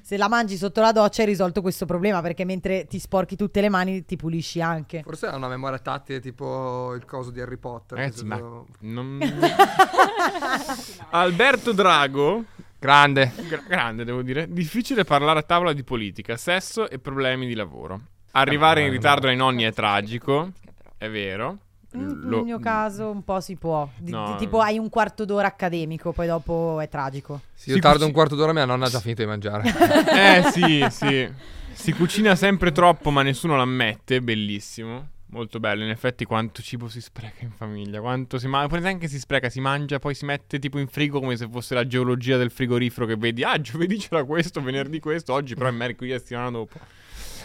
se 0.02 0.16
la 0.16 0.30
mangi 0.30 0.56
sotto 0.56 0.80
la 0.80 0.94
doccia 0.94 1.24
hai 1.24 1.28
risolto 1.28 1.62
questo 1.62 1.86
problema 1.86 2.22
perché 2.22 2.46
mentre 2.46 2.86
ti 2.88 3.00
sporchi 3.00 3.36
tutte 3.36 3.60
le 3.60 3.68
mani 3.68 4.06
ti 4.06 4.16
pulisci 4.16 4.62
anche. 4.62 5.02
Forse 5.04 5.26
ha 5.28 5.36
una 5.36 5.50
memoria 5.50 5.78
tattile 5.80 6.22
tipo 6.22 6.94
il 6.94 7.04
coso 7.04 7.32
di 7.32 7.42
Harry 7.42 7.58
Potter. 7.58 7.98
Ragazzi, 7.98 8.20
se 8.20 8.24
ma- 8.24 8.38
lo- 8.40 8.66
Non- 8.80 9.20
Alberto 11.12 11.74
Drago, 11.74 12.46
Grande. 12.80 13.32
gra- 13.48 13.64
grande 13.68 14.04
devo 14.06 14.22
dire, 14.22 14.48
difficile 14.50 15.04
parlare 15.04 15.40
a 15.40 15.44
tavola 15.44 15.74
di 15.74 15.84
politica, 15.84 16.38
sesso 16.38 16.90
e 16.90 16.98
problemi 17.00 17.46
di 17.46 17.56
lavoro. 17.56 18.00
Arrivare 18.32 18.82
in 18.82 18.88
Eh, 18.88 18.92
ritardo 18.92 19.28
ai 19.28 19.36
nonni 19.36 19.64
è 19.64 19.74
tragico, 19.74 20.52
è 20.98 21.10
vero. 21.10 21.58
Lo- 21.94 22.36
nel 22.38 22.44
mio 22.44 22.60
caso 22.60 23.10
un 23.10 23.24
po' 23.24 23.40
si 23.40 23.56
può. 23.56 23.88
Di- 23.98 24.12
No. 24.12 24.32
di- 24.32 24.38
tipo 24.38 24.60
hai 24.60 24.78
un 24.78 24.90
quarto 24.90 25.26
d'ora 25.26 25.48
accademico, 25.48 26.12
poi 26.12 26.28
dopo 26.28 26.80
è 26.80 26.88
tragico. 26.90 27.42
Se 27.54 27.70
io 27.70 27.76
Si 27.76 27.82
tardo 27.82 27.98
cuci- 27.98 28.08
un 28.10 28.14
quarto 28.14 28.36
d'ora, 28.36 28.54
mia 28.54 28.66
nonna 28.66 28.86
ha 28.86 28.90
già 28.90 29.00
finito 29.00 29.22
di 29.22 29.28
mangiare. 29.28 29.64
Eh 30.12 30.52
sì, 30.52 30.86
sì. 30.92 31.30
Si 31.74 31.92
cucina 31.94 32.36
sempre 32.36 32.72
troppo, 32.72 33.10
ma 33.10 33.22
nessuno 33.24 33.56
l'ammette, 33.56 34.22
bellissimo. 34.22 35.10
Molto 35.34 35.60
bello, 35.60 35.84
in 35.84 35.90
effetti 35.90 36.26
quanto 36.26 36.62
cibo 36.62 36.88
si 36.88 37.02
spreca 37.02 37.44
in 37.44 37.50
famiglia, 37.50 38.00
quanto 38.02 38.38
si 38.38 38.48
mangia, 38.48 38.68
poi 38.68 38.82
neanche 38.82 39.08
si 39.08 39.18
spreca, 39.18 39.50
si 39.50 39.60
mangia, 39.62 39.98
poi 39.98 40.14
si 40.14 40.26
mette 40.26 40.60
tipo 40.60 40.78
in 40.78 40.86
frigo 40.88 41.20
come 41.20 41.36
se 41.38 41.48
fosse 41.52 41.74
la 41.74 41.88
geologia 41.88 42.38
del 42.38 42.52
frigorifero 42.52 43.08
che 43.08 43.16
vedi, 43.16 43.44
ah 43.44 43.60
giovedì 43.60 43.98
c'era 43.98 44.24
questo, 44.26 44.62
venerdì 44.62 45.00
questo, 45.00 45.34
oggi 45.34 45.56
però 45.56 45.70
è 45.70 45.72
mercoledì 45.72 46.14
la 46.14 46.20
settimana 46.20 46.52
dopo. 46.52 46.78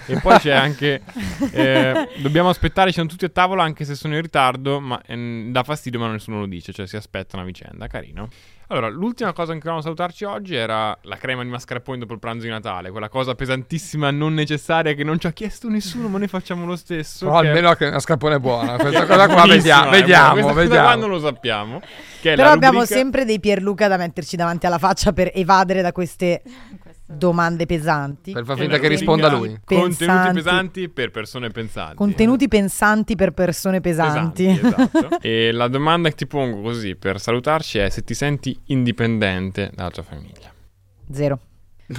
E 0.09 0.19
poi 0.21 0.39
c'è 0.39 0.53
anche, 0.57 1.03
eh, 1.53 2.09
dobbiamo 2.19 2.49
aspettare, 2.49 2.89
ci 2.91 2.97
sono 2.97 3.09
tutti 3.09 3.25
a 3.27 3.29
tavola 3.29 3.63
anche 3.63 3.85
se 3.85 3.95
sono 3.95 4.15
in 4.15 4.23
ritardo, 4.23 4.81
ma 4.81 5.01
ehm, 5.07 5.53
dà 5.53 5.63
fastidio 5.63 5.99
ma 6.01 6.11
nessuno 6.11 6.41
lo 6.41 6.47
dice, 6.47 6.73
cioè 6.73 6.87
si 6.87 6.97
aspetta 6.97 7.37
una 7.37 7.45
vicenda, 7.45 7.87
carino. 7.87 8.29
Allora, 8.71 8.89
l'ultima 8.89 9.33
cosa 9.33 9.53
che 9.53 9.59
volevamo 9.61 9.81
salutarci 9.81 10.25
oggi 10.25 10.55
era 10.55 10.97
la 11.03 11.17
crema 11.17 11.43
di 11.43 11.49
mascarpone 11.49 11.97
dopo 11.99 12.13
il 12.13 12.19
pranzo 12.19 12.45
di 12.45 12.51
Natale, 12.51 12.91
quella 12.91 13.09
cosa 13.09 13.35
pesantissima, 13.35 14.11
non 14.11 14.35
necessaria 14.35 14.93
che 14.93 15.05
non 15.05 15.19
ci 15.19 15.27
ha 15.27 15.33
chiesto 15.33 15.71
nessuno, 15.71 16.09
ma 16.09 16.19
noi 16.19 16.29
facciamo 16.29 16.67
lo 16.67 16.77
stesso. 16.77 17.25
Però 17.27 17.41
che- 17.41 17.47
almeno 17.49 17.73
che 17.75 17.87
una 17.87 17.99
scarpone 17.99 18.35
è 18.35 18.39
buona. 18.39 18.77
Questa 18.77 19.07
cosa 19.07 19.27
qua 19.27 19.47
vediamo, 19.47 19.89
vediamo. 19.91 20.33
Questa 20.35 20.53
vediamo. 20.53 20.85
qua 20.87 20.95
non 20.97 21.09
lo 21.09 21.19
sappiamo. 21.19 21.81
Che 22.21 22.33
è 22.33 22.35
Però 22.37 22.49
la 22.49 22.53
abbiamo 22.55 22.81
rubrica- 22.81 22.95
sempre 22.95 23.25
dei 23.25 23.41
Pierluca 23.41 23.89
da 23.89 23.97
metterci 23.97 24.37
davanti 24.37 24.67
alla 24.67 24.79
faccia 24.79 25.13
per 25.15 25.31
evadere 25.33 25.81
da 25.81 25.93
queste 25.93 26.43
domande 27.11 27.65
pesanti. 27.65 28.33
Per 28.33 28.45
far 28.45 28.59
finta 28.59 28.79
che 28.79 28.89
risponda 28.89 29.31
lui. 29.31 29.59
Contenuti 29.65 30.05
Pensanti. 30.05 30.35
pesanti 30.35 30.89
per 30.91 31.11
persone 31.11 31.49
pensanti. 31.51 31.97
Contenuti 31.97 32.49
pensanti 32.49 33.15
per 33.17 33.33
persone 33.33 33.81
pesanti. 33.81 34.47
esatto. 34.47 35.19
e 35.23 35.51
la 35.53 35.69
domanda 35.69 36.11
che 36.11 36.17
ti 36.17 36.27
pongo 36.27 36.61
così 36.61 36.97
per 36.97 37.19
salutarci 37.19 37.79
è 37.79 37.89
se 37.89 38.05
ti 38.05 38.13
senti 38.13 38.59
indipendente 38.67 39.71
dalla 39.75 39.91
tua 39.91 40.03
famiglia. 40.03 40.53
Zero. 41.11 41.41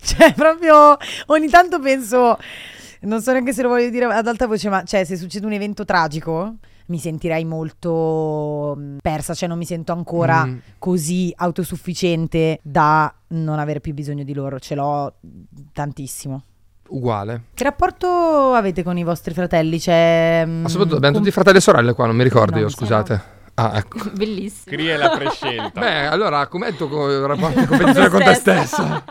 cioè, 0.00 0.32
proprio 0.34 0.96
ogni 1.26 1.48
tanto 1.48 1.78
penso, 1.78 2.38
non 3.00 3.20
so 3.20 3.32
neanche 3.32 3.52
se 3.52 3.60
lo 3.60 3.68
voglio 3.68 3.90
dire 3.90 4.06
ad 4.06 4.26
alta 4.26 4.46
voce, 4.46 4.70
ma 4.70 4.82
cioè, 4.84 5.04
se 5.04 5.16
succede 5.16 5.44
un 5.44 5.52
evento 5.52 5.84
tragico, 5.84 6.56
mi 6.86 6.98
sentirei 6.98 7.44
molto 7.44 8.74
mh, 8.76 8.96
persa, 9.02 9.34
cioè 9.34 9.48
non 9.48 9.58
mi 9.58 9.64
sento 9.64 9.92
ancora 9.92 10.44
Mm. 10.44 10.56
così 10.78 11.32
autosufficiente 11.36 12.58
da 12.62 13.12
non 13.28 13.58
avere 13.58 13.80
più 13.80 13.94
bisogno 13.94 14.24
di 14.24 14.34
loro, 14.34 14.58
ce 14.58 14.74
l'ho 14.74 15.14
tantissimo. 15.72 16.42
Uguale. 16.88 17.44
Che 17.54 17.64
rapporto 17.64 18.52
avete 18.52 18.82
con 18.82 18.98
i 18.98 19.02
vostri 19.04 19.32
fratelli? 19.32 19.80
Cioè, 19.80 20.44
Ma 20.46 20.68
soprattutto 20.68 20.96
abbiamo 20.96 21.16
tutti 21.18 21.30
fratelli 21.30 21.56
e 21.58 21.60
sorelle 21.60 21.92
qua, 21.94 22.06
non 22.06 22.16
mi 22.16 22.22
ricordo 22.24 22.52
No, 22.54 22.58
io, 22.60 22.64
mi 22.66 22.70
scusate. 22.72 23.22
Ah, 23.54 23.72
ecco. 23.76 23.98
Bellissimo. 24.12 24.76
Cria 24.76 24.94
è 24.94 24.96
la 24.98 25.10
prescelta. 25.10 25.80
Beh, 25.80 26.06
allora, 26.06 26.46
com'è 26.48 26.68
il 26.68 26.76
tuo 26.76 26.88
co- 26.88 27.26
rapporto 27.26 27.60
di 27.60 27.66
competizione 27.66 28.08
con 28.08 28.22
te 28.22 28.34
stessa? 28.34 29.04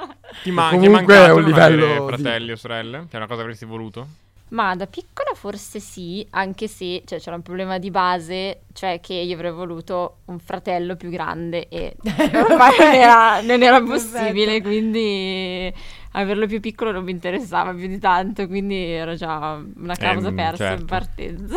ti 0.44 0.52
man- 0.52 0.72
comunque 0.80 1.16
è 1.16 1.32
un 1.32 1.44
livello 1.44 1.86
di- 2.06 2.06
fratelli 2.14 2.52
o 2.52 2.56
sorelle? 2.56 3.00
Che 3.10 3.14
è 3.14 3.16
una 3.18 3.26
cosa 3.26 3.38
che 3.38 3.44
avresti 3.44 3.66
voluto? 3.66 4.08
Ma 4.52 4.76
da 4.76 4.86
piccola 4.86 5.32
forse 5.34 5.80
sì, 5.80 6.26
anche 6.32 6.68
se 6.68 7.04
cioè, 7.06 7.20
c'era 7.20 7.38
un 7.38 7.42
problema 7.42 7.78
di 7.80 7.90
base, 7.90 8.64
cioè 8.74 9.00
che 9.00 9.14
io 9.14 9.34
avrei 9.36 9.52
voluto 9.54 10.18
un 10.26 10.40
fratello 10.40 10.98
più 10.98 11.10
grande 11.10 11.70
e 11.70 11.96
ormai 12.36 12.78
non 12.78 12.94
era, 12.94 13.42
non 13.42 13.64
era 13.64 13.82
possibile, 13.82 14.60
Perfetto. 14.60 14.68
quindi 14.68 15.74
averlo 16.12 16.48
più 16.48 16.60
piccolo 16.60 16.92
non 16.92 17.06
mi 17.06 17.12
interessava 17.12 17.74
più 17.74 17.88
di 17.88 17.98
tanto, 17.98 18.46
quindi 18.48 18.76
era 18.76 19.16
già 19.16 19.62
una 19.78 19.96
causa 19.96 20.28
Ehm, 20.28 20.36
persa 20.36 20.58
certo. 20.58 20.82
in 20.82 20.86
partenza. 20.86 21.56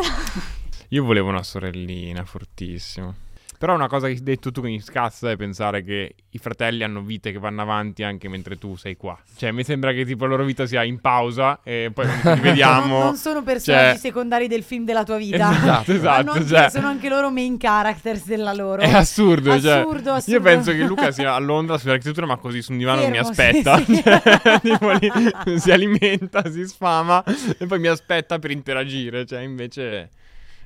Io 0.89 1.03
volevo 1.03 1.29
una 1.29 1.43
sorellina, 1.43 2.23
fortissimo. 2.23 3.15
Però 3.57 3.73
una 3.73 3.87
cosa 3.87 4.07
che 4.07 4.13
hai 4.13 4.23
detto 4.23 4.51
tu 4.51 4.61
che 4.61 4.67
mi 4.67 4.79
scazza 4.81 5.31
è 5.31 5.35
pensare 5.37 5.83
che 5.83 6.15
i 6.29 6.37
fratelli 6.37 6.83
hanno 6.83 7.01
vite 7.01 7.31
che 7.31 7.39
vanno 7.39 7.61
avanti 7.61 8.03
anche 8.03 8.27
mentre 8.27 8.57
tu 8.57 8.75
sei 8.75 8.95
qua. 8.97 9.17
Cioè, 9.37 9.51
mi 9.51 9.63
sembra 9.63 9.91
che 9.93 10.05
tipo 10.05 10.25
la 10.25 10.31
loro 10.31 10.43
vita 10.43 10.65
sia 10.65 10.83
in 10.83 10.99
pausa 10.99 11.59
e 11.63 11.89
poi 11.93 12.05
quando 12.05 12.21
ci 12.21 12.27
Non, 12.27 12.35
rivediamo... 12.41 12.99
non 13.03 13.15
sono 13.15 13.43
personaggi 13.43 13.89
cioè- 13.91 13.97
secondari 13.97 14.47
del 14.47 14.63
film 14.63 14.83
della 14.85 15.03
tua 15.03 15.17
vita. 15.17 15.51
Esatto, 15.51 15.91
esatto, 15.93 16.31
anche- 16.31 16.45
cioè- 16.45 16.69
Sono 16.69 16.87
anche 16.87 17.09
loro 17.09 17.31
main 17.31 17.57
characters 17.57 18.25
della 18.25 18.53
loro. 18.53 18.81
È 18.81 18.91
assurdo, 18.91 19.59
cioè. 19.59 19.77
Assurdo, 19.79 20.09
Io 20.09 20.15
assurdo. 20.15 20.41
penso 20.41 20.71
che 20.71 20.83
Luca 20.83 21.11
sia 21.11 21.33
a 21.33 21.39
Londra 21.39 21.75
studia 21.77 21.93
architettura, 21.95 22.25
ma 22.25 22.35
così 22.37 22.61
su 22.61 22.71
un 22.73 22.77
divano 22.77 23.01
che 23.01 23.09
mi 23.09 23.13
Fermo, 23.23 23.29
aspetta. 23.29 23.77
sì, 23.83 23.95
sì. 23.95 24.03
Cioè, 25.45 25.57
si 25.59 25.71
alimenta, 25.71 26.49
si 26.51 26.65
sfama 26.67 27.23
e 27.57 27.65
poi 27.65 27.79
mi 27.79 27.87
aspetta 27.87 28.39
per 28.39 28.51
interagire. 28.51 29.25
Cioè, 29.25 29.41
invece, 29.41 30.09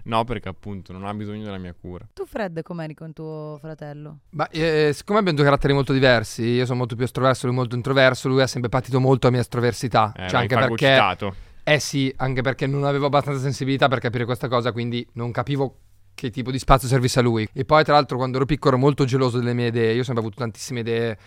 no, 0.03 0.23
perché 0.23 0.49
appunto 0.49 0.93
non 0.93 1.05
ha 1.05 1.13
bisogno 1.13 1.43
della 1.43 1.57
mia 1.57 1.73
cura. 1.79 2.07
Tu, 2.13 2.25
Fred, 2.25 2.61
com'eri 2.61 2.93
con 2.93 3.13
tuo 3.13 3.57
fratello? 3.59 4.19
Ma 4.31 4.47
eh, 4.49 4.91
siccome 4.93 5.19
abbiamo 5.19 5.37
due 5.37 5.45
caratteri 5.45 5.73
molto 5.73 5.93
diversi, 5.93 6.43
io 6.43 6.65
sono 6.65 6.79
molto 6.79 6.95
più 6.95 7.05
estroverso, 7.05 7.47
lui 7.47 7.55
molto 7.55 7.75
introverso, 7.75 8.27
lui 8.27 8.41
ha 8.41 8.47
sempre 8.47 8.69
patito 8.69 8.99
molto 8.99 9.27
la 9.27 9.33
mia 9.33 9.41
estroversità. 9.41 10.11
Eh, 10.15 10.27
cioè, 10.29 10.41
anche 10.41 10.55
perché. 10.55 11.17
Eh 11.63 11.79
sì, 11.79 12.11
anche 12.17 12.41
perché 12.41 12.65
non 12.65 12.83
avevo 12.83 13.05
abbastanza 13.05 13.39
sensibilità 13.41 13.87
per 13.87 13.99
capire 13.99 14.25
questa 14.25 14.47
cosa, 14.47 14.71
quindi 14.71 15.07
non 15.13 15.31
capivo 15.31 15.77
che 16.19 16.31
tipo 16.31 16.51
di 16.51 16.59
spazio 16.59 16.87
servisse 16.87 17.19
a 17.19 17.21
lui. 17.21 17.47
E 17.53 17.63
poi, 17.63 17.83
tra 17.83 17.93
l'altro, 17.93 18.17
quando 18.17 18.37
ero 18.37 18.45
piccolo 18.45 18.75
ero 18.75 18.83
molto 18.83 19.05
geloso 19.05 19.37
delle 19.37 19.53
mie 19.53 19.67
idee. 19.67 19.93
Io 19.93 20.01
ho 20.01 20.03
sempre 20.03 20.21
avuto 20.21 20.39
tantissime 20.39 20.81
idee 20.81 21.17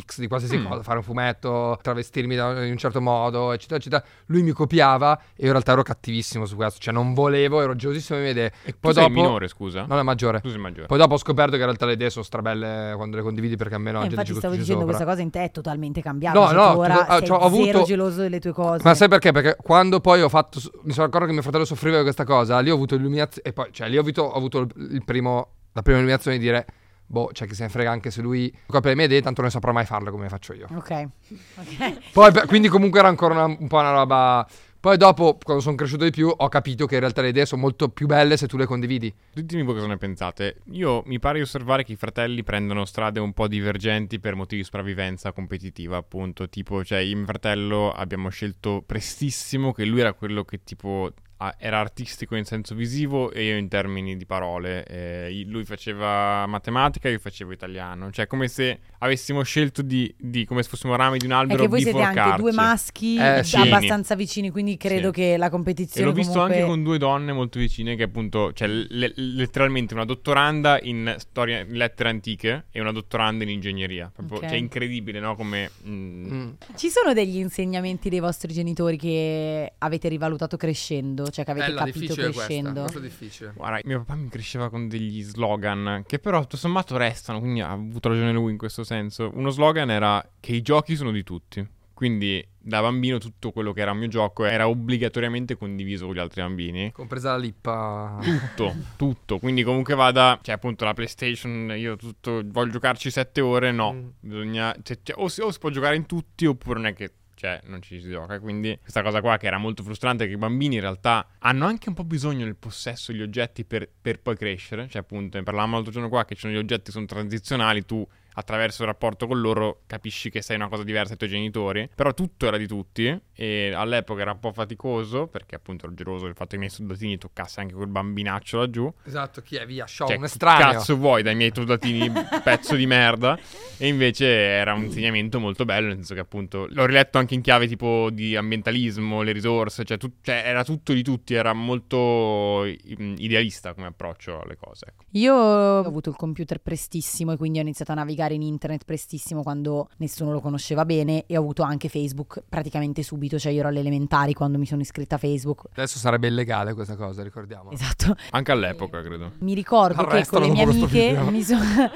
X 0.00 0.18
di 0.20 0.28
qualsiasi 0.28 0.58
Mm. 0.58 0.66
cosa, 0.66 0.82
fare 0.82 0.98
un 0.98 1.04
fumetto, 1.04 1.78
travestirmi 1.82 2.34
da- 2.36 2.64
in 2.64 2.70
un 2.70 2.76
certo 2.76 3.00
modo, 3.00 3.52
eccetera, 3.52 3.76
eccetera. 3.78 4.02
Lui 4.26 4.42
mi 4.42 4.52
copiava 4.52 5.18
e 5.18 5.40
io 5.40 5.46
in 5.46 5.50
realtà 5.52 5.72
ero 5.72 5.82
cattivissimo 5.82 6.44
su 6.46 6.56
questo, 6.56 6.78
cioè 6.80 6.92
non 6.94 7.14
volevo, 7.14 7.60
ero 7.60 7.74
gelosissimo 7.76 8.18
mie 8.18 8.30
idee. 8.30 8.52
E 8.64 8.72
tu 8.72 8.78
Poi 8.80 8.94
sei 8.94 9.08
dopo... 9.08 9.14
minore, 9.20 9.48
scusa? 9.48 9.84
Non 9.86 9.98
è 9.98 10.02
maggiore. 10.02 10.40
Tu 10.40 10.48
sei 10.50 10.58
maggiore. 10.58 10.86
Poi 10.86 10.98
dopo 10.98 11.14
ho 11.14 11.18
scoperto 11.18 11.52
che 11.52 11.58
in 11.58 11.64
realtà 11.64 11.86
le 11.86 11.92
idee 11.92 12.10
sono 12.10 12.24
strabelle 12.24 12.92
quando 12.96 13.16
le 13.16 13.22
condividi 13.22 13.56
perché 13.56 13.74
almeno 13.74 13.98
Eh, 13.98 14.02
la 14.02 14.08
gente 14.08 14.20
infatti 14.22 14.38
stavo 14.40 14.54
dicendo 14.54 14.80
sopra. 14.82 14.94
questa 14.96 15.10
cosa 15.10 15.22
in 15.22 15.30
te 15.30 15.44
è 15.44 15.50
totalmente 15.50 16.00
cambiata. 16.02 16.38
No, 16.38 16.46
cioè, 16.46 16.54
no, 16.56 16.72
tu 16.72 16.78
ora 16.80 16.94
tu- 16.94 17.00
ah, 17.08 17.16
sei 17.18 17.26
cioè, 17.26 17.36
ho 17.38 17.44
avuto- 17.44 17.82
geloso 17.84 18.20
delle 18.22 18.40
tue 18.40 18.52
cose. 18.52 18.82
Ma 18.84 18.94
sai 18.94 19.08
perché? 19.08 19.32
Perché 19.32 19.56
quando 19.62 20.00
poi 20.00 20.22
ho 20.22 20.28
fatto, 20.28 20.58
mi 20.82 20.92
sono 20.92 21.06
accorto 21.06 21.26
che 21.26 21.32
mio 21.32 21.42
fratello 21.42 21.64
soffriva 21.64 21.96
di 21.96 22.02
questa 22.02 22.24
cosa, 22.24 22.58
lì 22.60 22.70
ho 22.70 22.74
avuto 22.74 22.96
l'illuminazione, 22.96 23.48
e 23.48 23.52
poi, 23.52 23.68
cioè, 23.72 23.88
lì 23.88 23.96
ho 23.96 24.00
avuto, 24.00 24.22
ho 24.22 24.32
avuto 24.32 24.66
il 24.76 25.02
primo, 25.04 25.48
la 25.72 25.82
prima 25.82 25.98
illuminazione 25.98 26.38
di 26.38 26.42
dire, 26.44 26.66
boh, 27.12 27.28
cioè, 27.32 27.46
chi 27.46 27.54
se 27.54 27.64
ne 27.64 27.68
frega 27.68 27.90
anche 27.90 28.10
se 28.10 28.22
lui 28.22 28.50
copia 28.66 28.88
le 28.88 28.96
mie 28.96 29.04
idee, 29.04 29.20
tanto 29.20 29.42
non 29.42 29.50
saprà 29.50 29.70
mai 29.70 29.84
farle 29.84 30.10
come 30.10 30.22
le 30.22 30.28
faccio 30.30 30.54
io. 30.54 30.66
Ok. 30.74 31.08
Ok. 31.56 32.10
Poi, 32.12 32.32
quindi 32.46 32.68
comunque 32.68 33.00
era 33.00 33.08
ancora 33.08 33.34
una- 33.34 33.56
un 33.58 33.68
po' 33.68 33.78
una 33.78 33.92
roba... 33.92 34.48
Poi 34.80 34.96
dopo, 34.96 35.38
quando 35.40 35.62
sono 35.62 35.76
cresciuto 35.76 36.02
di 36.02 36.10
più, 36.10 36.32
ho 36.34 36.48
capito 36.48 36.86
che 36.86 36.94
in 36.94 37.00
realtà 37.00 37.20
le 37.22 37.28
idee 37.28 37.46
sono 37.46 37.60
molto 37.60 37.88
più 37.90 38.06
belle 38.06 38.36
se 38.36 38.48
tu 38.48 38.56
le 38.56 38.64
condividi. 38.66 39.14
Ditemi 39.32 39.62
voi 39.62 39.74
cosa 39.74 39.86
ne 39.86 39.96
pensate. 39.96 40.56
Io 40.72 41.04
mi 41.06 41.20
pare 41.20 41.36
di 41.36 41.42
osservare 41.44 41.84
che 41.84 41.92
i 41.92 41.96
fratelli 41.96 42.42
prendono 42.42 42.84
strade 42.84 43.20
un 43.20 43.32
po' 43.32 43.46
divergenti 43.46 44.18
per 44.18 44.34
motivi 44.34 44.62
di 44.62 44.64
sopravvivenza 44.64 45.30
competitiva, 45.30 45.98
appunto. 45.98 46.48
Tipo, 46.48 46.82
cioè, 46.82 46.98
io 46.98 47.12
e 47.12 47.14
mio 47.14 47.26
fratello 47.26 47.92
abbiamo 47.92 48.28
scelto 48.30 48.82
prestissimo 48.84 49.70
che 49.72 49.84
lui 49.84 50.00
era 50.00 50.14
quello 50.14 50.42
che 50.44 50.64
tipo 50.64 51.12
era 51.58 51.78
artistico 51.80 52.36
in 52.36 52.44
senso 52.44 52.74
visivo 52.74 53.30
e 53.32 53.44
io 53.44 53.56
in 53.56 53.68
termini 53.68 54.16
di 54.16 54.26
parole. 54.26 54.84
Eh, 54.84 55.44
lui 55.46 55.64
faceva 55.64 56.46
matematica 56.46 57.08
e 57.08 57.12
io 57.12 57.18
facevo 57.18 57.52
italiano. 57.52 58.10
Cioè, 58.10 58.26
come 58.26 58.48
se 58.48 58.78
avessimo 58.98 59.42
scelto 59.42 59.82
di, 59.82 60.12
di 60.18 60.44
come 60.44 60.62
se 60.62 60.68
fossimo 60.68 60.94
rami 60.96 61.18
di 61.18 61.24
un 61.26 61.32
albero, 61.32 61.62
che 61.62 61.68
voi 61.68 61.82
siete 61.82 62.00
anche 62.02 62.36
due 62.40 62.52
maschi 62.52 63.16
Eh, 63.16 63.42
sì. 63.42 63.56
abbastanza 63.56 64.14
vicini, 64.14 64.50
quindi 64.50 64.76
credo 64.76 65.08
Sì. 65.08 65.12
che 65.14 65.36
la 65.36 65.46
E 65.46 65.50
competizione 65.50 66.06
l'ho 66.06 66.12
visto 66.12 66.32
comunque... 66.32 66.56
anche 66.56 66.66
con 66.68 66.82
due 66.82 66.98
donne 66.98 67.32
molto 67.32 67.58
vicine, 67.58 67.96
che 67.96 68.02
appunto, 68.04 68.52
cioè 68.52 68.68
le- 68.68 69.12
letteralmente 69.14 69.94
una 69.94 70.04
dottoranda 70.04 70.78
in 70.82 71.14
storia, 71.18 71.60
in 71.60 71.72
lettere 71.72 72.08
antiche 72.10 72.64
e 72.70 72.80
una 72.80 72.92
dottoranda 72.92 73.44
in 73.44 73.50
ingegneria. 73.50 74.10
Proprio, 74.14 74.38
Ok. 74.38 74.48
Cioè, 74.48 74.56
incredibile, 74.56 75.18
no? 75.20 75.34
Come. 75.36 75.70
mm, 75.86 76.10
Mm. 76.32 76.50
Ci 76.76 76.88
sono 76.88 77.12
degli 77.12 77.36
insegnamenti 77.36 78.08
dei 78.08 78.20
vostri 78.20 78.52
genitori 78.52 78.96
che 78.96 79.72
avete 79.78 80.08
rivalutato 80.08 80.56
crescendo? 80.56 81.30
Cioè 81.32 81.44
che 81.44 81.50
avete 81.50 81.66
Bella, 81.66 81.78
capito 81.80 81.98
difficile 81.98 82.26
questa, 82.26 82.44
crescendo? 82.44 82.80
molto 82.80 82.98
difficile. 83.00 83.52
Guarda, 83.56 83.80
mio 83.84 83.98
papà 84.04 84.14
mi 84.14 84.28
cresceva 84.28 84.68
con 84.70 84.88
degli 84.88 85.22
slogan 85.22 86.04
che 86.06 86.18
però 86.18 86.40
tutto 86.42 86.56
sommato 86.56 86.96
restano, 86.96 87.40
quindi 87.40 87.60
ha 87.60 87.70
avuto 87.70 88.10
ragione 88.10 88.32
lui 88.32 88.52
in 88.52 88.58
questo 88.58 88.84
senso. 88.84 89.30
Uno 89.34 89.50
slogan 89.50 89.90
era 89.90 90.24
che 90.38 90.52
i 90.52 90.62
giochi 90.62 90.94
sono 90.94 91.10
di 91.10 91.22
tutti. 91.22 91.66
Quindi 91.94 92.44
da 92.58 92.80
bambino 92.80 93.18
tutto 93.18 93.52
quello 93.52 93.72
che 93.72 93.80
era 93.80 93.92
il 93.92 93.98
mio 93.98 94.08
gioco 94.08 94.44
era 94.44 94.68
obbligatoriamente 94.68 95.56
condiviso 95.56 96.06
con 96.06 96.14
gli 96.14 96.18
altri 96.18 96.40
bambini. 96.40 96.90
Compresa 96.90 97.30
la 97.30 97.38
lippa. 97.38 98.18
Tutto, 98.20 98.74
tutto. 98.96 99.38
Quindi 99.38 99.62
comunque 99.62 99.94
vada, 99.94 100.38
cioè 100.42 100.56
appunto 100.56 100.84
la 100.84 100.94
PlayStation, 100.94 101.72
io 101.76 101.94
tutto, 101.94 102.42
voglio 102.44 102.72
giocarci 102.72 103.08
sette 103.08 103.40
ore, 103.40 103.70
no. 103.70 103.92
Mm. 103.92 104.08
Bisogna, 104.18 104.74
cioè, 104.82 104.98
cioè, 105.02 105.22
o, 105.22 105.28
si, 105.28 105.42
o 105.42 105.52
si 105.52 105.58
può 105.60 105.70
giocare 105.70 105.94
in 105.94 106.06
tutti 106.06 106.44
oppure 106.44 106.80
non 106.80 106.88
è 106.88 106.92
che, 106.92 107.12
cioè, 107.42 107.60
non 107.64 107.82
ci 107.82 108.00
si 108.00 108.08
gioca. 108.08 108.38
Quindi 108.38 108.78
questa 108.80 109.02
cosa 109.02 109.20
qua 109.20 109.36
che 109.36 109.48
era 109.48 109.58
molto 109.58 109.82
frustrante, 109.82 110.28
che 110.28 110.34
i 110.34 110.36
bambini 110.36 110.76
in 110.76 110.80
realtà 110.80 111.26
hanno 111.40 111.66
anche 111.66 111.88
un 111.88 111.94
po' 111.96 112.04
bisogno 112.04 112.44
del 112.44 112.54
possesso 112.54 113.10
degli 113.10 113.20
oggetti 113.20 113.64
per, 113.64 113.88
per 114.00 114.20
poi 114.20 114.36
crescere. 114.36 114.86
Cioè 114.88 115.02
appunto, 115.02 115.38
ne 115.38 115.42
parlavamo 115.42 115.74
l'altro 115.74 115.90
giorno 115.90 116.08
qua 116.08 116.24
che 116.24 116.36
ci 116.36 116.42
sono 116.42 116.52
gli 116.52 116.58
oggetti 116.58 116.84
che 116.84 116.90
sono 116.92 117.06
transizionali, 117.06 117.84
tu 117.84 118.06
attraverso 118.34 118.82
il 118.82 118.88
rapporto 118.88 119.26
con 119.26 119.40
loro 119.40 119.82
capisci 119.86 120.30
che 120.30 120.42
sei 120.42 120.56
una 120.56 120.68
cosa 120.68 120.84
diversa 120.84 121.08
dai 121.14 121.18
tuoi 121.18 121.30
genitori, 121.30 121.88
però 121.94 122.12
tutto 122.14 122.46
era 122.46 122.56
di 122.56 122.66
tutti 122.66 123.20
e 123.34 123.72
all'epoca 123.74 124.20
era 124.22 124.32
un 124.32 124.40
po' 124.40 124.52
faticoso 124.52 125.26
perché 125.26 125.54
appunto 125.54 125.86
ero 125.86 125.94
geloso 125.94 126.24
del 126.24 126.34
fatto 126.34 126.50
che 126.50 126.56
i 126.56 126.58
miei 126.58 126.70
soldatini 126.70 127.18
toccasse 127.18 127.60
anche 127.60 127.74
quel 127.74 127.88
bambinaccio 127.88 128.58
laggiù. 128.58 128.92
Esatto, 129.04 129.40
chi 129.42 129.56
è 129.56 129.66
via? 129.66 129.86
Show, 129.86 130.06
Cioè, 130.06 130.16
un 130.16 130.22
che 130.22 130.28
estraneo. 130.28 130.72
cazzo 130.72 130.96
vuoi 130.96 131.22
dai 131.22 131.34
miei 131.34 131.50
soldatini 131.54 132.10
pezzo 132.42 132.74
di 132.76 132.86
merda? 132.86 133.38
E 133.76 133.86
invece 133.88 134.26
era 134.26 134.74
un 134.74 134.84
insegnamento 134.84 135.40
molto 135.40 135.64
bello, 135.64 135.86
nel 135.88 135.96
senso 135.96 136.14
che 136.14 136.20
appunto 136.20 136.66
l'ho 136.70 136.86
riletto 136.86 137.18
anche 137.18 137.34
in 137.34 137.40
chiave 137.40 137.66
tipo 137.66 138.10
di 138.12 138.36
ambientalismo, 138.36 139.22
le 139.22 139.32
risorse, 139.32 139.84
cioè, 139.84 139.96
tut- 139.98 140.18
cioè, 140.22 140.42
era 140.46 140.62
tutto 140.64 140.92
di 140.92 141.02
tutti, 141.02 141.34
era 141.34 141.52
molto 141.52 142.64
mm, 142.64 143.14
idealista 143.18 143.74
come 143.74 143.88
approccio 143.88 144.40
alle 144.40 144.56
cose. 144.56 144.86
ecco. 144.88 145.04
Io 145.12 145.34
ho 145.34 145.78
avuto 145.84 146.10
il 146.10 146.16
computer 146.16 146.58
prestissimo 146.60 147.32
e 147.32 147.36
quindi 147.36 147.58
ho 147.58 147.62
iniziato 147.62 147.92
a 147.92 147.94
navigare 147.96 148.21
in 148.30 148.42
internet 148.42 148.84
prestissimo 148.84 149.42
quando 149.42 149.88
nessuno 149.98 150.30
lo 150.32 150.40
conosceva 150.40 150.84
bene 150.84 151.24
e 151.26 151.36
ho 151.36 151.40
avuto 151.40 151.62
anche 151.62 151.88
Facebook 151.88 152.42
praticamente 152.48 153.02
subito, 153.02 153.38
cioè 153.38 153.52
io 153.52 153.60
ero 153.60 153.68
alle 153.68 153.80
elementari 153.80 154.32
quando 154.32 154.58
mi 154.58 154.66
sono 154.66 154.80
iscritta 154.82 155.16
a 155.16 155.18
Facebook. 155.18 155.64
Adesso 155.72 155.98
sarebbe 155.98 156.28
illegale 156.28 156.74
questa 156.74 156.96
cosa, 156.96 157.22
ricordiamo. 157.22 157.70
Esatto. 157.70 158.14
Anche 158.30 158.52
all'epoca, 158.52 159.02
credo. 159.02 159.32
Mi 159.40 159.54
ricordo 159.54 160.04
che 160.04 160.10
Arrestalo 160.16 160.46
con 160.46 160.54
le 160.54 160.64
mie 160.64 160.72
amiche 160.72 161.20
mi 161.30 161.42
sono 161.42 161.60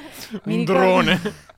mi 0.45 0.55
Un 0.55 0.59
ricordo- 0.59 0.73
drone. 0.73 1.21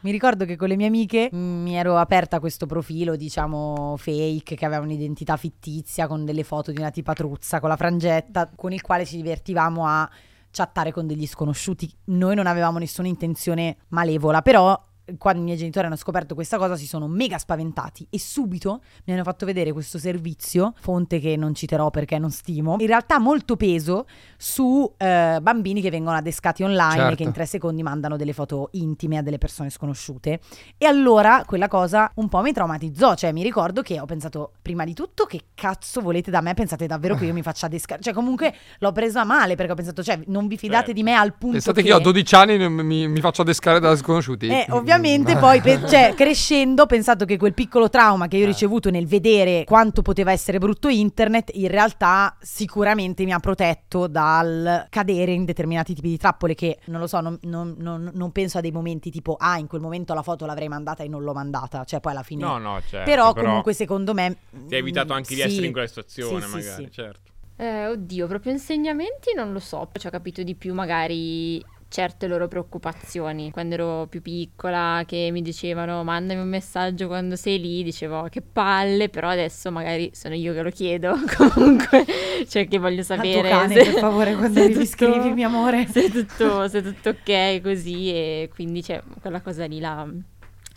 Mi 0.00 0.12
ricordo 0.12 0.44
che 0.44 0.54
con 0.54 0.68
le 0.68 0.76
mie 0.76 0.86
amiche 0.86 1.28
mm, 1.34 1.62
mi 1.62 1.74
ero 1.74 1.96
aperta 1.96 2.38
questo 2.38 2.66
profilo, 2.66 3.16
diciamo, 3.16 3.96
fake, 3.96 4.54
che 4.54 4.64
aveva 4.64 4.80
un'identità 4.80 5.36
fittizia 5.36 6.06
con 6.06 6.24
delle 6.24 6.44
foto 6.44 6.70
di 6.70 6.78
una 6.78 6.92
tipa 6.92 7.14
truzza 7.14 7.58
con 7.58 7.68
la 7.68 7.76
frangetta, 7.76 8.48
con 8.54 8.72
il 8.72 8.80
quale 8.80 9.04
ci 9.04 9.16
divertivamo 9.16 9.88
a 9.88 10.08
chattare 10.50 10.92
con 10.92 11.06
degli 11.06 11.26
sconosciuti. 11.26 11.90
Noi 12.06 12.34
non 12.34 12.46
avevamo 12.46 12.78
nessuna 12.78 13.08
intenzione 13.08 13.78
malevola, 13.88 14.42
però 14.42 14.78
quando 15.16 15.40
i 15.40 15.44
miei 15.44 15.56
genitori 15.56 15.86
hanno 15.86 15.96
scoperto 15.96 16.34
questa 16.34 16.58
cosa 16.58 16.76
si 16.76 16.86
sono 16.86 17.06
mega 17.08 17.38
spaventati 17.38 18.06
e 18.10 18.18
subito 18.18 18.82
mi 19.06 19.14
hanno 19.14 19.22
fatto 19.22 19.46
vedere 19.46 19.72
questo 19.72 19.98
servizio, 19.98 20.74
fonte 20.80 21.18
che 21.20 21.36
non 21.36 21.54
citerò 21.54 21.90
perché 21.90 22.18
non 22.18 22.30
stimo, 22.30 22.76
in 22.78 22.86
realtà 22.86 23.18
molto 23.18 23.56
peso 23.56 24.06
su 24.36 24.92
eh, 24.96 25.38
bambini 25.40 25.80
che 25.80 25.90
vengono 25.90 26.16
adescati 26.16 26.62
online 26.62 26.96
Certo. 26.96 27.12
e 27.12 27.16
che 27.16 27.22
in 27.22 27.32
tre 27.32 27.46
secondi 27.46 27.82
mandano 27.82 28.16
delle 28.16 28.32
foto 28.32 28.68
intime 28.72 29.18
a 29.18 29.22
delle 29.22 29.38
persone 29.38 29.70
sconosciute. 29.70 30.40
E 30.76 30.86
allora 30.86 31.42
quella 31.46 31.68
cosa 31.68 32.10
un 32.16 32.28
po' 32.28 32.40
mi 32.42 32.52
traumatizzò, 32.52 33.14
cioè 33.14 33.32
mi 33.32 33.42
ricordo 33.42 33.82
che 33.82 34.00
ho 34.00 34.04
pensato 34.06 34.52
prima 34.60 34.84
di 34.84 34.94
tutto 34.94 35.24
che 35.24 35.40
cazzo 35.54 36.00
volete 36.00 36.30
da 36.30 36.40
me, 36.40 36.54
pensate 36.54 36.86
davvero 36.86 37.14
che 37.16 37.24
io 37.24 37.32
mi 37.32 37.42
faccia 37.42 37.66
adescare, 37.66 38.02
cioè 38.02 38.12
comunque 38.12 38.54
l'ho 38.78 38.92
presa 38.92 39.24
male 39.24 39.54
perché 39.56 39.72
ho 39.72 39.76
pensato 39.76 40.02
cioè 40.02 40.20
non 40.26 40.46
vi 40.46 40.56
fidate 40.56 40.86
Certo. 40.86 40.92
di 40.92 41.02
me 41.02 41.14
al 41.14 41.32
punto 41.32 41.52
Pensate 41.56 41.76
che 41.82 41.88
che 41.88 41.92
io 41.92 41.96
a 41.96 42.00
12 42.00 42.34
anni 42.34 42.68
mi, 42.68 43.08
mi 43.08 43.20
faccio 43.20 43.42
adescare 43.42 43.80
da 43.80 43.94
sconosciuti? 43.96 44.48
eh, 44.48 44.66
ovviamente 44.70 44.97
poi, 45.38 45.60
pe- 45.60 45.86
cioè, 45.88 46.14
crescendo, 46.14 46.82
ho 46.82 46.86
pensato 46.86 47.24
che 47.24 47.36
quel 47.36 47.54
piccolo 47.54 47.88
trauma 47.88 48.28
che 48.28 48.36
io 48.36 48.42
ho 48.42 48.48
Eh. 48.48 48.50
ricevuto 48.50 48.90
nel 48.90 49.06
vedere 49.06 49.64
quanto 49.64 50.02
poteva 50.02 50.32
essere 50.32 50.58
brutto 50.58 50.88
internet, 50.88 51.50
in 51.54 51.68
realtà 51.68 52.36
sicuramente 52.40 53.24
mi 53.24 53.32
ha 53.32 53.38
protetto 53.38 54.06
dal 54.06 54.86
cadere 54.90 55.32
in 55.32 55.44
determinati 55.44 55.94
tipi 55.94 56.08
di 56.08 56.16
trappole 56.16 56.54
che, 56.54 56.78
non 56.86 57.00
lo 57.00 57.06
so, 57.06 57.20
non, 57.20 57.38
non- 57.42 57.74
non- 57.78 58.10
non 58.12 58.32
penso 58.32 58.58
a 58.58 58.60
dei 58.60 58.72
momenti 58.72 59.10
tipo, 59.10 59.36
ah, 59.38 59.58
in 59.58 59.66
quel 59.66 59.80
momento 59.80 60.14
la 60.14 60.22
foto 60.22 60.46
l'avrei 60.46 60.68
mandata 60.68 61.02
e 61.02 61.08
non 61.08 61.22
l'ho 61.22 61.32
mandata, 61.32 61.84
cioè 61.84 62.00
poi 62.00 62.12
alla 62.12 62.22
fine... 62.22 62.44
No, 62.44 62.58
no, 62.58 62.80
certo. 62.86 63.08
però, 63.08 63.32
comunque 63.34 63.72
secondo 63.72 64.14
me... 64.14 64.36
Ti 64.50 64.74
hai 64.74 64.80
evitato 64.80 65.12
anche 65.12 65.34
di 65.34 65.40
sì, 65.40 65.46
essere 65.46 65.66
in 65.66 65.72
quella 65.72 65.86
situazione, 65.86 66.40
sì, 66.42 66.48
sì, 66.48 66.56
magari, 66.56 66.84
sì. 66.84 66.90
certo. 66.90 67.20
Eh, 67.60 67.86
oddio, 67.88 68.28
proprio 68.28 68.52
insegnamenti 68.52 69.32
non 69.34 69.52
lo 69.52 69.58
so, 69.58 69.88
ci 69.98 70.06
ho 70.06 70.10
capito 70.10 70.44
di 70.44 70.54
più 70.54 70.74
magari 70.74 71.60
certe 71.88 72.26
loro 72.26 72.48
preoccupazioni. 72.48 73.50
Quando 73.50 73.74
ero 73.74 74.06
più 74.08 74.20
piccola 74.22 75.02
che 75.06 75.30
mi 75.32 75.40
dicevano 75.42 76.04
mandami 76.04 76.40
un 76.40 76.48
messaggio 76.48 77.06
quando 77.06 77.34
sei 77.36 77.58
lì, 77.60 77.82
dicevo 77.82 78.18
"Oh, 78.20 78.28
che 78.28 78.42
palle, 78.42 79.08
però 79.08 79.28
adesso 79.30 79.70
magari 79.70 80.10
sono 80.14 80.34
io 80.34 80.52
che 80.52 80.62
lo 80.62 80.70
chiedo 80.70 81.14
comunque, 81.36 82.04
cioè 82.48 82.68
che 82.68 82.78
voglio 82.78 83.02
sapere 83.02 83.48
cane, 83.48 83.74
se- 83.74 83.90
per 83.90 84.00
favore, 84.00 84.34
quando 84.36 84.60
mi 84.60 84.72
tutto- 84.72 84.84
scrivi, 84.86 85.32
mio 85.32 85.46
amore. 85.48 85.86
se 85.86 86.10
tutto, 86.10 86.68
se 86.68 86.82
tutto 86.82 87.08
ok 87.10 87.60
così 87.62 88.10
e 88.10 88.50
quindi 88.52 88.82
c'è 88.82 89.02
quella 89.20 89.40
cosa 89.40 89.64
lì 89.66 89.80
la, 89.80 90.06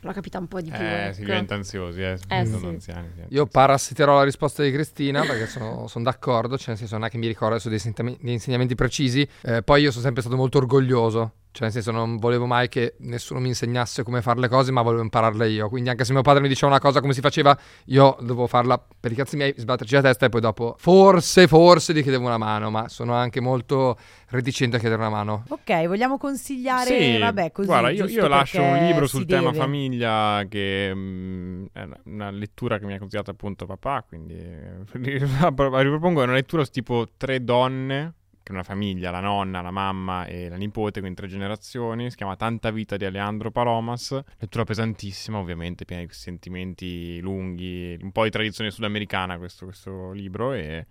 l'ho 0.02 0.12
capita 0.12 0.39
un 0.39 0.47
po' 0.47 0.62
di 0.62 0.70
più. 0.70 0.80
Eh, 0.80 1.06
ecco. 1.06 1.14
si 1.14 1.24
diventa 1.24 1.56
ansiosi, 1.56 2.02
eh. 2.02 2.18
Eh, 2.28 2.45
sono 2.45 2.60
sì. 2.60 2.66
anziani. 2.66 3.10
Io 3.30 3.45
parassiterò 3.45 4.18
la 4.18 4.24
risposta 4.24 4.64
di 4.64 4.72
Cristina 4.72 5.22
perché 5.22 5.47
sono, 5.47 5.88
sono 5.88 6.04
d'accordo, 6.04 6.58
cioè 6.58 6.70
nel 6.70 6.78
senso 6.78 6.97
non 6.97 7.06
è 7.06 7.10
che 7.10 7.18
mi 7.18 7.28
ricordo 7.28 7.56
adesso 7.56 7.70
dei, 7.70 7.80
sentami- 7.80 8.18
dei 8.22 8.34
insegnamenti 8.34 8.76
precisi, 8.76 9.28
Eh, 9.41 9.62
poi 9.64 9.82
io 9.84 9.91
sono 9.91 10.04
sempre 10.04 10.22
stato 10.22 10.36
molto 10.38 10.58
orgoglioso, 10.58 11.34
cioè 11.52 11.64
nel 11.64 11.72
senso 11.72 11.91
non 11.91 12.18
volevo 12.18 12.45
mai 12.45 12.70
che 12.70 12.95
nessuno 12.99 13.39
mi 13.39 13.49
insegnasse 13.49 14.04
come 14.04 14.22
fare 14.22 14.39
le 14.39 14.47
cose, 14.47 14.72
ma 14.72 14.82
volevo 14.82 15.02
impararle 15.02 15.49
io, 15.49 15.70
quindi 15.70 15.89
anche 15.89 16.06
se 16.06 16.14
mio 16.14 16.22
padre 16.22 16.41
mi 16.41 16.47
diceva 16.47 16.72
una 16.72 16.80
cosa 16.82 17.02
come 17.02 17.14
si 17.14 17.22
faceva, 17.22 17.58
io 17.86 18.16
dovevo 18.22 18.47
farla 18.47 18.82
per 18.99 19.12
i 19.12 19.16
cazzi 19.16 19.36
miei, 19.36 19.54
sbatterci 19.56 19.95
la 19.95 20.02
testa 20.02 20.26
e 20.26 20.30
poi 20.30 20.41
dopo 20.41 20.76
forse, 20.80 21.47
forse 21.47 21.93
gli 21.93 22.02
chiedevo 22.02 22.26
una 22.26 22.38
mano, 22.38 22.70
ma 22.70 22.88
sono 22.89 23.14
anche 23.14 23.39
molto 23.41 23.97
reticente 24.30 24.78
a 24.78 24.80
chiedere 24.80 25.02
una 25.02 25.10
mano. 25.12 25.43
Ok, 25.49 25.88
vogliamo 25.88 26.18
consigliare, 26.18 26.88
Sì, 26.99 27.18
vabbè, 27.18 27.52
così. 27.52 27.68
guarda, 27.68 27.89
io, 27.89 28.06
io 28.06 28.28
lascio 28.28 28.62
un 28.62 28.78
libro 28.86 29.08
sul 29.08 29.26
tema 29.26 29.52
deve. 29.52 29.58
famiglia 29.64 30.43
che 30.49 30.91
mm, 30.93 31.66
è 31.74 31.88
una- 32.06 32.30
lettura 32.32 32.80
che 32.80 32.86
mi 32.86 32.93
ha 32.93 32.97
consigliato 32.99 33.32
appunto 33.32 33.66
papà, 33.66 34.06
quindi 34.08 34.36
ripropongo 34.93 36.22
è 36.22 36.24
una 36.24 36.34
lettura 36.34 36.66
tipo 36.66 37.08
tre 37.18 37.43
donne, 37.43 38.14
è 38.52 38.54
una 38.54 38.64
famiglia, 38.64 39.12
la 39.12 39.20
nonna, 39.20 39.62
la 39.62 39.72
mamma 39.72 40.26
e 40.26 40.49
la 40.49 40.56
nipote, 40.56 40.99
quindi 40.99 41.18
tre 41.18 41.28
generazioni, 41.28 42.10
si 42.10 42.16
chiama 42.16 42.36
Tanta 42.36 42.72
vita 42.72 42.97
di 42.97 43.06
Alejandro 43.06 43.52
Palomas, 43.52 44.20
lettura 44.39 44.64
pesantissima 44.64 45.38
ovviamente, 45.38 45.86
piena 45.86 46.04
di 46.04 46.10
sentimenti 46.12 47.20
lunghi, 47.20 47.97
un 48.02 48.12
po' 48.12 48.24
di 48.24 48.30
tradizione 48.30 48.72
sudamericana 48.72 49.38
questo, 49.38 49.66
questo 49.66 50.12
libro 50.12 50.54
e... 50.54 50.86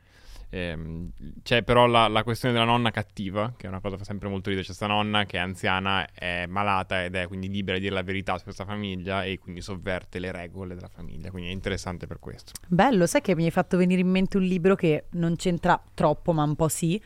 ehm, 0.51 1.11
c'è 1.43 1.63
però 1.63 1.87
la, 1.87 2.09
la 2.09 2.23
questione 2.23 2.53
della 2.53 2.67
nonna 2.67 2.91
cattiva, 2.91 3.55
che 3.57 3.67
è 3.67 3.69
una 3.69 3.81
cosa 3.81 3.95
che 3.95 4.01
fa 4.01 4.07
sempre 4.07 4.29
molto 4.29 4.49
ridere. 4.49 4.67
C'è 4.67 4.75
questa 4.75 4.93
nonna 4.93 5.25
che 5.25 5.37
è 5.37 5.41
anziana, 5.41 6.07
è 6.13 6.47
malata 6.47 7.05
ed 7.05 7.15
è 7.15 7.27
quindi 7.27 7.49
libera 7.49 7.77
di 7.77 7.85
dire 7.85 7.95
la 7.95 8.03
verità 8.03 8.37
su 8.37 8.45
questa 8.45 8.65
famiglia 8.65 9.25
e 9.25 9.39
quindi 9.39 9.61
sovverte 9.61 10.19
le 10.19 10.33
regole 10.33 10.75
della 10.75 10.89
famiglia. 10.89 11.31
Quindi 11.31 11.51
è 11.51 11.53
interessante 11.53 12.07
per 12.07 12.19
questo. 12.19 12.53
Bello, 12.67 13.07
sai 13.07 13.21
che 13.21 13.35
mi 13.35 13.45
hai 13.45 13.51
fatto 13.51 13.77
venire 13.77 14.01
in 14.01 14.09
mente 14.09 14.37
un 14.37 14.43
libro 14.43 14.75
che 14.75 15.05
non 15.13 15.37
c'entra 15.37 15.81
troppo, 15.95 16.33
ma 16.33 16.43
un 16.43 16.57
po' 16.57 16.69
sì, 16.69 17.01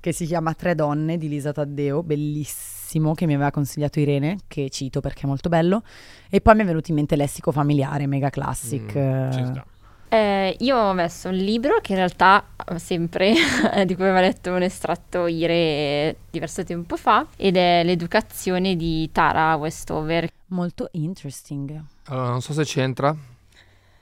che 0.00 0.12
si 0.12 0.26
chiama 0.26 0.54
Tre 0.54 0.74
donne 0.74 1.18
di 1.18 1.28
Lisa 1.28 1.52
Taddeo, 1.52 2.02
bellissimo, 2.02 3.14
che 3.14 3.26
mi 3.26 3.34
aveva 3.34 3.50
consigliato 3.50 4.00
Irene, 4.00 4.38
che 4.48 4.68
cito 4.70 5.00
perché 5.00 5.22
è 5.22 5.26
molto 5.26 5.48
bello. 5.48 5.82
E 6.28 6.40
poi 6.40 6.54
mi 6.54 6.62
è 6.62 6.64
venuto 6.64 6.90
in 6.90 6.96
mente 6.96 7.16
Lessico 7.16 7.52
familiare, 7.52 8.06
mega 8.06 8.30
classic. 8.30 8.96
Mm, 8.96 9.30
Ci 9.30 9.40
eh. 9.40 9.44
sta. 9.46 9.66
Eh, 10.08 10.56
io 10.60 10.76
ho 10.76 10.92
messo 10.92 11.28
un 11.28 11.34
libro 11.34 11.80
che 11.80 11.92
in 11.92 11.98
realtà 11.98 12.44
sempre 12.76 13.34
di 13.84 13.94
cui 13.94 14.04
aveva 14.04 14.20
letto 14.20 14.52
un 14.52 14.62
estratto 14.62 15.26
Ire 15.26 16.16
diverso 16.30 16.62
tempo 16.62 16.96
fa 16.96 17.26
ed 17.36 17.56
è 17.56 17.82
L'educazione 17.84 18.76
di 18.76 19.10
Tara 19.10 19.56
Westover. 19.56 20.28
Molto 20.48 20.88
interesting. 20.92 21.82
Allora, 22.04 22.28
non 22.28 22.40
so 22.40 22.52
se 22.52 22.62
c'entra, 22.62 23.14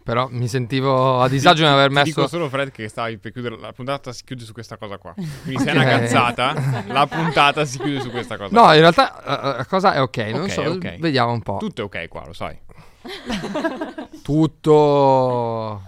Però 0.05 0.29
mi 0.31 0.49
sentivo 0.49 1.23
a 1.23 1.29
disagio 1.29 1.63
di 1.63 1.69
non 1.71 1.73
aver 1.73 1.91
Ti 1.91 2.03
dico 2.03 2.21
messo... 2.21 2.37
solo 2.37 2.51
Fred 2.51 2.71
che 2.71 2.89
stavi 2.89 3.17
per 3.17 3.33
chiudere 3.33 3.59
la 3.59 3.73
puntata 3.73 4.13
si 4.13 4.23
chiude 4.23 4.45
su 4.45 4.53
questa 4.53 4.77
cosa 4.77 4.99
qua. 4.99 5.15
Quindi 5.17 5.63
se 5.63 5.71
è 5.71 5.75
una 5.75 5.85
cazzata, 5.85 6.85
la 6.89 7.07
puntata 7.07 7.65
si 7.65 7.79
chiude 7.79 8.01
su 8.01 8.11
questa 8.11 8.37
cosa. 8.37 8.51
No, 8.55 8.71
in 8.75 8.81
realtà 8.81 9.23
eh, 9.55 9.57
la 9.57 9.65
cosa 9.67 9.95
è 9.95 10.03
ok, 10.03 10.17
non 10.19 10.43
Ok, 10.43 10.51
so, 10.51 10.61
ok. 10.61 10.99
vediamo 10.99 11.33
un 11.33 11.41
po'. 11.41 11.57
Tutto 11.59 11.81
è 11.81 11.85
ok 11.87 12.09
qua, 12.09 12.25
lo 12.27 12.35
sai. 12.35 12.55
Tutto. 14.23 15.83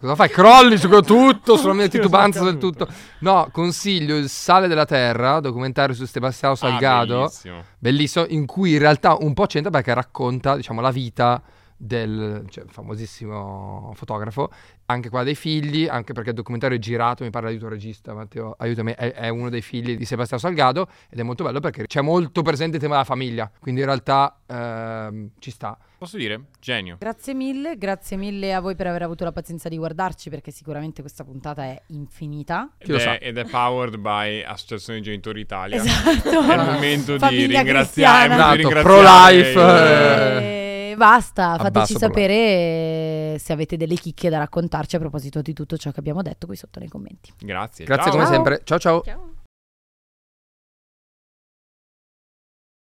Cosa 0.00 0.14
fai? 0.14 0.28
Crolli 0.30 0.78
su 0.78 0.88
tutto, 1.02 1.56
sulla 1.58 1.74
mia 1.74 1.86
titubanza 1.86 2.42
del 2.42 2.56
Tutto. 2.56 2.86
tutto. 2.86 2.98
No, 3.18 3.48
consiglio 3.52 4.16
Il 4.16 4.28
sale 4.30 4.66
della 4.66 4.86
terra, 4.86 5.40
documentario 5.40 5.94
su 5.94 6.06
Sebastiano 6.06 6.54
Salgado. 6.54 7.16
Ah, 7.16 7.18
bellissimo. 7.26 7.64
bellissimo, 7.78 8.24
in 8.28 8.46
cui 8.46 8.72
in 8.72 8.78
realtà 8.78 9.14
un 9.14 9.34
po' 9.34 9.44
c'entra 9.46 9.70
perché 9.70 9.92
racconta, 9.92 10.56
diciamo, 10.56 10.80
la 10.80 10.90
vita 10.90 11.42
del 11.82 12.44
cioè, 12.50 12.64
famosissimo 12.68 13.92
fotografo, 13.94 14.50
anche 14.86 15.08
qua 15.08 15.22
dei 15.22 15.34
figli, 15.34 15.88
anche 15.88 16.12
perché 16.12 16.30
il 16.30 16.34
documentario 16.34 16.76
è 16.76 16.80
girato, 16.80 17.24
mi 17.24 17.30
parla 17.30 17.48
di 17.50 17.56
tuo 17.56 17.68
regista, 17.68 18.12
Matteo, 18.12 18.54
aiutami, 18.58 18.92
è, 18.92 19.12
è 19.12 19.28
uno 19.30 19.48
dei 19.48 19.62
figli 19.62 19.96
di 19.96 20.04
Sebastiano 20.04 20.42
Salgado 20.42 20.88
ed 21.08 21.18
è 21.18 21.22
molto 21.22 21.42
bello 21.42 21.60
perché 21.60 21.86
c'è 21.86 22.02
molto 22.02 22.42
presente 22.42 22.76
il 22.76 22.82
tema 22.82 22.94
della 22.94 23.06
famiglia, 23.06 23.50
quindi 23.58 23.80
in 23.80 23.86
realtà 23.86 24.40
ehm, 24.46 25.30
ci 25.38 25.50
sta. 25.50 25.78
Posso 25.96 26.18
dire? 26.18 26.44
Genio. 26.60 26.96
Grazie 26.98 27.34
mille, 27.34 27.76
grazie 27.76 28.16
mille 28.18 28.52
a 28.52 28.60
voi 28.60 28.74
per 28.74 28.86
aver 28.86 29.02
avuto 29.02 29.24
la 29.24 29.32
pazienza 29.32 29.68
di 29.70 29.76
guardarci 29.78 30.28
perché 30.28 30.50
sicuramente 30.50 31.00
questa 31.00 31.24
puntata 31.24 31.62
è 31.62 31.80
infinita. 31.88 32.70
Chi 32.78 32.90
lo 32.90 32.96
ed, 32.96 33.02
sa? 33.02 33.18
è, 33.18 33.26
ed 33.26 33.38
è 33.38 33.44
powered 33.46 33.96
by 33.96 34.42
Associazione 34.42 35.00
Genitori 35.00 35.40
Italia. 35.40 35.76
Esatto. 35.82 36.40
È 36.42 36.54
il 36.54 36.72
momento 36.72 37.16
di 37.16 37.46
ringraziare, 37.46 38.34
Esatto, 38.34 38.54
ringraziare 38.56 38.82
pro-life, 38.82 39.58
i- 39.58 39.62
eh. 40.44 40.60
E 40.90 40.96
basta, 40.96 41.56
fateci 41.56 41.68
Abbasso 41.68 41.98
sapere 41.98 42.34
eh, 42.34 43.36
se 43.38 43.52
avete 43.52 43.76
delle 43.76 43.94
chicche 43.94 44.28
da 44.28 44.38
raccontarci 44.38 44.96
a 44.96 44.98
proposito 44.98 45.40
di 45.40 45.52
tutto 45.52 45.76
ciò 45.76 45.90
che 45.92 46.00
abbiamo 46.00 46.22
detto 46.22 46.46
qui 46.46 46.56
sotto 46.56 46.80
nei 46.80 46.88
commenti. 46.88 47.32
Grazie. 47.38 47.84
Grazie 47.84 48.10
ciao. 48.10 48.12
come 48.12 48.24
Ciao. 48.24 48.32
sempre. 48.32 48.60
Ciao 48.64 48.78
ciao. 48.78 49.02
Ciao. 49.02 49.30